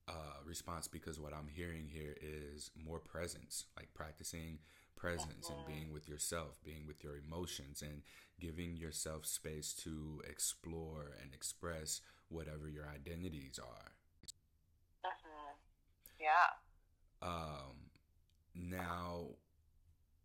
uh, 0.09 0.39
response 0.45 0.87
because 0.87 1.19
what 1.19 1.33
I'm 1.33 1.49
hearing 1.49 1.89
here 1.89 2.17
is 2.21 2.71
more 2.77 3.01
presence, 3.01 3.67
like 3.77 3.89
practicing 3.95 4.59
presence 4.97 5.49
mm-hmm. 5.49 5.59
and 5.59 5.67
being 5.67 5.93
with 5.93 6.09
yourself, 6.09 6.61
being 6.65 6.87
with 6.87 7.03
your 7.03 7.17
emotions, 7.17 7.83
and 7.83 8.03
giving 8.41 8.77
yourself 8.77 9.27
space 9.27 9.73
to 9.85 10.23
explore 10.29 11.17
and 11.23 11.35
express 11.35 12.01
whatever 12.29 12.69
your 12.69 12.87
identities 12.89 13.59
are. 13.59 13.93
Mm-hmm. 15.05 15.55
Yeah. 16.21 17.29
Um, 17.29 17.84
now, 18.55 19.37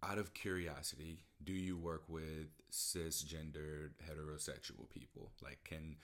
out 0.03 0.17
of 0.17 0.33
curiosity, 0.33 1.25
do 1.43 1.53
you 1.53 1.77
work 1.77 2.03
with 2.07 2.47
cisgendered 2.71 3.91
heterosexual 4.07 4.89
people? 4.89 5.31
Like, 5.41 5.59
can 5.63 5.97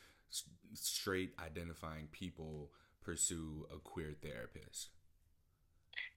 straight 0.74 1.34
identifying 1.40 2.08
people 2.12 2.72
pursue 3.02 3.68
a 3.72 3.78
queer 3.78 4.14
therapist? 4.22 4.90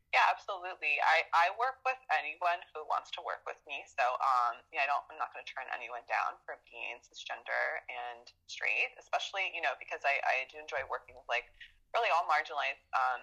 Yeah, 0.08 0.24
absolutely. 0.32 0.96
I, 1.04 1.28
I 1.36 1.46
work 1.60 1.84
with 1.84 2.00
anyone 2.08 2.64
who 2.72 2.80
wants 2.88 3.12
to 3.12 3.20
work 3.20 3.44
with 3.44 3.60
me. 3.68 3.84
So, 3.84 4.00
um, 4.00 4.56
yeah, 4.72 4.80
I 4.80 4.88
don't, 4.88 5.04
I'm 5.12 5.20
not 5.20 5.36
going 5.36 5.44
to 5.44 5.50
turn 5.52 5.68
anyone 5.68 6.00
down 6.08 6.40
for 6.48 6.56
being 6.64 6.96
cisgender 7.04 7.84
and 7.92 8.24
straight, 8.48 8.96
especially, 8.96 9.52
you 9.52 9.60
know, 9.60 9.76
because 9.76 10.00
I, 10.08 10.16
I 10.24 10.48
do 10.48 10.56
enjoy 10.56 10.80
working 10.88 11.12
with 11.12 11.28
like 11.28 11.52
really 11.96 12.10
all 12.12 12.28
marginalized 12.28 12.84
um, 12.92 13.22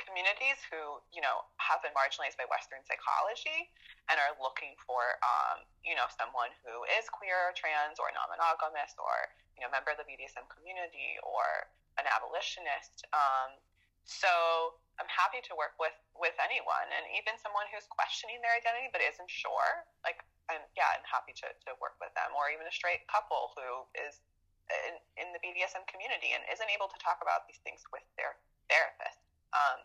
communities 0.00 0.56
who, 0.72 1.02
you 1.12 1.20
know, 1.20 1.44
have 1.60 1.84
been 1.84 1.92
marginalized 1.92 2.38
by 2.40 2.48
Western 2.48 2.80
psychology 2.88 3.68
and 4.08 4.16
are 4.16 4.32
looking 4.40 4.72
for, 4.80 5.20
um, 5.20 5.66
you 5.84 5.92
know, 5.92 6.08
someone 6.16 6.48
who 6.64 6.86
is 6.96 7.04
queer 7.12 7.50
or 7.50 7.52
trans 7.52 8.00
or 8.00 8.08
non-monogamous 8.16 8.96
or, 8.96 9.28
you 9.58 9.60
know, 9.60 9.68
member 9.68 9.92
of 9.92 10.00
the 10.00 10.08
BDSM 10.08 10.48
community 10.48 11.20
or 11.20 11.68
an 12.00 12.08
abolitionist. 12.08 13.04
Um, 13.12 13.58
so 14.08 14.80
I'm 14.96 15.10
happy 15.10 15.44
to 15.44 15.52
work 15.52 15.76
with 15.76 15.94
with 16.16 16.34
anyone, 16.40 16.88
and 16.90 17.04
even 17.12 17.36
someone 17.38 17.68
who's 17.68 17.84
questioning 17.86 18.40
their 18.40 18.56
identity 18.56 18.88
but 18.88 19.04
isn't 19.04 19.28
sure. 19.28 19.84
Like, 20.00 20.24
I'm 20.48 20.64
yeah, 20.72 20.88
I'm 20.96 21.04
happy 21.04 21.36
to 21.44 21.52
to 21.68 21.70
work 21.78 22.00
with 22.00 22.10
them, 22.16 22.32
or 22.32 22.48
even 22.48 22.64
a 22.64 22.72
straight 22.72 23.04
couple 23.06 23.52
who 23.52 23.84
is 24.00 24.24
in, 24.88 24.94
in 25.20 25.28
the 25.32 25.40
BDSM 25.40 25.84
community 25.88 26.36
and 26.36 26.44
isn't 26.52 26.70
able 26.72 26.88
to 26.92 26.98
talk 27.00 27.20
about 27.24 27.48
these 27.48 27.60
things 27.64 27.80
with 27.92 28.04
their 28.20 28.36
therapist 28.68 29.18
um, 29.52 29.80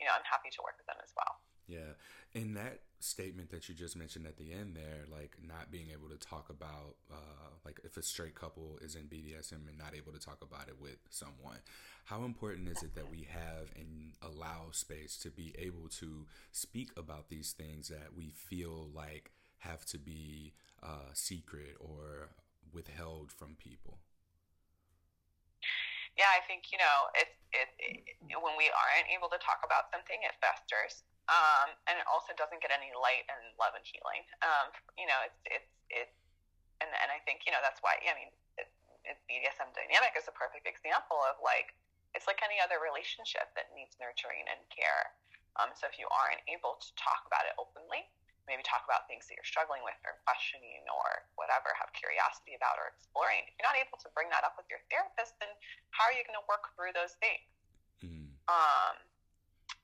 you 0.00 0.06
know, 0.06 0.12
I'm 0.14 0.26
happy 0.26 0.50
to 0.50 0.60
work 0.62 0.76
with 0.78 0.86
them 0.86 1.00
as 1.02 1.12
well. 1.16 1.40
Yeah. 1.66 1.98
In 2.34 2.54
that 2.54 2.80
statement 3.00 3.50
that 3.50 3.68
you 3.68 3.74
just 3.74 3.96
mentioned 3.96 4.26
at 4.26 4.36
the 4.36 4.52
end 4.52 4.76
there, 4.76 5.04
like 5.10 5.36
not 5.42 5.70
being 5.70 5.88
able 5.92 6.08
to 6.08 6.18
talk 6.18 6.48
about, 6.50 6.96
uh, 7.10 7.50
like 7.64 7.80
if 7.84 7.96
a 7.96 8.02
straight 8.02 8.34
couple 8.34 8.78
is 8.82 8.94
in 8.94 9.02
BDSM 9.02 9.66
and 9.68 9.78
not 9.78 9.94
able 9.96 10.12
to 10.12 10.18
talk 10.18 10.42
about 10.42 10.68
it 10.68 10.76
with 10.80 10.98
someone, 11.10 11.58
how 12.04 12.24
important 12.24 12.68
is 12.68 12.82
it 12.82 12.94
that 12.94 13.10
we 13.10 13.26
have 13.30 13.72
and 13.74 14.12
allow 14.22 14.70
space 14.70 15.16
to 15.18 15.30
be 15.30 15.54
able 15.58 15.88
to 15.98 16.26
speak 16.52 16.90
about 16.96 17.28
these 17.28 17.52
things 17.52 17.88
that 17.88 18.14
we 18.16 18.30
feel 18.30 18.88
like 18.94 19.32
have 19.58 19.84
to 19.86 19.98
be 19.98 20.52
uh, 20.82 21.10
secret 21.14 21.76
or 21.80 22.28
withheld 22.72 23.32
from 23.32 23.56
people? 23.58 23.98
Yeah, 26.16 26.32
I 26.32 26.40
think 26.48 26.72
you 26.72 26.80
know 26.80 26.96
it's 27.12 27.36
it, 27.52 27.68
it, 27.76 28.40
when 28.40 28.56
we 28.56 28.72
aren't 28.72 29.08
able 29.12 29.28
to 29.28 29.38
talk 29.40 29.60
about 29.62 29.92
something, 29.92 30.16
it 30.24 30.32
festers, 30.40 31.04
um, 31.28 31.76
and 31.88 32.00
it 32.00 32.06
also 32.08 32.32
doesn't 32.34 32.64
get 32.64 32.72
any 32.72 32.88
light 32.96 33.28
and 33.28 33.52
love 33.60 33.76
and 33.76 33.84
healing. 33.84 34.24
Um, 34.40 34.72
you 34.96 35.04
know, 35.04 35.20
it's 35.28 35.40
it's 35.44 35.72
it's 35.92 36.16
and 36.80 36.88
and 36.88 37.08
I 37.12 37.20
think 37.28 37.44
you 37.44 37.52
know 37.52 37.60
that's 37.60 37.84
why 37.84 38.00
I 38.00 38.16
mean, 38.16 38.32
it, 38.56 38.68
it, 39.04 39.16
BDSM 39.28 39.76
dynamic 39.76 40.16
is 40.16 40.24
a 40.24 40.34
perfect 40.34 40.64
example 40.64 41.20
of 41.28 41.36
like 41.44 41.76
it's 42.16 42.24
like 42.24 42.40
any 42.40 42.56
other 42.64 42.80
relationship 42.80 43.52
that 43.52 43.68
needs 43.76 43.92
nurturing 44.00 44.48
and 44.48 44.60
care. 44.72 45.12
Um, 45.60 45.72
so 45.76 45.88
if 45.88 46.00
you 46.00 46.08
aren't 46.08 46.40
able 46.48 46.80
to 46.80 46.88
talk 46.96 47.24
about 47.28 47.44
it 47.44 47.56
openly, 47.60 48.08
maybe 48.46 48.62
talk 48.62 48.86
about 48.86 49.10
things 49.10 49.26
that 49.26 49.34
you're 49.34 49.46
struggling 49.46 49.82
with 49.82 49.98
or 50.06 50.18
questioning 50.22 50.86
or 50.86 51.26
whatever, 51.34 51.74
have 51.74 51.90
curiosity 51.92 52.54
about 52.54 52.78
or 52.78 52.94
exploring. 52.94 53.42
If 53.50 53.58
you're 53.58 53.66
not 53.66 53.78
able 53.78 53.98
to 53.98 54.08
bring 54.14 54.30
that 54.30 54.46
up 54.46 54.54
with 54.54 54.70
your 54.70 54.82
therapist, 54.86 55.34
then 55.42 55.50
how 55.90 56.06
are 56.06 56.14
you 56.14 56.22
going 56.22 56.38
to 56.38 56.46
work 56.46 56.70
through 56.78 56.94
those 56.94 57.18
things? 57.18 57.46
Mm. 58.06 58.30
Um, 58.46 58.94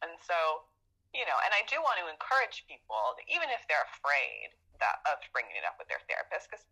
and 0.06 0.14
so, 0.22 0.66
you 1.10 1.26
know, 1.26 1.38
and 1.42 1.52
I 1.52 1.66
do 1.66 1.82
want 1.82 1.98
to 2.02 2.06
encourage 2.06 2.64
people, 2.70 3.18
that 3.18 3.26
even 3.26 3.50
if 3.50 3.66
they're 3.66 3.86
afraid 3.98 4.54
that 4.78 5.02
of 5.06 5.22
bringing 5.34 5.54
it 5.54 5.66
up 5.66 5.78
with 5.78 5.86
their 5.86 6.02
therapist, 6.10 6.50
because 6.50 6.64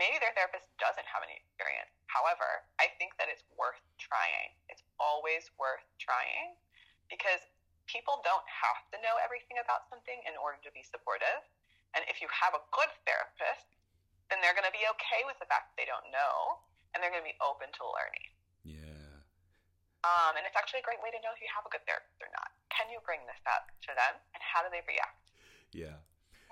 maybe 0.00 0.16
their 0.18 0.32
therapist 0.34 0.64
doesn't 0.80 1.06
have 1.08 1.22
any 1.24 1.36
experience. 1.36 1.92
However, 2.08 2.66
I 2.78 2.92
think 2.96 3.16
that 3.18 3.28
it's 3.32 3.44
worth 3.54 3.80
trying. 3.98 4.54
It's 4.68 4.82
always 4.98 5.50
worth 5.60 5.84
trying 5.98 6.56
because 7.10 7.42
people 7.86 8.20
don't 8.24 8.46
have 8.48 8.80
to 8.92 8.96
know 9.04 9.16
everything 9.20 9.60
about 9.60 9.88
something 9.92 10.20
in 10.24 10.34
order 10.40 10.60
to 10.64 10.70
be 10.72 10.84
supportive. 10.84 11.44
And 11.94 12.02
if 12.10 12.18
you 12.18 12.28
have 12.32 12.56
a 12.56 12.62
good 12.74 12.90
therapist, 13.06 13.70
then 14.32 14.40
they're 14.40 14.56
going 14.56 14.66
to 14.66 14.74
be 14.74 14.84
okay 14.98 15.22
with 15.28 15.38
the 15.38 15.46
fact 15.46 15.72
that 15.72 15.76
they 15.78 15.86
don't 15.86 16.08
know 16.10 16.64
and 16.92 17.02
they're 17.02 17.12
going 17.12 17.22
to 17.22 17.30
be 17.30 17.38
open 17.44 17.70
to 17.70 17.82
learning. 17.84 18.28
Yeah. 18.64 19.10
Um, 20.04 20.36
and 20.36 20.44
it's 20.44 20.56
actually 20.56 20.84
a 20.84 20.86
great 20.86 21.00
way 21.00 21.08
to 21.12 21.20
know 21.24 21.32
if 21.32 21.40
you 21.40 21.48
have 21.48 21.64
a 21.64 21.72
good 21.72 21.84
therapist 21.88 22.20
or 22.20 22.28
not. 22.32 22.52
Can 22.68 22.92
you 22.92 23.00
bring 23.04 23.24
this 23.24 23.40
up 23.48 23.72
to 23.88 23.90
them 23.96 24.20
and 24.36 24.40
how 24.40 24.60
do 24.64 24.68
they 24.68 24.84
react? 24.84 25.32
Yeah. 25.72 25.96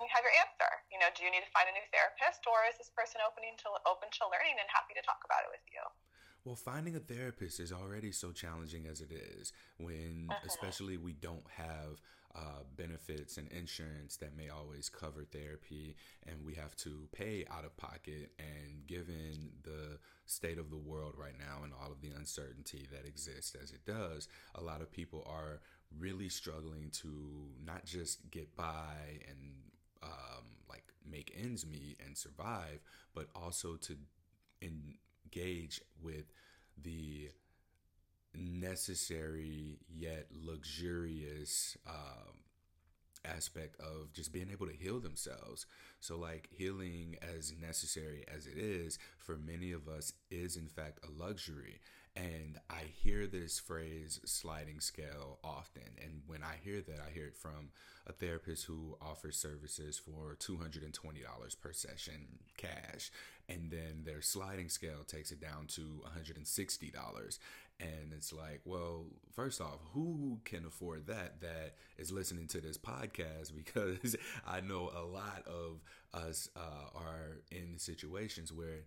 You 0.01 0.09
have 0.09 0.25
your 0.25 0.35
answer. 0.35 0.71
You 0.89 0.99
know, 0.99 1.07
do 1.13 1.23
you 1.23 1.31
need 1.31 1.45
to 1.45 1.53
find 1.53 1.69
a 1.69 1.75
new 1.75 1.85
therapist 1.93 2.43
or 2.49 2.65
is 2.67 2.75
this 2.81 2.91
person 2.91 3.23
opening 3.23 3.55
to 3.63 3.69
open 3.87 4.09
to 4.19 4.23
learning 4.27 4.57
and 4.57 4.67
happy 4.67 4.97
to 4.97 5.03
talk 5.05 5.21
about 5.23 5.47
it 5.47 5.51
with 5.53 5.63
you? 5.69 5.83
Well, 6.45 6.55
finding 6.55 6.95
a 6.95 6.99
therapist 6.99 7.61
is 7.61 7.71
already 7.71 8.11
so 8.11 8.31
challenging 8.31 8.85
as 8.85 8.99
it 8.99 9.11
is 9.11 9.53
when, 9.77 10.27
uh-huh. 10.29 10.39
especially, 10.45 10.97
we 10.97 11.13
don't 11.13 11.45
have 11.55 12.01
uh, 12.35 12.63
benefits 12.75 13.37
and 13.37 13.47
insurance 13.51 14.17
that 14.17 14.35
may 14.35 14.49
always 14.49 14.89
cover 14.89 15.23
therapy, 15.23 15.95
and 16.27 16.43
we 16.45 16.55
have 16.55 16.75
to 16.77 17.07
pay 17.13 17.45
out 17.49 17.63
of 17.63 17.77
pocket. 17.77 18.31
And 18.39 18.85
given 18.87 19.51
the 19.63 19.99
state 20.25 20.57
of 20.57 20.69
the 20.69 20.77
world 20.77 21.13
right 21.17 21.37
now 21.39 21.63
and 21.63 21.71
all 21.81 21.91
of 21.91 22.01
the 22.01 22.09
uncertainty 22.09 22.87
that 22.91 23.07
exists 23.07 23.55
as 23.61 23.71
it 23.71 23.85
does, 23.85 24.27
a 24.55 24.61
lot 24.61 24.81
of 24.81 24.91
people 24.91 25.25
are 25.25 25.61
really 25.97 26.27
struggling 26.27 26.89
to 26.91 27.07
not 27.65 27.85
just 27.85 28.29
get 28.31 28.53
by 28.57 29.21
and 29.29 29.53
um, 30.01 30.43
like 30.67 30.85
make 31.09 31.33
ends 31.41 31.65
meet 31.65 31.97
and 32.05 32.17
survive, 32.17 32.79
but 33.13 33.27
also 33.33 33.75
to 33.75 33.95
engage 35.25 35.81
with 36.01 36.31
the 36.81 37.29
necessary 38.35 39.79
yet 39.89 40.27
luxurious 40.31 41.77
um, 41.87 42.43
aspect 43.25 43.79
of 43.79 44.11
just 44.13 44.33
being 44.33 44.49
able 44.51 44.67
to 44.67 44.73
heal 44.73 44.99
themselves. 44.99 45.65
So, 45.99 46.17
like, 46.17 46.49
healing, 46.51 47.15
as 47.21 47.53
necessary 47.59 48.25
as 48.33 48.47
it 48.47 48.57
is, 48.57 48.99
for 49.17 49.37
many 49.37 49.71
of 49.71 49.87
us, 49.87 50.13
is 50.29 50.57
in 50.57 50.67
fact 50.67 50.99
a 51.03 51.23
luxury. 51.23 51.79
And 52.15 52.59
I 52.69 52.83
hear 52.93 53.25
this 53.25 53.59
phrase 53.59 54.19
sliding 54.23 54.81
scale 54.81 55.39
often. 55.43 55.97
And 56.01 56.21
when 56.27 56.43
I 56.43 56.57
hear 56.63 56.81
that, 56.81 56.99
I 56.99 57.11
hear 57.11 57.25
it 57.25 57.35
from 57.35 57.71
a 58.05 58.11
therapist 58.11 58.65
who 58.65 58.97
offers 59.01 59.37
services 59.37 59.97
for 59.97 60.35
$220 60.39 61.59
per 61.59 61.73
session 61.73 62.39
cash. 62.55 63.11
And 63.49 63.69
then 63.69 64.03
their 64.05 64.21
sliding 64.21 64.69
scale 64.69 65.03
takes 65.05 65.31
it 65.31 65.41
down 65.41 65.67
to 65.69 66.01
$160. 66.17 67.39
And 67.79 68.13
it's 68.15 68.31
like, 68.31 68.61
well, 68.65 69.05
first 69.33 69.59
off, 69.59 69.79
who 69.93 70.39
can 70.45 70.65
afford 70.65 71.07
that 71.07 71.41
that 71.41 71.75
is 71.97 72.11
listening 72.11 72.47
to 72.47 72.61
this 72.61 72.77
podcast? 72.77 73.51
Because 73.63 74.15
I 74.47 74.61
know 74.61 74.89
a 74.95 75.03
lot 75.03 75.43
of 75.47 75.81
us 76.13 76.49
uh, 76.55 76.97
are 76.97 77.41
in 77.51 77.77
situations 77.77 78.53
where 78.53 78.85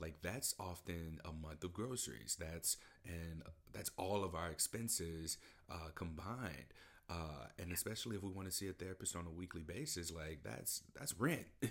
like 0.00 0.14
that's 0.22 0.54
often 0.58 1.20
a 1.24 1.32
month 1.32 1.62
of 1.64 1.72
groceries 1.72 2.36
that's 2.38 2.76
and 3.06 3.42
that's 3.72 3.90
all 3.96 4.24
of 4.24 4.34
our 4.34 4.50
expenses 4.50 5.38
uh, 5.70 5.88
combined 5.94 6.72
uh, 7.10 7.46
and 7.58 7.72
especially 7.72 8.16
if 8.16 8.22
we 8.22 8.30
want 8.30 8.48
to 8.48 8.54
see 8.54 8.68
a 8.68 8.72
therapist 8.72 9.14
on 9.14 9.26
a 9.26 9.30
weekly 9.30 9.62
basis 9.62 10.10
like 10.12 10.40
that's 10.42 10.82
that's 10.98 11.14
rent 11.18 11.46
yep 11.62 11.70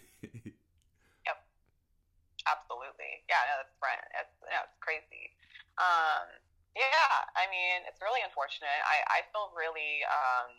absolutely 2.48 3.12
yeah 3.28 3.44
no, 3.50 3.54
that's 3.60 3.76
rent 3.82 4.02
it's, 4.20 4.36
you 4.42 4.50
know, 4.50 4.64
it's 4.64 4.80
crazy 4.80 5.32
um, 5.80 6.26
yeah 6.74 7.30
i 7.38 7.46
mean 7.50 7.86
it's 7.86 8.02
really 8.02 8.22
unfortunate 8.26 8.82
i, 8.86 9.22
I 9.22 9.26
feel 9.30 9.54
really 9.54 10.02
um, 10.10 10.50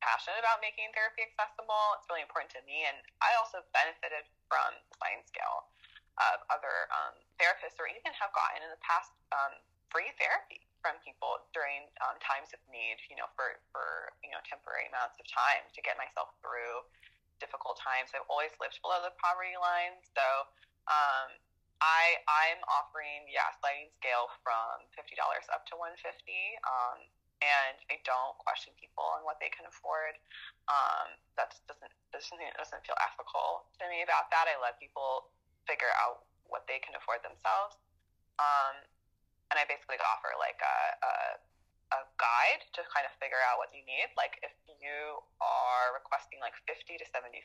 passionate 0.00 0.40
about 0.40 0.64
making 0.64 0.92
therapy 0.96 1.24
accessible 1.24 1.96
it's 2.00 2.08
really 2.08 2.24
important 2.24 2.52
to 2.56 2.62
me 2.64 2.84
and 2.88 2.96
i 3.20 3.32
also 3.36 3.64
benefited 3.76 4.24
from 4.48 4.76
the 4.88 4.94
sliding 5.00 5.24
scale 5.24 5.68
of 6.18 6.46
other 6.46 6.86
um, 6.94 7.18
therapists 7.42 7.74
or 7.82 7.90
even 7.90 8.14
have 8.14 8.30
gotten 8.30 8.62
in 8.62 8.70
the 8.70 8.82
past 8.82 9.10
um, 9.34 9.58
free 9.90 10.14
therapy 10.18 10.62
from 10.84 11.00
people 11.00 11.40
during 11.56 11.88
um, 12.04 12.20
times 12.20 12.52
of 12.52 12.60
need, 12.68 13.00
you 13.08 13.16
know, 13.16 13.24
for, 13.32 13.56
for, 13.72 14.12
you 14.20 14.28
know, 14.28 14.42
temporary 14.44 14.84
amounts 14.92 15.16
of 15.16 15.24
time 15.24 15.64
to 15.72 15.80
get 15.80 15.96
myself 15.96 16.34
through 16.44 16.84
difficult 17.40 17.80
times. 17.80 18.12
I've 18.12 18.28
always 18.28 18.52
lived 18.60 18.78
below 18.84 19.00
the 19.00 19.16
poverty 19.16 19.56
line. 19.56 19.96
So, 20.12 20.24
um, 20.86 21.40
I, 21.82 22.22
I'm 22.28 22.60
offering, 22.68 23.26
yeah, 23.28 23.50
sliding 23.58 23.90
scale 23.98 24.30
from 24.46 24.86
$50 24.94 25.18
up 25.52 25.66
to 25.70 25.74
150 25.76 26.02
um, 26.64 26.98
and 27.42 27.76
I 27.92 28.00
don't 28.08 28.38
question 28.40 28.72
people 28.80 29.04
on 29.04 29.26
what 29.26 29.36
they 29.42 29.52
can 29.52 29.68
afford. 29.68 30.16
Um, 30.70 31.18
that 31.36 31.52
doesn't 31.68 31.92
doesn't 32.08 32.40
doesn't 32.56 32.82
feel 32.86 32.96
ethical 33.04 33.68
to 33.76 33.84
me 33.92 34.00
about 34.00 34.32
that. 34.32 34.48
I 34.48 34.56
let 34.62 34.80
people 34.80 35.28
figure 35.68 35.92
out 36.00 36.24
what 36.48 36.64
they 36.64 36.80
can 36.80 36.96
afford 36.96 37.20
themselves. 37.20 37.76
Um, 38.40 38.80
and 39.52 39.60
I 39.60 39.68
basically 39.68 40.00
offer 40.00 40.32
like 40.40 40.58
a, 40.58 40.78
a, 41.04 41.14
a 41.94 42.00
guide 42.16 42.62
to 42.74 42.80
kind 42.90 43.04
of 43.04 43.12
figure 43.20 43.40
out 43.50 43.60
what 43.60 43.70
you 43.76 43.84
need. 43.84 44.08
Like 44.16 44.40
if 44.40 44.54
you 44.66 45.20
are 45.38 45.94
requesting 45.94 46.40
like 46.40 46.56
50 46.66 46.96
to 46.96 47.06
75, 47.12 47.44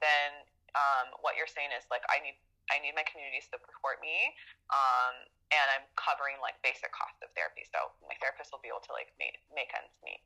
then 0.00 0.30
um, 0.72 1.12
what 1.20 1.36
you're 1.36 1.50
saying 1.50 1.74
is 1.74 1.84
like, 1.92 2.06
I 2.08 2.22
need 2.24 2.38
I 2.72 2.80
need 2.80 2.96
my 2.96 3.04
communities 3.04 3.46
to 3.52 3.60
support 3.60 4.00
me, 4.00 4.32
um, 4.72 5.28
and 5.52 5.66
I'm 5.76 5.84
covering 6.00 6.40
like 6.40 6.56
basic 6.64 6.88
costs 6.96 7.20
of 7.20 7.28
therapy. 7.36 7.68
So 7.68 7.92
my 8.08 8.16
therapist 8.24 8.48
will 8.48 8.64
be 8.64 8.72
able 8.72 8.82
to 8.88 8.92
like 8.96 9.12
make, 9.20 9.36
make 9.52 9.68
ends 9.76 9.92
meet. 10.00 10.24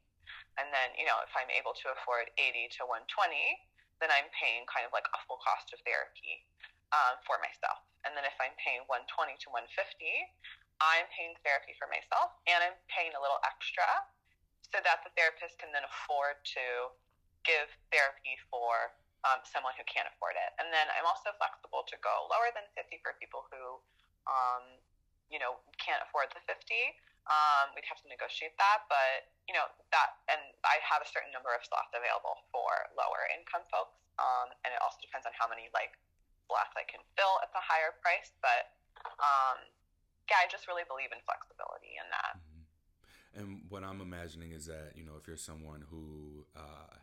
And 0.57 0.71
then 0.71 0.95
you 0.95 1.05
know 1.05 1.19
if 1.27 1.35
I'm 1.35 1.51
able 1.51 1.75
to 1.75 1.87
afford 1.99 2.31
80 2.39 2.71
to 2.79 2.87
120, 2.87 3.11
then 3.99 4.15
I'm 4.15 4.31
paying 4.31 4.63
kind 4.71 4.87
of 4.87 4.95
like 4.95 5.11
a 5.11 5.19
full 5.27 5.43
cost 5.43 5.75
of 5.75 5.83
therapy 5.83 6.47
um, 6.95 7.19
for 7.27 7.43
myself. 7.43 7.83
And 8.07 8.15
then 8.15 8.23
if 8.23 8.39
I'm 8.39 8.55
paying 8.63 8.87
120 8.87 9.35
to 9.43 9.49
150, 9.51 9.67
I'm 10.79 11.09
paying 11.11 11.35
therapy 11.43 11.75
for 11.81 11.89
myself 11.89 12.37
and 12.45 12.61
I'm 12.61 12.77
paying 12.87 13.17
a 13.17 13.21
little 13.21 13.41
extra 13.43 13.89
so 14.69 14.79
that 14.85 15.03
the 15.03 15.11
therapist 15.17 15.57
can 15.57 15.73
then 15.73 15.87
afford 15.89 16.39
to 16.55 16.95
give 17.47 17.71
therapy 17.89 18.37
for 18.51 18.93
um, 19.27 19.43
someone 19.43 19.75
who 19.75 19.83
can't 19.91 20.07
afford 20.07 20.39
it. 20.39 20.51
And 20.63 20.71
then 20.71 20.87
I'm 20.95 21.07
also 21.07 21.35
flexible 21.35 21.83
to 21.91 21.97
go 21.99 22.31
lower 22.31 22.55
than 22.55 22.63
50 22.79 23.03
for 23.03 23.19
people 23.19 23.43
who, 23.51 23.83
um, 24.31 24.79
you 25.27 25.43
know, 25.43 25.59
can't 25.83 25.99
afford 26.07 26.31
the 26.31 26.43
50. 26.47 26.63
Um, 27.27 27.75
we'd 27.75 27.87
have 27.91 27.99
to 28.07 28.07
negotiate 28.07 28.55
that, 28.55 28.87
but 28.87 29.35
you 29.51 29.55
know 29.59 29.67
that, 29.91 30.23
and 30.31 30.39
I 30.63 30.79
have 30.79 31.03
a 31.03 31.09
certain 31.11 31.35
number 31.35 31.51
of 31.51 31.59
slots 31.67 31.91
available 31.91 32.39
for 32.55 32.71
lower 32.95 33.27
income 33.35 33.67
folks, 33.67 33.99
um, 34.23 34.55
and 34.63 34.71
it 34.71 34.79
also 34.79 35.03
depends 35.03 35.27
on 35.27 35.35
how 35.35 35.51
many 35.51 35.67
like 35.75 35.99
slots 36.47 36.71
I 36.79 36.87
can 36.87 37.03
fill 37.19 37.43
at 37.43 37.51
the 37.51 37.59
higher 37.59 37.99
price. 37.99 38.31
But 38.39 38.79
um, 39.19 39.59
yeah, 40.31 40.39
I 40.39 40.47
just 40.47 40.71
really 40.71 40.87
believe 40.87 41.11
in 41.11 41.19
flexibility 41.27 41.99
in 41.99 42.07
that. 42.15 42.39
Mm-hmm. 42.39 42.63
And 43.43 43.49
what 43.75 43.83
I'm 43.83 43.99
imagining 43.99 44.55
is 44.55 44.71
that, 44.71 44.95
you 44.95 45.03
know, 45.03 45.19
if 45.19 45.27
you're 45.27 45.35
someone 45.35 45.83
who 45.83 46.06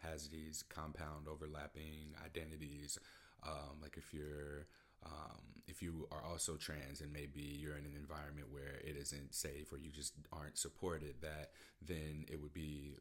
has 0.03 0.29
these 0.29 0.63
compound 0.69 1.27
overlapping 1.27 2.15
identities, 2.25 2.97
um, 3.45 3.81
like 3.81 3.97
if 3.97 4.13
you're, 4.13 4.67
um, 5.05 5.41
if 5.67 5.81
you 5.81 6.07
are 6.11 6.23
also 6.23 6.55
trans 6.55 7.01
and 7.01 7.11
maybe 7.11 7.41
you're 7.41 7.77
in 7.77 7.85
an 7.85 7.95
environment 7.97 8.47
where 8.51 8.79
it 8.83 8.95
isn't 8.97 9.33
safe 9.33 9.71
or 9.71 9.77
you 9.77 9.91
just 9.91 10.13
aren't 10.31 10.57
supported, 10.57 11.15
that 11.21 11.51
then 11.81 12.25
it 12.31 12.41
would 12.41 12.53
be 12.53 12.95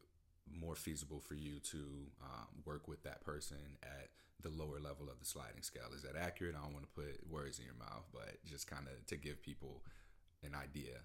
more 0.50 0.74
feasible 0.74 1.20
for 1.20 1.34
you 1.34 1.58
to 1.60 1.78
um, 2.22 2.48
work 2.64 2.88
with 2.88 3.02
that 3.04 3.20
person 3.24 3.78
at 3.82 4.08
the 4.42 4.50
lower 4.50 4.80
level 4.80 5.08
of 5.08 5.18
the 5.18 5.24
sliding 5.24 5.62
scale. 5.62 5.90
Is 5.94 6.02
that 6.02 6.16
accurate? 6.16 6.56
I 6.58 6.62
don't 6.62 6.72
want 6.74 6.84
to 6.84 7.00
put 7.00 7.30
words 7.30 7.58
in 7.58 7.64
your 7.64 7.78
mouth, 7.78 8.06
but 8.12 8.44
just 8.44 8.66
kind 8.66 8.86
of 8.88 9.06
to 9.06 9.16
give 9.16 9.42
people 9.42 9.82
an 10.42 10.54
idea. 10.54 10.98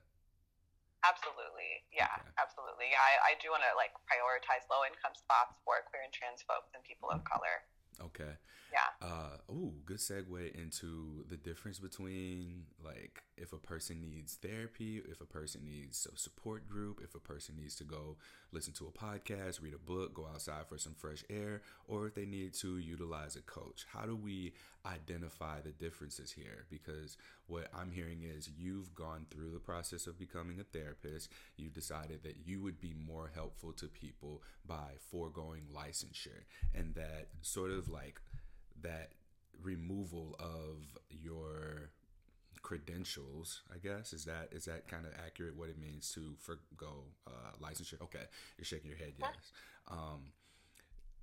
Absolutely. 1.07 1.87
Yeah, 1.95 2.11
okay. 2.19 2.35
absolutely. 2.35 2.91
I, 2.91 3.31
I 3.31 3.39
do 3.39 3.47
want 3.55 3.63
to 3.63 3.71
like 3.79 3.95
prioritize 4.11 4.67
low 4.67 4.83
income 4.83 5.15
spots 5.15 5.55
for 5.63 5.79
queer 5.87 6.03
and 6.03 6.11
trans 6.11 6.43
folks 6.43 6.75
and 6.75 6.83
people 6.83 7.07
of 7.07 7.23
color. 7.23 7.63
Okay. 8.03 8.33
Yeah. 8.71 9.07
Uh, 9.07 9.51
ooh, 9.51 9.73
good 9.85 9.97
segue 9.97 10.53
into 10.55 11.23
the 11.29 11.37
difference 11.37 11.79
between 11.79 12.63
like 12.83 13.23
if 13.37 13.53
a 13.53 13.57
person 13.57 14.01
needs 14.01 14.35
therapy, 14.35 15.01
if 15.09 15.21
a 15.21 15.25
person 15.25 15.61
needs 15.63 16.07
a 16.13 16.17
support 16.17 16.67
group, 16.67 16.99
if 17.03 17.15
a 17.15 17.19
person 17.19 17.55
needs 17.55 17.75
to 17.75 17.83
go 17.83 18.17
listen 18.51 18.73
to 18.73 18.87
a 18.87 18.91
podcast, 18.91 19.61
read 19.61 19.73
a 19.73 19.77
book, 19.77 20.13
go 20.13 20.27
outside 20.31 20.67
for 20.67 20.77
some 20.77 20.95
fresh 20.95 21.23
air, 21.29 21.61
or 21.87 22.07
if 22.07 22.15
they 22.15 22.25
need 22.25 22.53
to 22.55 22.77
utilize 22.79 23.35
a 23.35 23.41
coach. 23.41 23.85
How 23.91 24.05
do 24.05 24.15
we 24.15 24.53
identify 24.85 25.61
the 25.61 25.71
differences 25.71 26.31
here? 26.31 26.65
Because 26.69 27.17
what 27.47 27.67
I'm 27.77 27.91
hearing 27.91 28.23
is 28.23 28.49
you've 28.57 28.93
gone 28.95 29.25
through 29.29 29.51
the 29.51 29.59
process 29.59 30.07
of 30.07 30.17
becoming 30.19 30.59
a 30.59 30.63
therapist. 30.63 31.29
You 31.55 31.69
decided 31.69 32.23
that 32.23 32.37
you 32.45 32.61
would 32.61 32.79
be 32.79 32.93
more 32.93 33.31
helpful 33.33 33.73
to 33.73 33.87
people 33.87 34.41
by 34.65 34.95
foregoing 35.11 35.63
licensure, 35.73 36.43
and 36.73 36.95
that 36.95 37.27
sort 37.41 37.71
of 37.71 37.86
like 37.89 38.19
that 38.81 39.11
removal 39.61 40.35
of 40.39 40.97
your 41.09 41.91
credentials 42.61 43.61
i 43.73 43.77
guess? 43.77 44.13
Is 44.13 44.25
that 44.25 44.49
is 44.51 44.65
that 44.65 44.87
kind 44.87 45.05
of 45.05 45.13
accurate 45.25 45.55
what 45.55 45.69
it 45.69 45.79
means 45.79 46.11
to 46.13 46.35
forego 46.39 47.05
uh, 47.25 47.51
licensure? 47.61 48.01
Okay 48.01 48.25
you're 48.57 48.65
shaking 48.65 48.89
your 48.89 48.97
head 48.97 49.13
yes. 49.19 49.29
Um, 49.89 50.33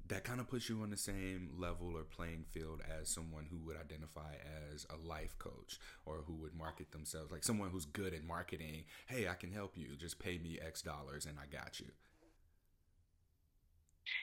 that 0.08 0.24
kind 0.24 0.40
of 0.40 0.48
puts 0.48 0.68
you 0.68 0.82
on 0.82 0.90
the 0.90 0.96
same 0.96 1.50
level 1.58 1.96
or 1.96 2.02
playing 2.04 2.44
field 2.50 2.82
as 3.00 3.08
someone 3.08 3.46
who 3.50 3.56
would 3.58 3.76
identify 3.76 4.34
as 4.72 4.86
a 4.90 5.08
life 5.08 5.38
coach 5.38 5.78
or 6.04 6.22
who 6.26 6.34
would 6.34 6.54
market 6.54 6.92
themselves 6.92 7.32
like 7.32 7.44
someone 7.44 7.70
who's 7.70 7.86
good 7.86 8.12
at 8.12 8.24
marketing. 8.24 8.84
Hey 9.06 9.28
i 9.28 9.34
can 9.34 9.50
help 9.52 9.76
you. 9.76 9.96
Just 9.96 10.18
pay 10.18 10.38
me 10.38 10.58
x 10.64 10.82
dollars 10.82 11.26
and 11.26 11.38
i 11.38 11.46
got 11.46 11.80
you. 11.80 11.86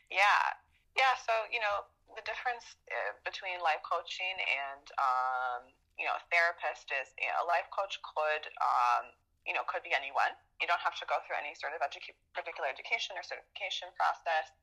Yeah 0.09 0.70
yeah 0.97 1.15
so 1.19 1.33
you 1.51 1.59
know 1.59 1.87
the 2.15 2.23
difference 2.27 2.75
uh, 2.91 3.15
between 3.23 3.55
life 3.63 3.79
coaching 3.87 4.35
and 4.35 4.85
um, 4.99 5.61
you 5.95 6.03
know 6.03 6.15
a 6.15 6.23
therapist 6.27 6.91
is 6.91 7.07
you 7.15 7.27
know, 7.31 7.43
a 7.43 7.47
life 7.47 7.67
coach 7.71 7.95
could 8.03 8.43
um, 8.59 9.15
you 9.45 9.53
know, 9.57 9.65
could 9.65 9.81
be 9.81 9.93
anyone. 9.93 10.37
You 10.61 10.69
don't 10.69 10.81
have 10.85 10.93
to 11.01 11.05
go 11.09 11.17
through 11.25 11.41
any 11.41 11.57
sort 11.57 11.73
of 11.73 11.81
educa- 11.81 12.17
particular 12.37 12.69
education 12.69 13.17
or 13.17 13.25
certification 13.25 13.89
process. 13.97 14.53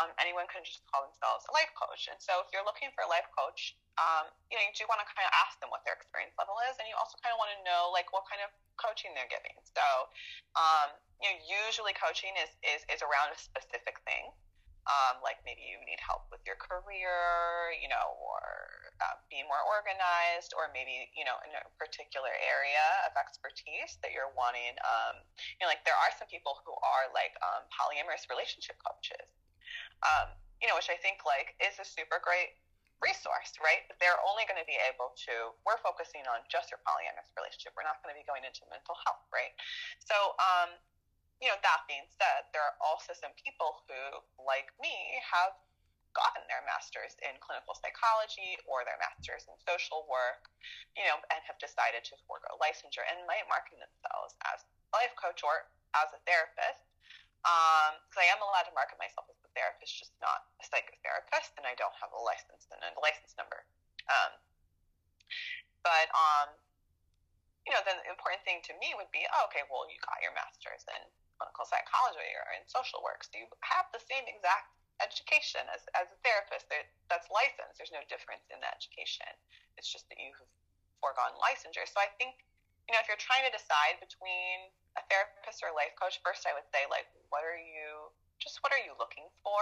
Um, 0.00 0.08
anyone 0.16 0.48
can 0.48 0.64
just 0.64 0.80
call 0.88 1.04
themselves 1.04 1.44
a 1.44 1.52
life 1.52 1.68
coach. 1.76 2.08
And 2.08 2.16
so, 2.16 2.40
if 2.40 2.48
you're 2.48 2.64
looking 2.64 2.88
for 2.96 3.04
a 3.04 3.10
life 3.12 3.28
coach, 3.36 3.76
um, 4.00 4.32
you 4.48 4.56
know, 4.56 4.64
you 4.64 4.72
do 4.72 4.88
want 4.88 5.04
to 5.04 5.08
kind 5.12 5.28
of 5.28 5.32
ask 5.44 5.60
them 5.60 5.68
what 5.68 5.84
their 5.84 5.92
experience 5.92 6.32
level 6.40 6.56
is, 6.72 6.80
and 6.80 6.88
you 6.88 6.96
also 6.96 7.20
kind 7.20 7.36
of 7.36 7.38
want 7.40 7.52
to 7.52 7.60
know 7.68 7.92
like 7.92 8.08
what 8.16 8.24
kind 8.24 8.40
of 8.40 8.48
coaching 8.80 9.12
they're 9.12 9.28
giving. 9.28 9.52
So, 9.68 9.84
um, 10.56 10.96
you 11.20 11.28
know, 11.28 11.36
usually 11.68 11.92
coaching 11.92 12.32
is, 12.40 12.56
is 12.64 12.80
is 12.88 13.04
around 13.04 13.36
a 13.36 13.38
specific 13.38 14.00
thing 14.08 14.32
um, 14.90 15.22
like 15.22 15.38
maybe 15.46 15.62
you 15.62 15.78
need 15.86 16.02
help 16.02 16.26
with 16.34 16.42
your 16.42 16.58
career, 16.58 17.70
you 17.78 17.86
know, 17.86 18.18
or 18.18 18.42
uh, 18.98 19.18
be 19.30 19.46
more 19.46 19.62
organized, 19.62 20.54
or 20.58 20.70
maybe 20.74 21.06
you 21.14 21.22
know 21.22 21.38
in 21.46 21.54
a 21.54 21.62
particular 21.78 22.34
area 22.42 22.86
of 23.06 23.14
expertise 23.14 24.02
that 24.02 24.10
you're 24.10 24.34
wanting. 24.34 24.74
Um, 24.82 25.22
you 25.58 25.62
know, 25.62 25.70
like 25.70 25.86
there 25.86 25.98
are 25.98 26.10
some 26.18 26.26
people 26.26 26.58
who 26.66 26.74
are 26.82 27.06
like 27.14 27.34
um, 27.42 27.62
polyamorous 27.70 28.26
relationship 28.26 28.74
coaches, 28.82 29.30
um, 30.02 30.34
you 30.58 30.66
know, 30.66 30.74
which 30.74 30.90
I 30.90 30.98
think 30.98 31.22
like 31.22 31.54
is 31.62 31.78
a 31.78 31.86
super 31.86 32.18
great 32.18 32.58
resource, 33.02 33.54
right? 33.58 33.82
But 33.90 33.98
they're 33.98 34.18
only 34.22 34.46
going 34.46 34.62
to 34.62 34.66
be 34.66 34.78
able 34.86 35.14
to. 35.30 35.54
We're 35.66 35.78
focusing 35.82 36.22
on 36.30 36.46
just 36.46 36.70
your 36.70 36.82
polyamorous 36.86 37.30
relationship. 37.34 37.74
We're 37.74 37.86
not 37.86 37.98
going 38.02 38.14
to 38.14 38.18
be 38.18 38.26
going 38.26 38.46
into 38.46 38.62
mental 38.70 38.94
health, 39.02 39.26
right? 39.34 39.54
So, 40.02 40.38
um, 40.38 40.74
you 41.42 41.50
know, 41.50 41.58
that 41.58 41.82
being 41.90 42.06
said, 42.14 42.46
there 42.54 42.62
are 42.62 42.78
also 42.78 43.10
some 43.18 43.34
people 43.34 43.82
who, 43.90 44.22
like 44.38 44.70
me, 44.78 44.94
have 45.18 45.58
gotten 46.14 46.46
their 46.46 46.62
master's 46.70 47.18
in 47.26 47.34
clinical 47.42 47.74
psychology 47.74 48.54
or 48.70 48.86
their 48.86 49.00
master's 49.02 49.42
in 49.50 49.56
social 49.66 50.06
work, 50.06 50.46
you 50.94 51.02
know, 51.02 51.18
and 51.34 51.42
have 51.42 51.58
decided 51.58 52.06
to 52.06 52.14
forego 52.30 52.46
licensure 52.62 53.02
and 53.10 53.26
might 53.26 53.42
market 53.50 53.74
themselves 53.82 54.38
as 54.54 54.62
a 54.62 54.70
life 54.94 55.10
coach 55.18 55.42
or 55.42 55.66
as 55.98 56.14
a 56.14 56.20
therapist. 56.22 56.86
Because 57.42 58.22
um, 58.22 58.22
I 58.22 58.30
am 58.30 58.38
allowed 58.38 58.70
to 58.70 58.74
market 58.78 58.94
myself 59.02 59.26
as 59.26 59.34
a 59.42 59.50
therapist, 59.50 59.98
just 59.98 60.14
not 60.22 60.46
a 60.62 60.64
psychotherapist, 60.70 61.58
and 61.58 61.66
I 61.66 61.74
don't 61.74 61.96
have 61.98 62.14
a 62.14 62.22
license 62.22 62.70
and 62.70 62.78
a 62.86 63.02
license 63.02 63.34
number. 63.34 63.66
Um, 64.06 64.38
but 65.82 66.06
um, 66.14 66.54
you 67.66 67.74
know, 67.74 67.82
then 67.82 67.98
the 67.98 68.14
important 68.14 68.46
thing 68.46 68.62
to 68.70 68.78
me 68.78 68.94
would 68.94 69.10
be, 69.10 69.26
oh, 69.26 69.50
okay, 69.50 69.66
well, 69.66 69.90
you 69.90 69.98
got 70.06 70.22
your 70.22 70.30
master's 70.38 70.86
in 70.86 71.02
clinical 71.42 71.66
psychology 71.66 72.30
or 72.38 72.46
in 72.54 72.62
social 72.70 73.02
work. 73.02 73.26
So 73.26 73.42
you 73.42 73.50
have 73.66 73.90
the 73.90 73.98
same 73.98 74.22
exact 74.30 74.70
education 75.02 75.66
as, 75.74 75.82
as 75.98 76.06
a 76.06 76.18
therapist 76.22 76.70
that's 77.10 77.26
licensed. 77.34 77.82
There's 77.82 77.90
no 77.90 78.06
difference 78.06 78.46
in 78.54 78.62
the 78.62 78.70
education. 78.70 79.26
It's 79.74 79.90
just 79.90 80.06
that 80.14 80.22
you've 80.22 80.38
foregone 81.02 81.34
licensure. 81.42 81.82
So 81.90 81.98
I 81.98 82.06
think, 82.22 82.38
you 82.86 82.94
know, 82.94 83.02
if 83.02 83.10
you're 83.10 83.18
trying 83.18 83.42
to 83.42 83.50
decide 83.50 83.98
between 83.98 84.70
a 84.94 85.02
therapist 85.10 85.58
or 85.66 85.74
a 85.74 85.76
life 85.76 85.90
coach, 85.98 86.22
first 86.22 86.46
I 86.46 86.54
would 86.54 86.70
say, 86.70 86.86
like, 86.86 87.10
what 87.34 87.42
are 87.42 87.58
you, 87.58 88.14
just 88.38 88.62
what 88.62 88.70
are 88.70 88.78
you 88.78 88.94
looking 88.94 89.26
for? 89.42 89.58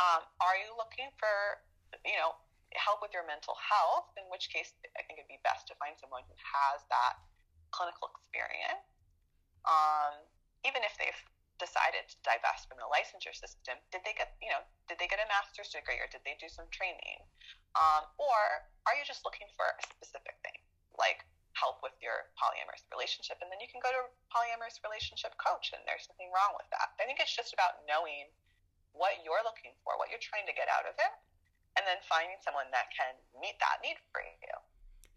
Um, 0.00 0.24
are 0.40 0.56
you 0.56 0.72
looking 0.80 1.12
for, 1.20 1.60
you 2.08 2.16
know, 2.16 2.40
help 2.72 3.04
with 3.04 3.12
your 3.12 3.28
mental 3.28 3.52
health? 3.60 4.08
In 4.16 4.24
which 4.32 4.48
case, 4.48 4.72
I 4.96 5.04
think 5.04 5.20
it'd 5.20 5.28
be 5.28 5.44
best 5.44 5.68
to 5.68 5.76
find 5.76 5.92
someone 6.00 6.24
who 6.24 6.32
has 6.40 6.80
that 6.88 7.20
clinical 7.68 8.08
experience. 8.08 8.88
Um, 9.68 10.24
even 10.62 10.82
if 10.86 10.94
they've 10.98 11.22
decided 11.60 12.02
to 12.10 12.16
divest 12.26 12.66
from 12.66 12.82
the 12.82 12.88
licensure 12.90 13.34
system, 13.34 13.78
did 13.94 14.02
they 14.02 14.14
get, 14.18 14.34
you 14.42 14.50
know, 14.50 14.62
did 14.90 14.98
they 14.98 15.06
get 15.06 15.22
a 15.22 15.28
master's 15.30 15.70
degree 15.70 15.98
or 16.02 16.10
did 16.10 16.22
they 16.26 16.34
do 16.42 16.50
some 16.50 16.66
training? 16.74 17.22
Um, 17.78 18.10
or 18.18 18.66
are 18.88 18.94
you 18.98 19.06
just 19.06 19.22
looking 19.22 19.46
for 19.54 19.70
a 19.70 19.82
specific 19.86 20.36
thing, 20.42 20.58
like 20.98 21.22
help 21.54 21.78
with 21.84 21.94
your 22.02 22.32
polyamorous 22.34 22.82
relationship? 22.90 23.38
And 23.38 23.48
then 23.48 23.62
you 23.62 23.70
can 23.70 23.78
go 23.78 23.94
to 23.94 24.10
a 24.10 24.12
polyamorous 24.34 24.82
relationship 24.82 25.38
coach, 25.38 25.70
and 25.70 25.80
there's 25.86 26.10
nothing 26.10 26.34
wrong 26.34 26.58
with 26.58 26.66
that. 26.74 26.98
I 26.98 27.06
think 27.06 27.22
it's 27.22 27.32
just 27.32 27.54
about 27.54 27.86
knowing 27.86 28.28
what 28.92 29.22
you're 29.24 29.40
looking 29.46 29.72
for, 29.86 29.96
what 29.96 30.12
you're 30.12 30.22
trying 30.22 30.44
to 30.50 30.56
get 30.56 30.68
out 30.68 30.84
of 30.84 30.98
it, 30.98 31.14
and 31.78 31.86
then 31.88 32.02
finding 32.04 32.36
someone 32.44 32.68
that 32.74 32.92
can 32.92 33.16
meet 33.40 33.56
that 33.62 33.80
need 33.80 33.96
for 34.12 34.20
you. 34.20 34.56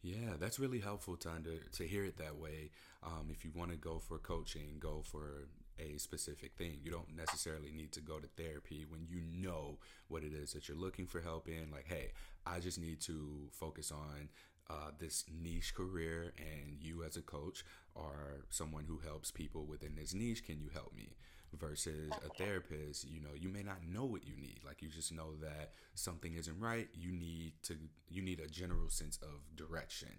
Yeah, 0.05 0.37
that's 0.37 0.59
really 0.59 0.79
helpful 0.79 1.17
to 1.17 1.41
to 1.65 1.83
hear 1.87 2.05
it 2.05 2.17
that 2.17 2.37
way. 2.37 2.69
Um, 3.05 3.29
if 3.29 3.45
you 3.45 3.51
want 3.53 3.71
to 3.71 3.77
go 3.77 3.99
for 3.99 4.17
coaching, 4.17 4.77
go 4.79 5.03
for 5.03 5.47
a 5.79 5.97
specific 5.97 6.53
thing. 6.57 6.79
You 6.83 6.91
don't 6.91 7.15
necessarily 7.15 7.71
need 7.71 7.91
to 7.93 8.01
go 8.01 8.19
to 8.19 8.27
therapy 8.27 8.85
when 8.87 9.05
you 9.07 9.21
know 9.31 9.77
what 10.07 10.23
it 10.23 10.33
is 10.33 10.53
that 10.53 10.67
you're 10.67 10.77
looking 10.77 11.05
for 11.05 11.21
help 11.21 11.47
in. 11.47 11.69
Like, 11.71 11.85
hey, 11.87 12.13
I 12.45 12.59
just 12.59 12.79
need 12.79 13.01
to 13.01 13.49
focus 13.51 13.91
on 13.91 14.29
uh, 14.69 14.91
this 14.99 15.25
niche 15.31 15.75
career, 15.75 16.33
and 16.37 16.77
you 16.79 17.03
as 17.03 17.17
a 17.17 17.21
coach 17.21 17.63
are 17.95 18.45
someone 18.49 18.85
who 18.87 18.97
helps 18.99 19.31
people 19.31 19.65
within 19.65 19.95
this 19.95 20.13
niche. 20.13 20.45
Can 20.45 20.59
you 20.59 20.69
help 20.73 20.93
me? 20.95 21.15
Versus 21.57 22.11
a 22.11 22.29
therapist, 22.37 23.07
you 23.07 23.21
know, 23.21 23.29
you 23.33 23.47
may 23.47 23.63
not 23.63 23.77
know 23.87 24.03
what 24.03 24.27
you 24.27 24.35
need. 24.35 24.59
Like 24.65 24.81
you 24.81 24.89
just 24.89 25.13
know 25.13 25.35
that 25.41 25.71
something 25.93 26.33
isn't 26.33 26.59
right. 26.59 26.89
You 26.93 27.13
need 27.13 27.53
to 27.63 27.77
you 28.09 28.21
need 28.21 28.41
a 28.41 28.47
general 28.47 28.89
sense 28.89 29.17
of 29.21 29.55
direction 29.55 30.09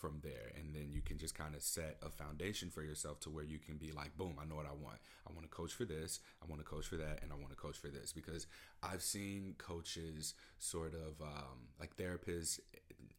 from 0.00 0.20
there. 0.22 0.52
And 0.58 0.74
then 0.74 0.90
you 0.90 1.02
can 1.02 1.18
just 1.18 1.34
kind 1.34 1.54
of 1.54 1.62
set 1.62 1.98
a 2.02 2.08
foundation 2.08 2.70
for 2.70 2.82
yourself 2.82 3.20
to 3.20 3.30
where 3.30 3.44
you 3.44 3.58
can 3.58 3.76
be 3.76 3.92
like 3.92 4.16
boom 4.16 4.36
i 4.40 4.44
know 4.44 4.56
what 4.56 4.66
i 4.66 4.72
want. 4.72 4.98
I 5.28 5.32
want 5.32 5.42
to 5.42 5.54
coach 5.54 5.72
for 5.72 5.84
this 5.84 6.20
i 6.42 6.46
want 6.48 6.60
to 6.60 6.66
coach 6.66 6.86
for 6.86 6.96
that 6.96 7.20
and 7.22 7.32
i 7.32 7.34
want 7.34 7.50
to 7.50 7.56
coach 7.56 7.76
for 7.78 7.88
this. 7.88 8.12
Because 8.12 8.46
i've 8.82 9.02
seen 9.02 9.54
coaches 9.58 10.34
sort 10.58 10.94
of 10.94 11.20
um, 11.20 11.68
like 11.78 11.96
therapists 11.96 12.60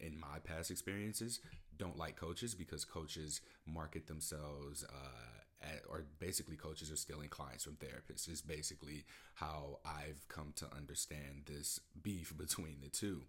in 0.00 0.18
my 0.18 0.38
past 0.44 0.70
experiences 0.70 1.40
don't 1.78 1.96
like 1.96 2.16
coaches 2.16 2.54
because 2.54 2.84
coaches 2.84 3.40
market 3.66 4.06
themselves 4.06 4.84
uh, 4.84 5.66
at, 5.66 5.82
or 5.88 6.04
basically 6.18 6.56
coaches 6.56 6.90
are 6.90 6.96
stealing 6.96 7.28
clients 7.28 7.64
from 7.64 7.74
therapists 7.74 8.28
is 8.28 8.42
basically 8.42 9.04
how 9.34 9.78
i've 9.84 10.26
come 10.28 10.52
to 10.56 10.66
understand 10.76 11.42
this 11.46 11.80
beef 12.02 12.36
between 12.44 12.76
the 12.82 12.88
two 12.88 13.22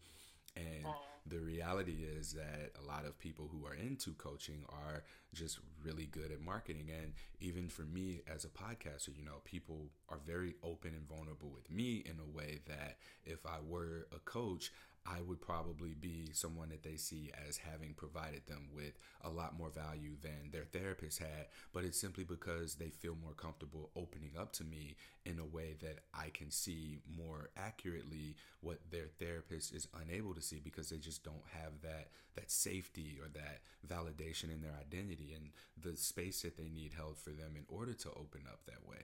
and 0.55 0.85
the 1.25 1.39
reality 1.39 2.03
is 2.17 2.33
that 2.33 2.71
a 2.81 2.85
lot 2.85 3.05
of 3.05 3.17
people 3.17 3.49
who 3.51 3.65
are 3.65 3.73
into 3.73 4.11
coaching 4.13 4.65
are 4.69 5.03
just 5.33 5.59
really 5.83 6.05
good 6.05 6.31
at 6.31 6.41
marketing. 6.41 6.89
And 7.01 7.13
even 7.39 7.69
for 7.69 7.83
me 7.83 8.21
as 8.31 8.43
a 8.43 8.49
podcaster, 8.49 9.15
you 9.15 9.23
know, 9.23 9.41
people 9.45 9.89
are 10.09 10.19
very 10.25 10.55
open 10.63 10.93
and 10.93 11.07
vulnerable 11.07 11.49
with 11.49 11.71
me 11.71 12.03
in 12.05 12.17
a 12.19 12.37
way 12.37 12.59
that 12.67 12.97
if 13.25 13.45
I 13.45 13.57
were 13.65 14.07
a 14.13 14.19
coach, 14.19 14.71
I 15.05 15.21
would 15.21 15.41
probably 15.41 15.93
be 15.99 16.29
someone 16.31 16.69
that 16.69 16.83
they 16.83 16.95
see 16.95 17.31
as 17.47 17.57
having 17.57 17.93
provided 17.93 18.47
them 18.47 18.69
with 18.73 18.97
a 19.21 19.29
lot 19.29 19.57
more 19.57 19.69
value 19.69 20.15
than 20.21 20.51
their 20.51 20.63
therapist 20.63 21.19
had. 21.19 21.47
But 21.73 21.83
it's 21.83 21.99
simply 21.99 22.23
because 22.23 22.75
they 22.75 22.89
feel 22.89 23.15
more 23.21 23.33
comfortable 23.33 23.89
opening 23.95 24.31
up 24.39 24.53
to 24.53 24.63
me 24.63 24.95
in 25.25 25.39
a 25.39 25.45
way 25.45 25.75
that 25.81 25.99
I 26.13 26.29
can 26.29 26.51
see 26.51 26.99
more 27.17 27.49
accurately 27.57 28.35
what 28.61 28.79
their 28.91 29.07
therapist 29.19 29.73
is 29.73 29.87
unable 30.01 30.33
to 30.35 30.41
see 30.41 30.61
because 30.63 30.89
they 30.89 30.97
just 30.97 31.23
don't 31.23 31.43
have 31.51 31.81
that 31.81 32.09
that 32.35 32.49
safety 32.49 33.19
or 33.21 33.27
that 33.27 33.61
validation 33.87 34.51
in 34.51 34.61
their 34.61 34.73
identity 34.79 35.33
and 35.35 35.51
the 35.79 35.95
space 35.95 36.41
that 36.41 36.57
they 36.57 36.69
need 36.69 36.91
held 36.95 37.17
for 37.17 37.29
them 37.29 37.53
in 37.55 37.63
order 37.67 37.93
to 37.93 38.09
open 38.09 38.41
up 38.47 38.61
that 38.65 38.87
way. 38.89 38.97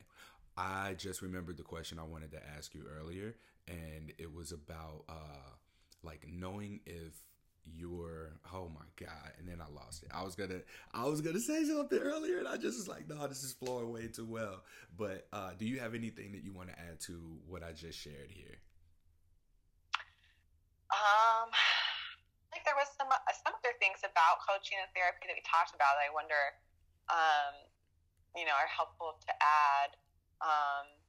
I 0.58 0.96
just 0.96 1.22
remembered 1.22 1.58
the 1.58 1.64
question 1.64 2.00
I 2.00 2.04
wanted 2.04 2.32
to 2.32 2.42
ask 2.58 2.74
you 2.74 2.84
earlier, 3.00 3.36
and 3.68 4.12
it 4.18 4.34
was 4.34 4.52
about 4.52 5.04
uh, 5.08 5.54
like 6.04 6.26
knowing 6.28 6.80
if 6.86 7.14
you're 7.66 8.34
oh 8.54 8.72
my 8.74 8.86
god 8.96 9.32
and 9.38 9.48
then 9.48 9.62
i 9.62 9.70
lost 9.74 10.04
it. 10.04 10.10
I 10.14 10.24
was 10.24 10.36
gonna 10.36 10.62
i 10.94 11.06
was 11.06 11.22
gonna 11.22 11.40
say 11.40 11.64
something 11.66 12.00
earlier 12.00 12.40
and 12.40 12.48
i 12.48 12.56
just 12.56 12.78
was 12.78 12.88
like 12.88 13.08
no 13.08 13.28
this 13.28 13.44
is 13.44 13.54
flowing 13.54 13.92
way 13.92 14.08
too 14.08 14.26
well. 14.26 14.64
But 14.98 15.28
uh 15.34 15.52
do 15.58 15.66
you 15.66 15.80
have 15.80 15.94
anything 15.94 16.32
that 16.34 16.44
you 16.44 16.54
want 16.54 16.70
to 16.70 16.80
add 16.80 17.00
to 17.02 17.20
what 17.48 17.64
i 17.64 17.72
just 17.72 18.00
shared 18.00 18.32
here? 18.32 18.58
Um 20.90 21.52
like 22.52 22.66
there 22.66 22.78
was 22.80 22.90
some 22.98 23.10
some 23.46 23.54
other 23.54 23.76
things 23.78 24.02
about 24.02 24.42
coaching 24.42 24.82
and 24.82 24.90
therapy 24.96 25.30
that 25.30 25.38
we 25.38 25.44
talked 25.46 25.76
about 25.76 26.00
i 26.02 26.10
wonder 26.10 26.42
um 27.14 27.54
you 28.36 28.46
know 28.46 28.56
are 28.58 28.70
helpful 28.70 29.18
to 29.22 29.32
add. 29.38 29.94
Um 30.42 31.00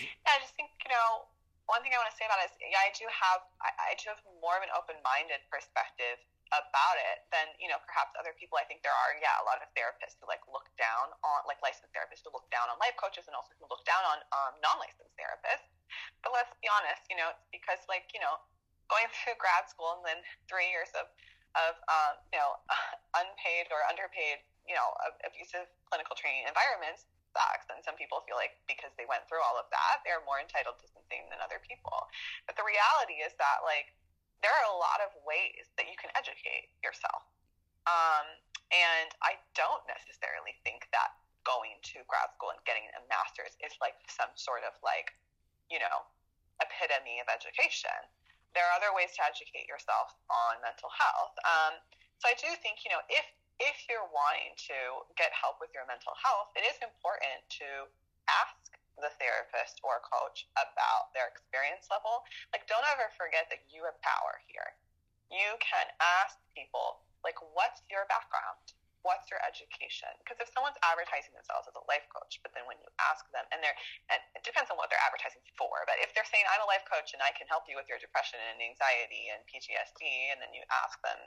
Yeah, 0.00 0.36
I 0.36 0.40
just 0.40 0.56
think 0.56 0.72
you 0.82 0.92
know 0.92 1.28
one 1.70 1.80
thing 1.80 1.94
I 1.94 1.98
want 2.00 2.10
to 2.10 2.18
say 2.18 2.26
about 2.26 2.42
it 2.42 2.50
is 2.50 2.54
yeah, 2.60 2.82
I 2.82 2.90
do 2.92 3.06
have 3.08 3.40
I, 3.62 3.70
I 3.72 3.92
do 3.96 4.10
have 4.10 4.20
more 4.42 4.56
of 4.58 4.62
an 4.64 4.72
open 4.74 4.98
minded 5.06 5.44
perspective 5.48 6.20
about 6.52 7.00
it 7.00 7.24
than 7.32 7.48
you 7.56 7.70
know 7.72 7.80
perhaps 7.88 8.12
other 8.20 8.36
people. 8.36 8.60
I 8.60 8.66
think 8.68 8.84
there 8.84 8.92
are 8.92 9.16
yeah 9.16 9.40
a 9.40 9.44
lot 9.48 9.62
of 9.64 9.68
therapists 9.72 10.20
who 10.20 10.28
like 10.28 10.44
look 10.50 10.68
down 10.76 11.12
on 11.24 11.38
like 11.48 11.62
licensed 11.64 11.92
therapists 11.96 12.26
who 12.26 12.32
look 12.34 12.46
down 12.52 12.68
on 12.68 12.76
life 12.76 12.96
coaches 13.00 13.24
and 13.24 13.34
also 13.34 13.56
who 13.56 13.64
look 13.72 13.82
down 13.88 14.04
on 14.04 14.18
um, 14.36 14.52
non 14.60 14.76
licensed 14.82 15.16
therapists. 15.16 15.64
But 16.20 16.36
let's 16.36 16.52
be 16.60 16.68
honest, 16.68 17.08
you 17.08 17.16
know, 17.16 17.32
it's 17.32 17.48
because 17.48 17.80
like 17.88 18.12
you 18.12 18.20
know 18.20 18.36
going 18.92 19.08
through 19.22 19.40
grad 19.40 19.70
school 19.70 20.02
and 20.02 20.04
then 20.04 20.20
three 20.50 20.68
years 20.68 20.92
of 20.98 21.08
of 21.56 21.76
um, 21.88 22.20
you 22.32 22.38
know 22.40 22.60
unpaid 23.20 23.72
or 23.72 23.80
underpaid 23.88 24.44
you 24.68 24.76
know 24.76 24.92
abusive 25.24 25.68
clinical 25.88 26.12
training 26.16 26.44
environments 26.44 27.08
sucks. 27.32 27.68
And 27.72 27.80
some 27.82 27.96
people 27.96 28.22
feel 28.24 28.36
like 28.36 28.56
because 28.68 28.92
they 28.94 29.08
went 29.08 29.26
through 29.26 29.42
all 29.42 29.56
of 29.56 29.66
that, 29.72 30.04
they're 30.04 30.22
more 30.28 30.38
entitled 30.38 30.78
to 30.80 30.86
something 30.92 31.26
than 31.32 31.40
other 31.40 31.58
people. 31.64 32.08
But 32.46 32.54
the 32.54 32.64
reality 32.64 33.24
is 33.24 33.34
that, 33.40 33.64
like, 33.64 33.92
there 34.44 34.52
are 34.52 34.68
a 34.70 34.78
lot 34.78 35.00
of 35.02 35.10
ways 35.26 35.70
that 35.78 35.86
you 35.86 35.96
can 35.98 36.10
educate 36.14 36.70
yourself. 36.82 37.26
Um, 37.88 38.26
and 38.70 39.10
I 39.22 39.38
don't 39.58 39.82
necessarily 39.90 40.54
think 40.62 40.86
that 40.94 41.14
going 41.42 41.78
to 41.94 42.02
grad 42.06 42.30
school 42.34 42.54
and 42.54 42.62
getting 42.62 42.86
a 42.94 43.02
master's 43.10 43.58
is 43.62 43.74
like 43.82 43.98
some 44.06 44.30
sort 44.38 44.62
of 44.62 44.74
like, 44.82 45.14
you 45.66 45.82
know, 45.82 46.06
epitome 46.62 47.18
of 47.18 47.26
education. 47.26 47.94
There 48.54 48.62
are 48.62 48.74
other 48.78 48.94
ways 48.94 49.10
to 49.18 49.26
educate 49.26 49.66
yourself 49.66 50.14
on 50.30 50.62
mental 50.62 50.90
health. 50.94 51.34
Um, 51.42 51.74
so 52.22 52.30
I 52.30 52.38
do 52.38 52.46
think, 52.62 52.86
you 52.86 52.94
know, 52.94 53.02
if 53.10 53.26
if 53.60 53.76
you're 53.90 54.08
wanting 54.08 54.54
to 54.70 54.78
get 55.18 55.34
help 55.34 55.60
with 55.60 55.72
your 55.76 55.84
mental 55.84 56.16
health, 56.16 56.54
it 56.56 56.64
is 56.64 56.78
important 56.80 57.42
to 57.60 57.88
ask 58.30 58.56
the 59.00 59.12
therapist 59.16 59.80
or 59.80 60.04
coach 60.04 60.46
about 60.54 61.10
their 61.16 61.28
experience 61.32 61.88
level. 61.88 62.22
Like, 62.52 62.68
don't 62.68 62.84
ever 62.92 63.08
forget 63.16 63.48
that 63.48 63.64
you 63.72 63.84
have 63.88 63.96
power 64.04 64.40
here. 64.46 64.76
You 65.32 65.56
can 65.64 65.88
ask 65.98 66.36
people, 66.52 67.00
like, 67.24 67.40
what's 67.56 67.80
your 67.88 68.04
background? 68.12 68.76
What's 69.02 69.26
your 69.32 69.42
education? 69.42 70.12
Because 70.22 70.38
if 70.38 70.46
someone's 70.54 70.78
advertising 70.84 71.34
themselves 71.34 71.66
as 71.66 71.74
a 71.74 71.82
life 71.90 72.06
coach, 72.12 72.38
but 72.44 72.54
then 72.54 72.62
when 72.70 72.78
you 72.78 72.86
ask 73.02 73.26
them, 73.34 73.42
and 73.50 73.58
they're, 73.58 73.74
and 74.12 74.22
it 74.38 74.46
depends 74.46 74.70
on 74.70 74.78
what 74.78 74.92
they're 74.92 75.02
advertising 75.02 75.42
for, 75.58 75.82
but 75.90 75.98
if 75.98 76.14
they're 76.14 76.28
saying, 76.28 76.46
I'm 76.46 76.62
a 76.62 76.70
life 76.70 76.86
coach 76.86 77.10
and 77.10 77.18
I 77.18 77.34
can 77.34 77.50
help 77.50 77.66
you 77.66 77.74
with 77.74 77.90
your 77.90 77.98
depression 77.98 78.38
and 78.38 78.62
anxiety 78.62 79.32
and 79.34 79.42
PTSD, 79.50 80.30
and 80.30 80.38
then 80.38 80.54
you 80.54 80.62
ask 80.70 81.02
them, 81.02 81.18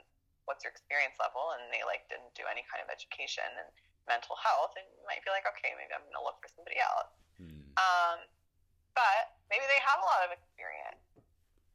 what's 0.46 0.62
your 0.62 0.72
experience 0.72 1.18
level? 1.20 1.54
And 1.58 1.68
they 1.70 1.82
like 1.84 2.06
didn't 2.10 2.32
do 2.38 2.46
any 2.46 2.64
kind 2.66 2.80
of 2.80 2.88
education 2.88 3.46
and 3.58 3.68
mental 4.06 4.38
health, 4.38 4.74
and 4.78 4.86
you 4.94 5.02
might 5.04 5.22
be 5.26 5.34
like, 5.34 5.44
okay, 5.44 5.74
maybe 5.74 5.90
I'm 5.92 6.02
going 6.06 6.18
to 6.18 6.24
look 6.24 6.38
for 6.38 6.50
somebody 6.50 6.78
else. 6.78 7.10
Hmm. 7.38 7.62
Um, 7.76 8.18
but 8.94 9.36
maybe 9.50 9.66
they 9.68 9.82
have 9.82 10.00
a 10.00 10.06
lot 10.06 10.22
of 10.24 10.30
experience. 10.32 11.02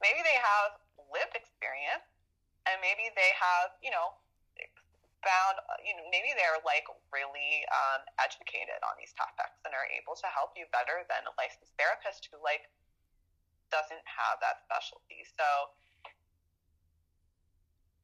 Maybe 0.01 0.23
they 0.25 0.39
have 0.39 0.81
lived 1.11 1.35
experience, 1.37 2.07
and 2.65 2.79
maybe 2.81 3.11
they 3.13 3.35
have, 3.37 3.75
you 3.83 3.93
know, 3.93 4.17
found, 5.21 5.61
you 5.85 5.93
know, 5.93 6.05
maybe 6.09 6.33
they're 6.33 6.57
like 6.65 6.85
really 7.13 7.61
um, 7.69 8.01
educated 8.17 8.81
on 8.81 8.97
these 8.97 9.13
topics 9.13 9.61
and 9.61 9.73
are 9.73 9.85
able 9.93 10.17
to 10.17 10.27
help 10.33 10.57
you 10.57 10.65
better 10.73 11.05
than 11.07 11.21
a 11.29 11.33
licensed 11.37 11.77
therapist 11.77 12.25
who 12.33 12.41
like 12.41 12.65
doesn't 13.69 14.01
have 14.03 14.41
that 14.41 14.65
specialty. 14.65 15.21
So 15.37 15.45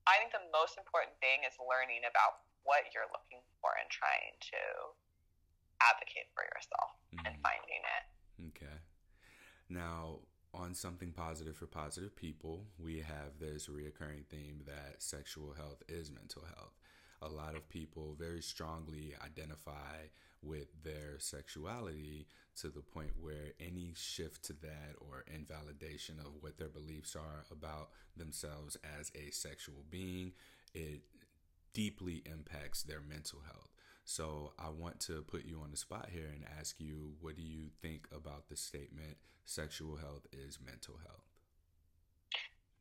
I 0.07 0.23
think 0.23 0.31
the 0.31 0.47
most 0.55 0.79
important 0.79 1.13
thing 1.19 1.43
is 1.43 1.59
learning 1.59 2.07
about 2.07 2.47
what 2.63 2.87
you're 2.95 3.11
looking 3.11 3.43
for 3.59 3.75
and 3.75 3.91
trying 3.91 4.39
to 4.55 4.61
advocate 5.83 6.31
for 6.31 6.47
yourself 6.47 6.95
mm-hmm. 7.11 7.27
and 7.27 7.35
finding 7.43 7.83
it. 7.83 8.03
Okay. 8.55 8.77
Now, 9.67 10.23
on 10.53 10.73
something 10.73 11.11
positive 11.11 11.55
for 11.55 11.67
positive 11.67 12.15
people, 12.15 12.67
we 12.79 13.03
have 13.03 13.39
this 13.39 13.67
reoccurring 13.67 14.25
theme 14.31 14.63
that 14.65 15.03
sexual 15.03 15.53
health 15.53 15.83
is 15.87 16.09
mental 16.09 16.43
health. 16.55 16.73
A 17.21 17.27
lot 17.27 17.55
of 17.55 17.67
people 17.69 18.15
very 18.17 18.41
strongly 18.41 19.13
identify 19.23 20.07
with 20.41 20.67
their 20.83 21.19
sexuality 21.19 22.27
to 22.57 22.69
the 22.69 22.81
point 22.81 23.11
where 23.19 23.53
any 23.59 23.93
shift 23.95 24.43
to 24.45 24.53
that 24.53 24.95
or 24.99 25.23
invalidation 25.33 26.15
of 26.19 26.41
what 26.41 26.57
their 26.57 26.69
beliefs 26.69 27.15
are 27.15 27.45
about 27.51 27.89
themselves 28.15 28.77
as 28.99 29.11
a 29.15 29.31
sexual 29.31 29.85
being, 29.89 30.33
it 30.73 31.01
deeply 31.73 32.23
impacts 32.25 32.83
their 32.83 33.01
mental 33.01 33.39
health. 33.45 33.69
So 34.05 34.53
I 34.57 34.69
want 34.69 34.99
to 35.01 35.21
put 35.23 35.45
you 35.45 35.59
on 35.61 35.71
the 35.71 35.77
spot 35.77 36.09
here 36.11 36.31
and 36.33 36.45
ask 36.57 36.79
you 36.79 37.13
what 37.19 37.35
do 37.35 37.43
you 37.43 37.69
think 37.81 38.07
about 38.15 38.47
the 38.47 38.55
statement 38.55 39.17
sexual 39.45 39.97
health 39.97 40.25
is 40.31 40.59
mental 40.63 40.95
health? 41.05 41.27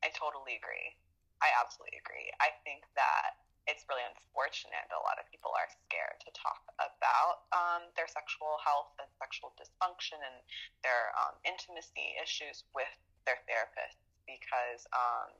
I 0.03 0.09
totally 0.15 0.55
agree. 0.55 0.95
I 1.43 1.53
absolutely 1.53 1.99
agree. 1.99 2.31
I 2.41 2.55
think 2.63 2.87
that 2.95 3.43
it's 3.67 3.83
really 3.91 4.03
unfortunate 4.07 4.87
that 4.87 4.95
a 4.95 5.03
lot 5.03 5.19
of 5.19 5.27
people 5.27 5.51
are 5.51 5.67
scared 5.67 6.17
to 6.23 6.31
talk 6.31 6.63
about 6.79 7.47
um, 7.51 7.91
their 7.99 8.07
sexual 8.07 8.55
health 8.63 8.95
and 8.97 9.11
sexual 9.19 9.51
dysfunction 9.59 10.19
and 10.23 10.39
their 10.87 11.11
um, 11.19 11.35
intimacy 11.43 12.15
issues 12.19 12.63
with 12.71 12.89
their 13.27 13.43
therapists 13.43 13.99
because 14.23 14.87
um, 14.95 15.35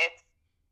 it's 0.00 0.24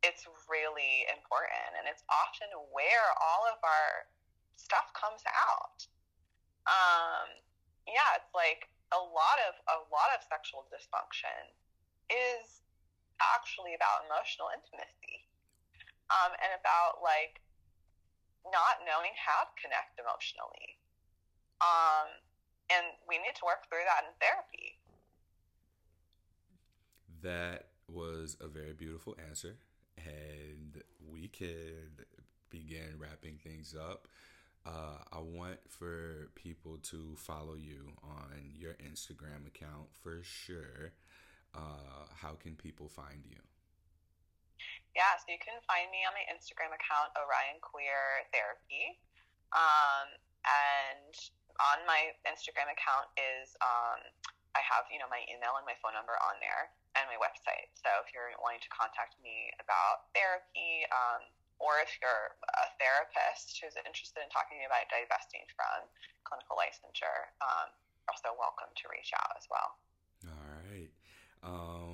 it's 0.03 0.27
really 0.51 1.07
important 1.07 1.79
and 1.79 1.87
it's 1.87 2.03
often 2.11 2.51
where 2.75 3.07
all 3.23 3.47
of 3.47 3.61
our 3.63 4.11
stuff 4.59 4.91
comes 4.97 5.23
out. 5.31 5.87
Um, 6.67 7.29
yeah, 7.87 8.19
it's 8.19 8.33
like 8.35 8.67
a 8.91 8.99
lot 8.99 9.39
of 9.47 9.55
a 9.71 9.79
lot 9.93 10.11
of 10.15 10.25
sexual 10.27 10.67
dysfunction 10.73 11.53
is 12.11 12.63
actually 13.23 13.75
about 13.79 14.07
emotional 14.07 14.51
intimacy, 14.51 15.27
um, 16.13 16.37
and 16.37 16.53
about 16.61 17.01
like 17.01 17.41
not 18.53 18.85
knowing 18.85 19.17
how 19.17 19.49
to 19.49 19.55
connect 19.57 19.97
emotionally. 19.97 20.77
Um, 21.65 22.21
and 22.69 22.85
we 23.09 23.17
need 23.19 23.35
to 23.39 23.45
work 23.47 23.65
through 23.69 23.87
that 23.89 24.05
in 24.05 24.13
therapy. 24.21 24.77
That 27.23 27.73
was 27.89 28.37
a 28.41 28.49
very 28.49 28.73
beautiful 28.73 29.17
answer, 29.29 29.57
and 29.97 30.83
we 31.11 31.29
could 31.29 32.07
begin 32.51 32.99
wrapping 32.99 33.39
things 33.39 33.75
up. 33.79 34.09
Uh, 34.65 34.99
I 35.13 35.19
want 35.19 35.59
for 35.69 36.31
people 36.35 36.79
to 36.85 37.15
follow 37.17 37.55
you 37.55 37.93
on 38.03 38.55
your 38.55 38.75
Instagram 38.75 39.47
account 39.47 39.89
for 40.03 40.21
sure. 40.23 40.93
Uh, 41.55 42.07
how 42.15 42.33
can 42.33 42.55
people 42.55 42.89
find 42.89 43.25
you? 43.29 43.37
Yeah, 44.93 45.17
so 45.17 45.33
you 45.33 45.41
can 45.41 45.57
find 45.65 45.89
me 45.89 46.05
on 46.05 46.13
my 46.13 46.25
Instagram 46.29 46.73
account, 46.77 47.17
Orion 47.17 47.57
Queer 47.65 48.29
Therapy. 48.29 49.01
Um, 49.57 50.13
and 50.45 51.15
on 51.61 51.85
my 51.89 52.13
Instagram 52.29 52.69
account 52.73 53.09
is 53.17 53.57
um, 53.61 54.01
I 54.53 54.61
have 54.61 54.89
you 54.93 55.01
know 55.01 55.09
my 55.09 55.25
email 55.29 55.57
and 55.57 55.65
my 55.65 55.77
phone 55.81 55.97
number 55.97 56.17
on 56.21 56.37
there 56.41 56.73
and 56.97 57.09
my 57.09 57.17
website. 57.17 57.73
So 57.73 57.89
if 58.05 58.13
you're 58.13 58.33
wanting 58.41 58.61
to 58.65 58.73
contact 58.73 59.17
me 59.25 59.49
about 59.61 60.13
therapy, 60.13 60.85
um, 60.93 61.25
or 61.57 61.81
if 61.81 61.89
you're 62.01 62.37
a 62.45 62.69
therapist 62.77 63.57
who's 63.61 63.77
interested 63.81 64.21
in 64.21 64.29
talking 64.29 64.61
to 64.61 64.67
you 64.67 64.69
about 64.69 64.85
divesting 64.93 65.47
from 65.57 65.89
clinical 66.29 66.59
licensure, 66.59 67.33
um, 67.41 67.73
you're 68.05 68.13
also 68.13 68.37
welcome 68.37 68.69
to 68.77 68.85
reach 68.93 69.15
out 69.17 69.33
as 69.39 69.49
well. 69.49 69.69
All 70.29 70.49
right. 70.69 70.93
Um, 71.43 71.92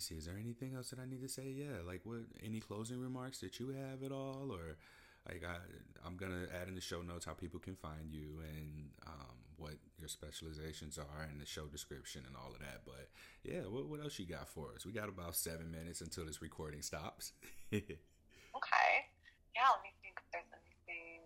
see. 0.00 0.16
Is 0.16 0.26
there 0.26 0.38
anything 0.38 0.74
else 0.74 0.90
that 0.90 0.98
I 0.98 1.06
need 1.06 1.22
to 1.22 1.28
say? 1.28 1.48
Yeah, 1.48 1.82
like 1.86 2.00
what? 2.04 2.20
Any 2.44 2.60
closing 2.60 3.00
remarks 3.00 3.40
that 3.40 3.58
you 3.60 3.68
have 3.68 4.02
at 4.02 4.12
all, 4.12 4.50
or 4.50 4.76
like 5.28 5.42
I, 5.44 5.56
I'm 6.06 6.16
gonna 6.16 6.46
add 6.60 6.68
in 6.68 6.74
the 6.74 6.80
show 6.80 7.02
notes 7.02 7.24
how 7.24 7.32
people 7.34 7.60
can 7.60 7.76
find 7.76 8.12
you 8.12 8.40
and 8.40 8.90
um, 9.06 9.36
what 9.56 9.74
your 9.98 10.08
specializations 10.08 10.98
are 10.98 11.22
and 11.30 11.40
the 11.40 11.46
show 11.46 11.66
description 11.66 12.22
and 12.26 12.36
all 12.36 12.52
of 12.52 12.60
that. 12.60 12.82
But 12.84 13.08
yeah, 13.44 13.60
what, 13.68 13.86
what 13.86 14.00
else 14.00 14.18
you 14.18 14.26
got 14.26 14.48
for 14.48 14.72
us? 14.74 14.86
We 14.86 14.92
got 14.92 15.08
about 15.08 15.36
seven 15.36 15.70
minutes 15.70 16.00
until 16.00 16.24
this 16.26 16.42
recording 16.42 16.82
stops. 16.82 17.32
Okay. 18.50 18.92
Yeah, 19.54 19.70
let 19.70 19.82
me 19.82 19.94
think 20.02 20.18
if 20.18 20.26
there's 20.32 20.50
anything. 20.50 21.22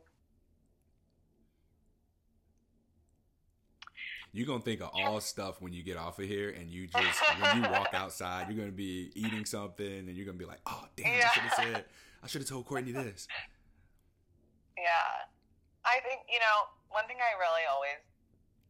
You're 4.34 4.50
gonna 4.50 4.66
think 4.66 4.82
of 4.82 4.90
all 4.92 5.20
stuff 5.20 5.62
when 5.62 5.72
you 5.72 5.84
get 5.84 5.96
off 5.96 6.18
of 6.18 6.26
here, 6.26 6.50
and 6.50 6.68
you 6.68 6.88
just 6.88 7.22
when 7.38 7.62
you 7.62 7.70
walk 7.70 7.94
outside, 7.94 8.48
you're 8.48 8.58
gonna 8.58 8.74
be 8.74 9.12
eating 9.14 9.44
something, 9.44 9.86
and 9.86 10.10
you're 10.10 10.26
gonna 10.26 10.36
be 10.36 10.44
like, 10.44 10.58
"Oh, 10.66 10.82
damn! 10.96 11.06
Yeah. 11.06 11.30
I 11.30 11.32
should 11.32 11.42
have 11.44 11.54
said, 11.54 11.84
I 12.20 12.26
should 12.26 12.40
have 12.42 12.48
told 12.48 12.66
Courtney 12.66 12.90
this." 12.90 13.28
Yeah, 14.76 15.30
I 15.86 16.02
think 16.02 16.26
you 16.26 16.40
know 16.42 16.66
one 16.90 17.06
thing 17.06 17.22
I 17.22 17.38
really 17.38 17.62
always 17.70 18.02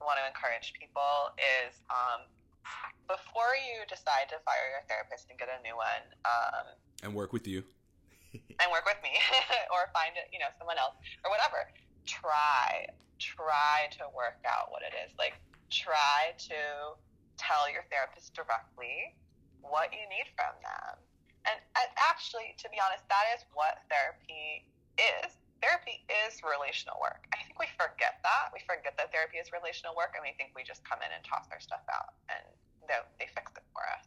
want 0.04 0.20
to 0.20 0.28
encourage 0.28 0.76
people 0.76 1.32
is 1.40 1.80
um, 1.88 2.28
before 3.08 3.56
you 3.56 3.88
decide 3.88 4.28
to 4.36 4.38
fire 4.44 4.68
your 4.68 4.84
therapist 4.84 5.32
and 5.32 5.40
get 5.40 5.48
a 5.48 5.56
new 5.64 5.80
one, 5.80 6.04
um, 6.28 6.76
and 7.00 7.16
work 7.16 7.32
with 7.32 7.48
you 7.48 7.64
and 8.60 8.68
work 8.68 8.84
with 8.84 9.00
me 9.00 9.16
or 9.72 9.88
find 9.96 10.12
you 10.28 10.38
know 10.38 10.52
someone 10.60 10.76
else 10.76 11.00
or 11.24 11.32
whatever 11.32 11.72
try 12.04 12.84
try 13.16 13.88
to 13.96 14.04
work 14.12 14.44
out 14.44 14.68
what 14.68 14.82
it 14.84 14.92
is 15.06 15.14
like 15.16 15.32
try 15.70 16.34
to 16.50 16.60
tell 17.36 17.66
your 17.70 17.84
therapist 17.90 18.34
directly 18.34 19.14
what 19.60 19.90
you 19.90 20.04
need 20.12 20.28
from 20.36 20.54
them. 20.60 20.94
And, 21.44 21.58
and 21.76 21.88
actually 22.00 22.56
to 22.60 22.66
be 22.72 22.80
honest 22.80 23.04
that 23.08 23.26
is 23.36 23.44
what 23.52 23.84
therapy 23.92 24.68
is. 24.96 25.36
Therapy 25.60 26.04
is 26.28 26.44
relational 26.44 27.00
work. 27.00 27.24
I 27.32 27.40
think 27.40 27.56
we 27.56 27.68
forget 27.80 28.20
that. 28.20 28.52
We 28.52 28.60
forget 28.68 29.00
that 29.00 29.08
therapy 29.08 29.40
is 29.40 29.48
relational 29.48 29.96
work 29.96 30.12
and 30.12 30.20
we 30.20 30.36
think 30.36 30.52
we 30.52 30.60
just 30.60 30.84
come 30.84 31.00
in 31.00 31.08
and 31.08 31.24
toss 31.24 31.48
our 31.48 31.60
stuff 31.60 31.84
out 31.88 32.16
and 32.28 32.44
they, 32.84 33.00
they 33.16 33.28
fix 33.32 33.48
it 33.56 33.64
for 33.72 33.84
us. 33.96 34.04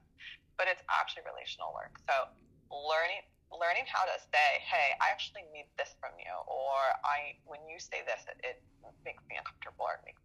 But 0.58 0.70
it's 0.70 0.86
actually 0.90 1.26
relational 1.26 1.74
work. 1.74 1.98
So 2.06 2.30
learning 2.70 3.26
learning 3.48 3.88
how 3.88 4.04
to 4.04 4.18
say, 4.20 4.60
"Hey, 4.60 4.92
I 5.00 5.08
actually 5.08 5.48
need 5.56 5.72
this 5.80 5.96
from 6.04 6.12
you," 6.20 6.34
or 6.48 6.78
"I 7.08 7.40
when 7.48 7.64
you 7.68 7.80
say 7.80 8.04
this, 8.04 8.28
it, 8.28 8.38
it 8.44 8.58
makes 9.06 9.24
me 9.32 9.40
uncomfortable, 9.40 9.88
or 9.88 9.96
it 9.96 10.04
makes 10.04 10.22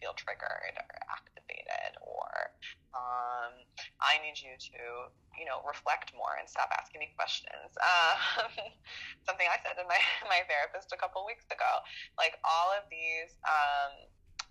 feel 0.00 0.14
triggered 0.14 0.76
or 0.76 0.92
activated," 1.10 1.98
or 2.02 2.52
um, 2.94 3.52
"I 4.00 4.18
need 4.22 4.38
you 4.38 4.54
to 4.58 5.10
you 5.38 5.48
know, 5.48 5.64
reflect 5.64 6.12
more 6.12 6.36
and 6.36 6.44
stop 6.48 6.68
asking 6.76 7.00
me 7.00 7.08
questions. 7.16 7.72
Um, 7.80 8.52
something 9.26 9.48
I 9.48 9.56
said 9.64 9.80
to 9.80 9.84
my, 9.88 9.98
my 10.32 10.44
therapist 10.48 10.92
a 10.92 10.98
couple 10.98 11.24
weeks 11.24 11.48
ago. 11.48 11.82
Like 12.20 12.36
all 12.44 12.72
of 12.76 12.84
these, 12.92 13.32
um, 13.48 14.06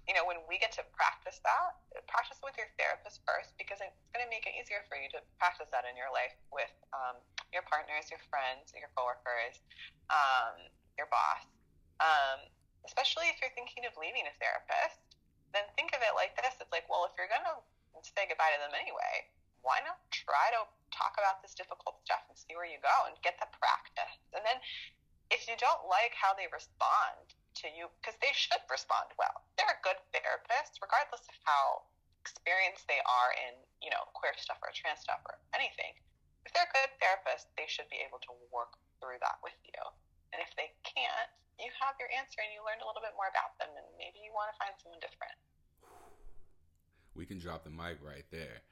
you 0.09 0.17
know, 0.17 0.25
when 0.25 0.41
we 0.49 0.57
get 0.57 0.73
to 0.81 0.83
practice 0.97 1.37
that, 1.45 1.77
practice 2.09 2.41
with 2.41 2.57
your 2.57 2.67
therapist 2.81 3.21
first 3.23 3.53
because 3.61 3.77
it's 3.79 4.09
going 4.11 4.25
to 4.25 4.31
make 4.33 4.49
it 4.49 4.57
easier 4.57 4.81
for 4.89 4.97
you 4.97 5.07
to 5.13 5.21
practice 5.37 5.69
that 5.69 5.85
in 5.85 5.93
your 5.93 6.09
life 6.09 6.33
with 6.49 6.73
um, 6.91 7.21
your 7.53 7.61
partners, 7.69 8.09
your 8.09 8.21
friends, 8.33 8.73
your 8.73 8.89
coworkers, 8.97 9.61
um, 10.09 10.57
your 10.97 11.05
boss. 11.13 11.45
Um, 12.01 12.49
especially 12.85 13.29
if 13.29 13.37
you're 13.39 13.53
thinking 13.53 13.85
of 13.85 13.93
leaving 13.97 14.25
a 14.25 14.33
therapist, 14.41 15.01
then 15.53 15.67
think 15.75 15.91
of 15.91 16.01
it 16.01 16.15
like 16.15 16.33
this. 16.39 16.55
It's 16.57 16.71
like, 16.71 16.87
well, 16.87 17.05
if 17.05 17.13
you're 17.19 17.31
going 17.31 17.45
to 17.45 17.59
say 18.01 18.25
goodbye 18.25 18.55
to 18.55 18.59
them 18.63 18.75
anyway, 18.75 19.27
why 19.61 19.83
not 19.85 20.01
try 20.09 20.49
to 20.57 20.65
talk 20.89 21.13
about 21.21 21.43
this 21.45 21.53
difficult 21.53 22.01
stuff 22.01 22.25
and 22.27 22.35
see 22.35 22.57
where 22.57 22.67
you 22.67 22.81
go 22.81 22.97
and 23.05 23.13
get 23.21 23.37
the 23.37 23.49
practice? 23.53 24.17
And 24.33 24.41
then 24.41 24.57
if 25.29 25.45
you 25.47 25.55
don't 25.61 25.85
like 25.87 26.11
how 26.17 26.33
they 26.33 26.49
respond 26.49 27.35
to 27.61 27.67
you, 27.71 27.87
because 28.01 28.17
they 28.19 28.33
should 28.37 28.61
respond 28.67 29.11
well, 29.15 29.45
they're 29.55 29.77
a 29.77 29.85
good 29.85 29.99
therapist, 30.11 30.81
regardless 30.81 31.23
of 31.29 31.35
how 31.45 31.85
experienced 32.21 32.85
they 32.85 33.01
are 33.01 33.31
in, 33.49 33.53
you 33.81 33.89
know, 33.89 34.05
queer 34.13 34.33
stuff 34.37 34.61
or 34.61 34.69
trans 34.73 35.01
stuff 35.01 35.21
or 35.25 35.41
anything. 35.57 35.97
If 36.45 36.53
they're 36.53 36.69
a 36.69 36.73
good 36.73 36.93
therapist, 37.01 37.49
they 37.57 37.65
should 37.69 37.89
be 37.89 38.01
able 38.01 38.21
to 38.25 38.33
work 38.53 38.77
through 39.01 39.21
that 39.21 39.41
with 39.41 39.57
you. 39.65 39.81
And 40.33 40.41
if 40.41 40.53
they 40.57 40.73
can't, 40.85 41.29
you 41.61 41.71
have 41.79 41.95
your 42.01 42.09
answer 42.17 42.41
and 42.41 42.51
you 42.51 42.65
learned 42.65 42.81
a 42.81 42.87
little 42.89 43.01
bit 43.01 43.13
more 43.15 43.29
about 43.29 43.55
them, 43.61 43.69
and 43.77 43.87
maybe 43.95 44.19
you 44.19 44.33
want 44.33 44.49
to 44.49 44.57
find 44.57 44.73
someone 44.81 44.99
different. 44.99 45.37
We 47.13 47.29
can 47.29 47.37
drop 47.37 47.63
the 47.63 47.73
mic 47.73 48.01
right 48.01 48.25
there. 48.33 48.65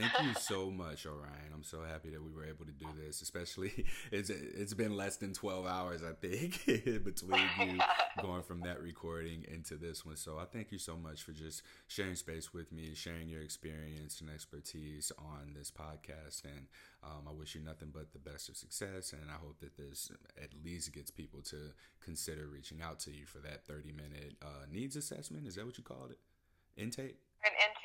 Thank 0.00 0.12
you 0.22 0.34
so 0.34 0.70
much, 0.70 1.06
Orion. 1.06 1.52
I'm 1.54 1.62
so 1.62 1.82
happy 1.82 2.10
that 2.10 2.22
we 2.22 2.30
were 2.30 2.44
able 2.44 2.66
to 2.66 2.72
do 2.72 2.86
this. 3.02 3.22
Especially, 3.22 3.86
it's 4.12 4.28
it's 4.28 4.74
been 4.74 4.94
less 4.94 5.16
than 5.16 5.32
12 5.32 5.66
hours, 5.66 6.02
I 6.02 6.12
think, 6.12 6.64
between 7.04 7.48
you 7.60 7.78
going 8.22 8.42
from 8.42 8.60
that 8.60 8.82
recording 8.82 9.46
into 9.50 9.76
this 9.76 10.04
one. 10.04 10.16
So 10.16 10.38
I 10.38 10.44
thank 10.44 10.70
you 10.70 10.78
so 10.78 10.96
much 10.96 11.22
for 11.22 11.32
just 11.32 11.62
sharing 11.86 12.14
space 12.14 12.52
with 12.52 12.72
me, 12.72 12.94
sharing 12.94 13.28
your 13.28 13.40
experience 13.40 14.20
and 14.20 14.28
expertise 14.28 15.12
on 15.18 15.54
this 15.56 15.70
podcast. 15.70 16.44
And 16.44 16.66
um, 17.02 17.26
I 17.26 17.32
wish 17.32 17.54
you 17.54 17.62
nothing 17.62 17.90
but 17.92 18.12
the 18.12 18.18
best 18.18 18.50
of 18.50 18.56
success. 18.56 19.14
And 19.14 19.30
I 19.30 19.38
hope 19.42 19.60
that 19.60 19.78
this 19.78 20.10
at 20.42 20.50
least 20.62 20.92
gets 20.92 21.10
people 21.10 21.40
to 21.42 21.72
consider 22.04 22.48
reaching 22.48 22.82
out 22.82 22.98
to 23.00 23.12
you 23.12 23.24
for 23.24 23.38
that 23.38 23.64
30 23.66 23.92
minute 23.92 24.36
uh, 24.42 24.66
needs 24.70 24.96
assessment. 24.96 25.46
Is 25.46 25.54
that 25.54 25.64
what 25.64 25.78
you 25.78 25.84
called 25.84 26.10
it? 26.10 26.18
Intake? 26.76 27.16
An 27.44 27.52
intake, 27.62 27.75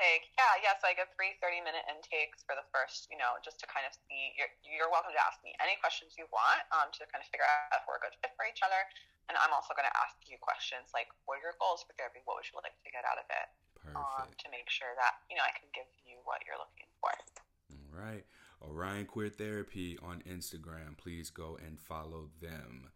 yeah, 0.41 0.65
yeah. 0.65 0.75
So 0.81 0.89
I 0.89 0.97
give 0.97 1.09
three 1.13 1.37
30 1.37 1.61
minute 1.61 1.85
intakes 1.85 2.41
for 2.41 2.57
the 2.57 2.65
first, 2.73 3.05
you 3.13 3.17
know, 3.17 3.37
just 3.45 3.61
to 3.61 3.65
kind 3.69 3.85
of 3.85 3.93
see. 3.93 4.33
You're, 4.33 4.49
you're 4.65 4.89
welcome 4.89 5.13
to 5.13 5.21
ask 5.21 5.37
me 5.45 5.53
any 5.61 5.77
questions 5.77 6.17
you 6.17 6.25
want 6.33 6.65
um, 6.73 6.89
to 6.97 7.05
kind 7.13 7.21
of 7.21 7.29
figure 7.29 7.45
out 7.45 7.77
if 7.77 7.85
we're 7.85 8.01
a 8.01 8.03
good 8.03 8.17
fit 8.19 8.33
for 8.33 8.49
each 8.49 8.65
other. 8.65 8.81
And 9.29 9.37
I'm 9.37 9.53
also 9.53 9.77
going 9.77 9.85
to 9.85 9.97
ask 10.01 10.17
you 10.25 10.41
questions 10.41 10.89
like, 10.97 11.07
what 11.29 11.39
are 11.39 11.53
your 11.53 11.57
goals 11.61 11.85
for 11.85 11.93
therapy? 11.95 12.25
What 12.25 12.41
would 12.41 12.47
you 12.49 12.57
like 12.57 12.73
to 12.73 12.89
get 12.89 13.05
out 13.05 13.21
of 13.21 13.27
it? 13.29 13.47
Um, 13.81 14.29
to 14.29 14.47
make 14.53 14.69
sure 14.69 14.93
that 14.93 15.25
you 15.25 15.35
know 15.35 15.41
I 15.41 15.49
can 15.57 15.65
give 15.73 15.89
you 16.05 16.21
what 16.23 16.45
you're 16.45 16.55
looking 16.61 16.85
for. 17.01 17.09
All 17.73 17.89
right, 17.89 18.23
Orion 18.61 19.09
Queer 19.09 19.29
Therapy 19.29 19.97
on 20.05 20.21
Instagram. 20.21 20.95
Please 20.97 21.31
go 21.31 21.57
and 21.57 21.79
follow 21.79 22.29
them. 22.39 22.91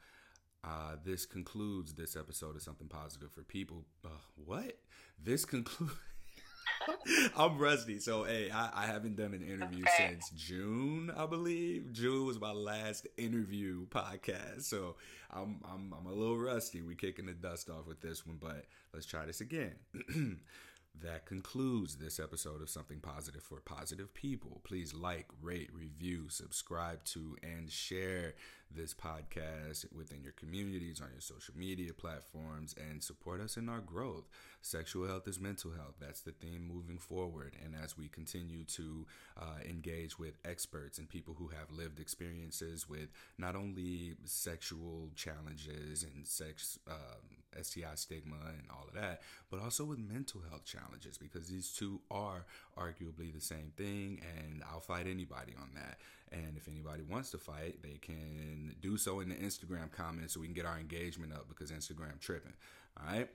Uh, 0.64 0.96
this 1.04 1.26
concludes 1.26 1.94
this 1.94 2.16
episode 2.16 2.56
of 2.56 2.62
Something 2.62 2.88
Positive 2.88 3.32
for 3.32 3.42
People. 3.42 3.86
Uh, 4.06 4.10
what? 4.36 4.78
This 5.18 5.44
concludes. 5.44 5.94
I'm 7.38 7.58
rusty, 7.58 8.00
so 8.00 8.24
hey, 8.24 8.50
I, 8.52 8.70
I 8.74 8.86
haven't 8.86 9.16
done 9.16 9.34
an 9.34 9.42
interview 9.42 9.84
okay. 9.84 10.10
since 10.10 10.30
June, 10.32 11.12
I 11.16 11.26
believe. 11.26 11.92
June 11.94 12.26
was 12.26 12.40
my 12.40 12.52
last 12.52 13.08
interview 13.18 13.88
podcast, 13.88 14.64
so 14.64 14.96
I'm 15.32 15.60
I'm 15.72 15.94
I'm 15.98 16.06
a 16.06 16.14
little 16.14 16.38
rusty. 16.38 16.82
We're 16.82 16.96
kicking 16.96 17.26
the 17.26 17.34
dust 17.34 17.70
off 17.70 17.88
with 17.88 18.02
this 18.02 18.26
one, 18.26 18.38
but 18.42 18.66
let's 18.94 19.06
try 19.06 19.26
this 19.26 19.42
again. 19.42 19.76
That 21.02 21.26
concludes 21.26 21.98
this 21.98 22.20
episode 22.20 22.62
of 22.62 22.70
Something 22.70 23.00
Positive 23.00 23.44
for 23.44 23.60
Positive 23.60 24.14
People. 24.14 24.62
Please 24.64 24.94
like, 24.94 25.28
rate, 25.42 25.70
review, 25.74 26.30
subscribe 26.30 27.04
to, 27.06 27.36
and 27.44 27.70
share 27.70 28.34
this 28.72 28.94
podcast 28.94 29.92
within 29.94 30.24
your 30.24 30.32
communities, 30.34 31.02
on 31.02 31.10
your 31.12 31.22
social 31.22 31.54
media 31.56 31.94
platforms, 31.94 32.74
and 32.90 33.04
support 33.04 33.42
us 33.42 33.58
in 33.58 33.68
our 33.70 33.82
growth. 33.82 34.24
Sexual 34.62 35.08
health 35.08 35.28
is 35.28 35.40
mental 35.40 35.72
health. 35.72 35.96
That's 36.00 36.22
the 36.22 36.32
theme 36.32 36.68
moving 36.74 36.98
forward. 36.98 37.56
And 37.64 37.76
as 37.76 37.98
we 37.98 38.08
continue 38.08 38.64
to 38.64 39.06
uh, 39.40 39.60
engage 39.70 40.18
with 40.18 40.38
experts 40.46 40.98
and 40.98 41.10
people 41.10 41.36
who 41.38 41.50
have 41.50 41.72
lived 41.72 42.00
experiences 42.00 42.90
with 42.90 43.10
not 43.38 43.56
only 43.56 44.16
sexual 44.24 45.12
challenges 45.16 46.04
and 46.04 46.26
sex, 46.26 46.80
um, 46.90 47.44
STI 47.62 47.96
stigma 47.96 48.38
and 48.48 48.68
all 48.70 48.86
of 48.88 48.94
that, 48.94 49.22
but 49.50 49.60
also 49.62 49.86
with 49.86 50.00
mental 50.00 50.42
health 50.50 50.66
challenges 50.66 51.18
because 51.18 51.48
these 51.48 51.72
two 51.72 52.02
are 52.12 52.46
arguably 52.78 53.34
the 53.34 53.42
same 53.42 53.72
thing. 53.78 54.22
And 54.38 54.64
I'll 54.72 54.80
fight 54.80 55.08
anybody 55.08 55.54
on 55.60 55.70
that. 55.76 56.00
And 56.32 56.58
if 56.58 56.68
anybody 56.68 57.04
wants 57.04 57.32
to 57.32 57.38
fight, 57.38 57.82
they 57.82 58.00
can 58.02 58.76
do 58.82 58.98
so 58.98 59.20
in 59.20 59.30
the 59.30 59.36
Instagram 59.36 59.92
comments 59.92 60.34
so 60.34 60.40
we 60.40 60.48
can 60.48 60.56
get 60.56 60.66
our 60.66 60.78
engagement 60.78 61.34
up 61.34 61.48
because 61.48 61.72
Instagram 61.72 62.20
tripping. 62.20 62.54
All 63.00 63.14
right. 63.14 63.30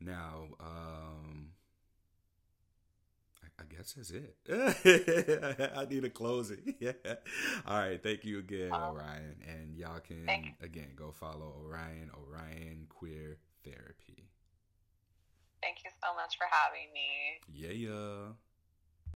Now, 0.00 0.48
um, 0.60 1.50
I, 3.58 3.64
guess 3.68 3.92
that's 3.92 4.10
it. 4.10 4.36
I 5.76 5.84
need 5.84 6.04
a 6.04 6.10
closing. 6.10 6.74
yeah. 6.80 6.92
All 7.66 7.78
right. 7.78 8.02
Thank 8.02 8.24
you 8.24 8.38
again, 8.38 8.72
Orion. 8.72 9.36
And 9.46 9.76
y'all 9.76 10.00
can, 10.00 10.26
again, 10.62 10.92
go 10.96 11.12
follow 11.12 11.54
Orion, 11.62 12.10
Orion 12.14 12.86
Queer 12.88 13.36
Therapy. 13.64 14.28
Thank 15.62 15.78
you 15.84 15.90
so 16.02 16.14
much 16.14 16.36
for 16.36 16.46
having 16.50 16.92
me. 16.92 17.40
Yeah. 17.46 18.32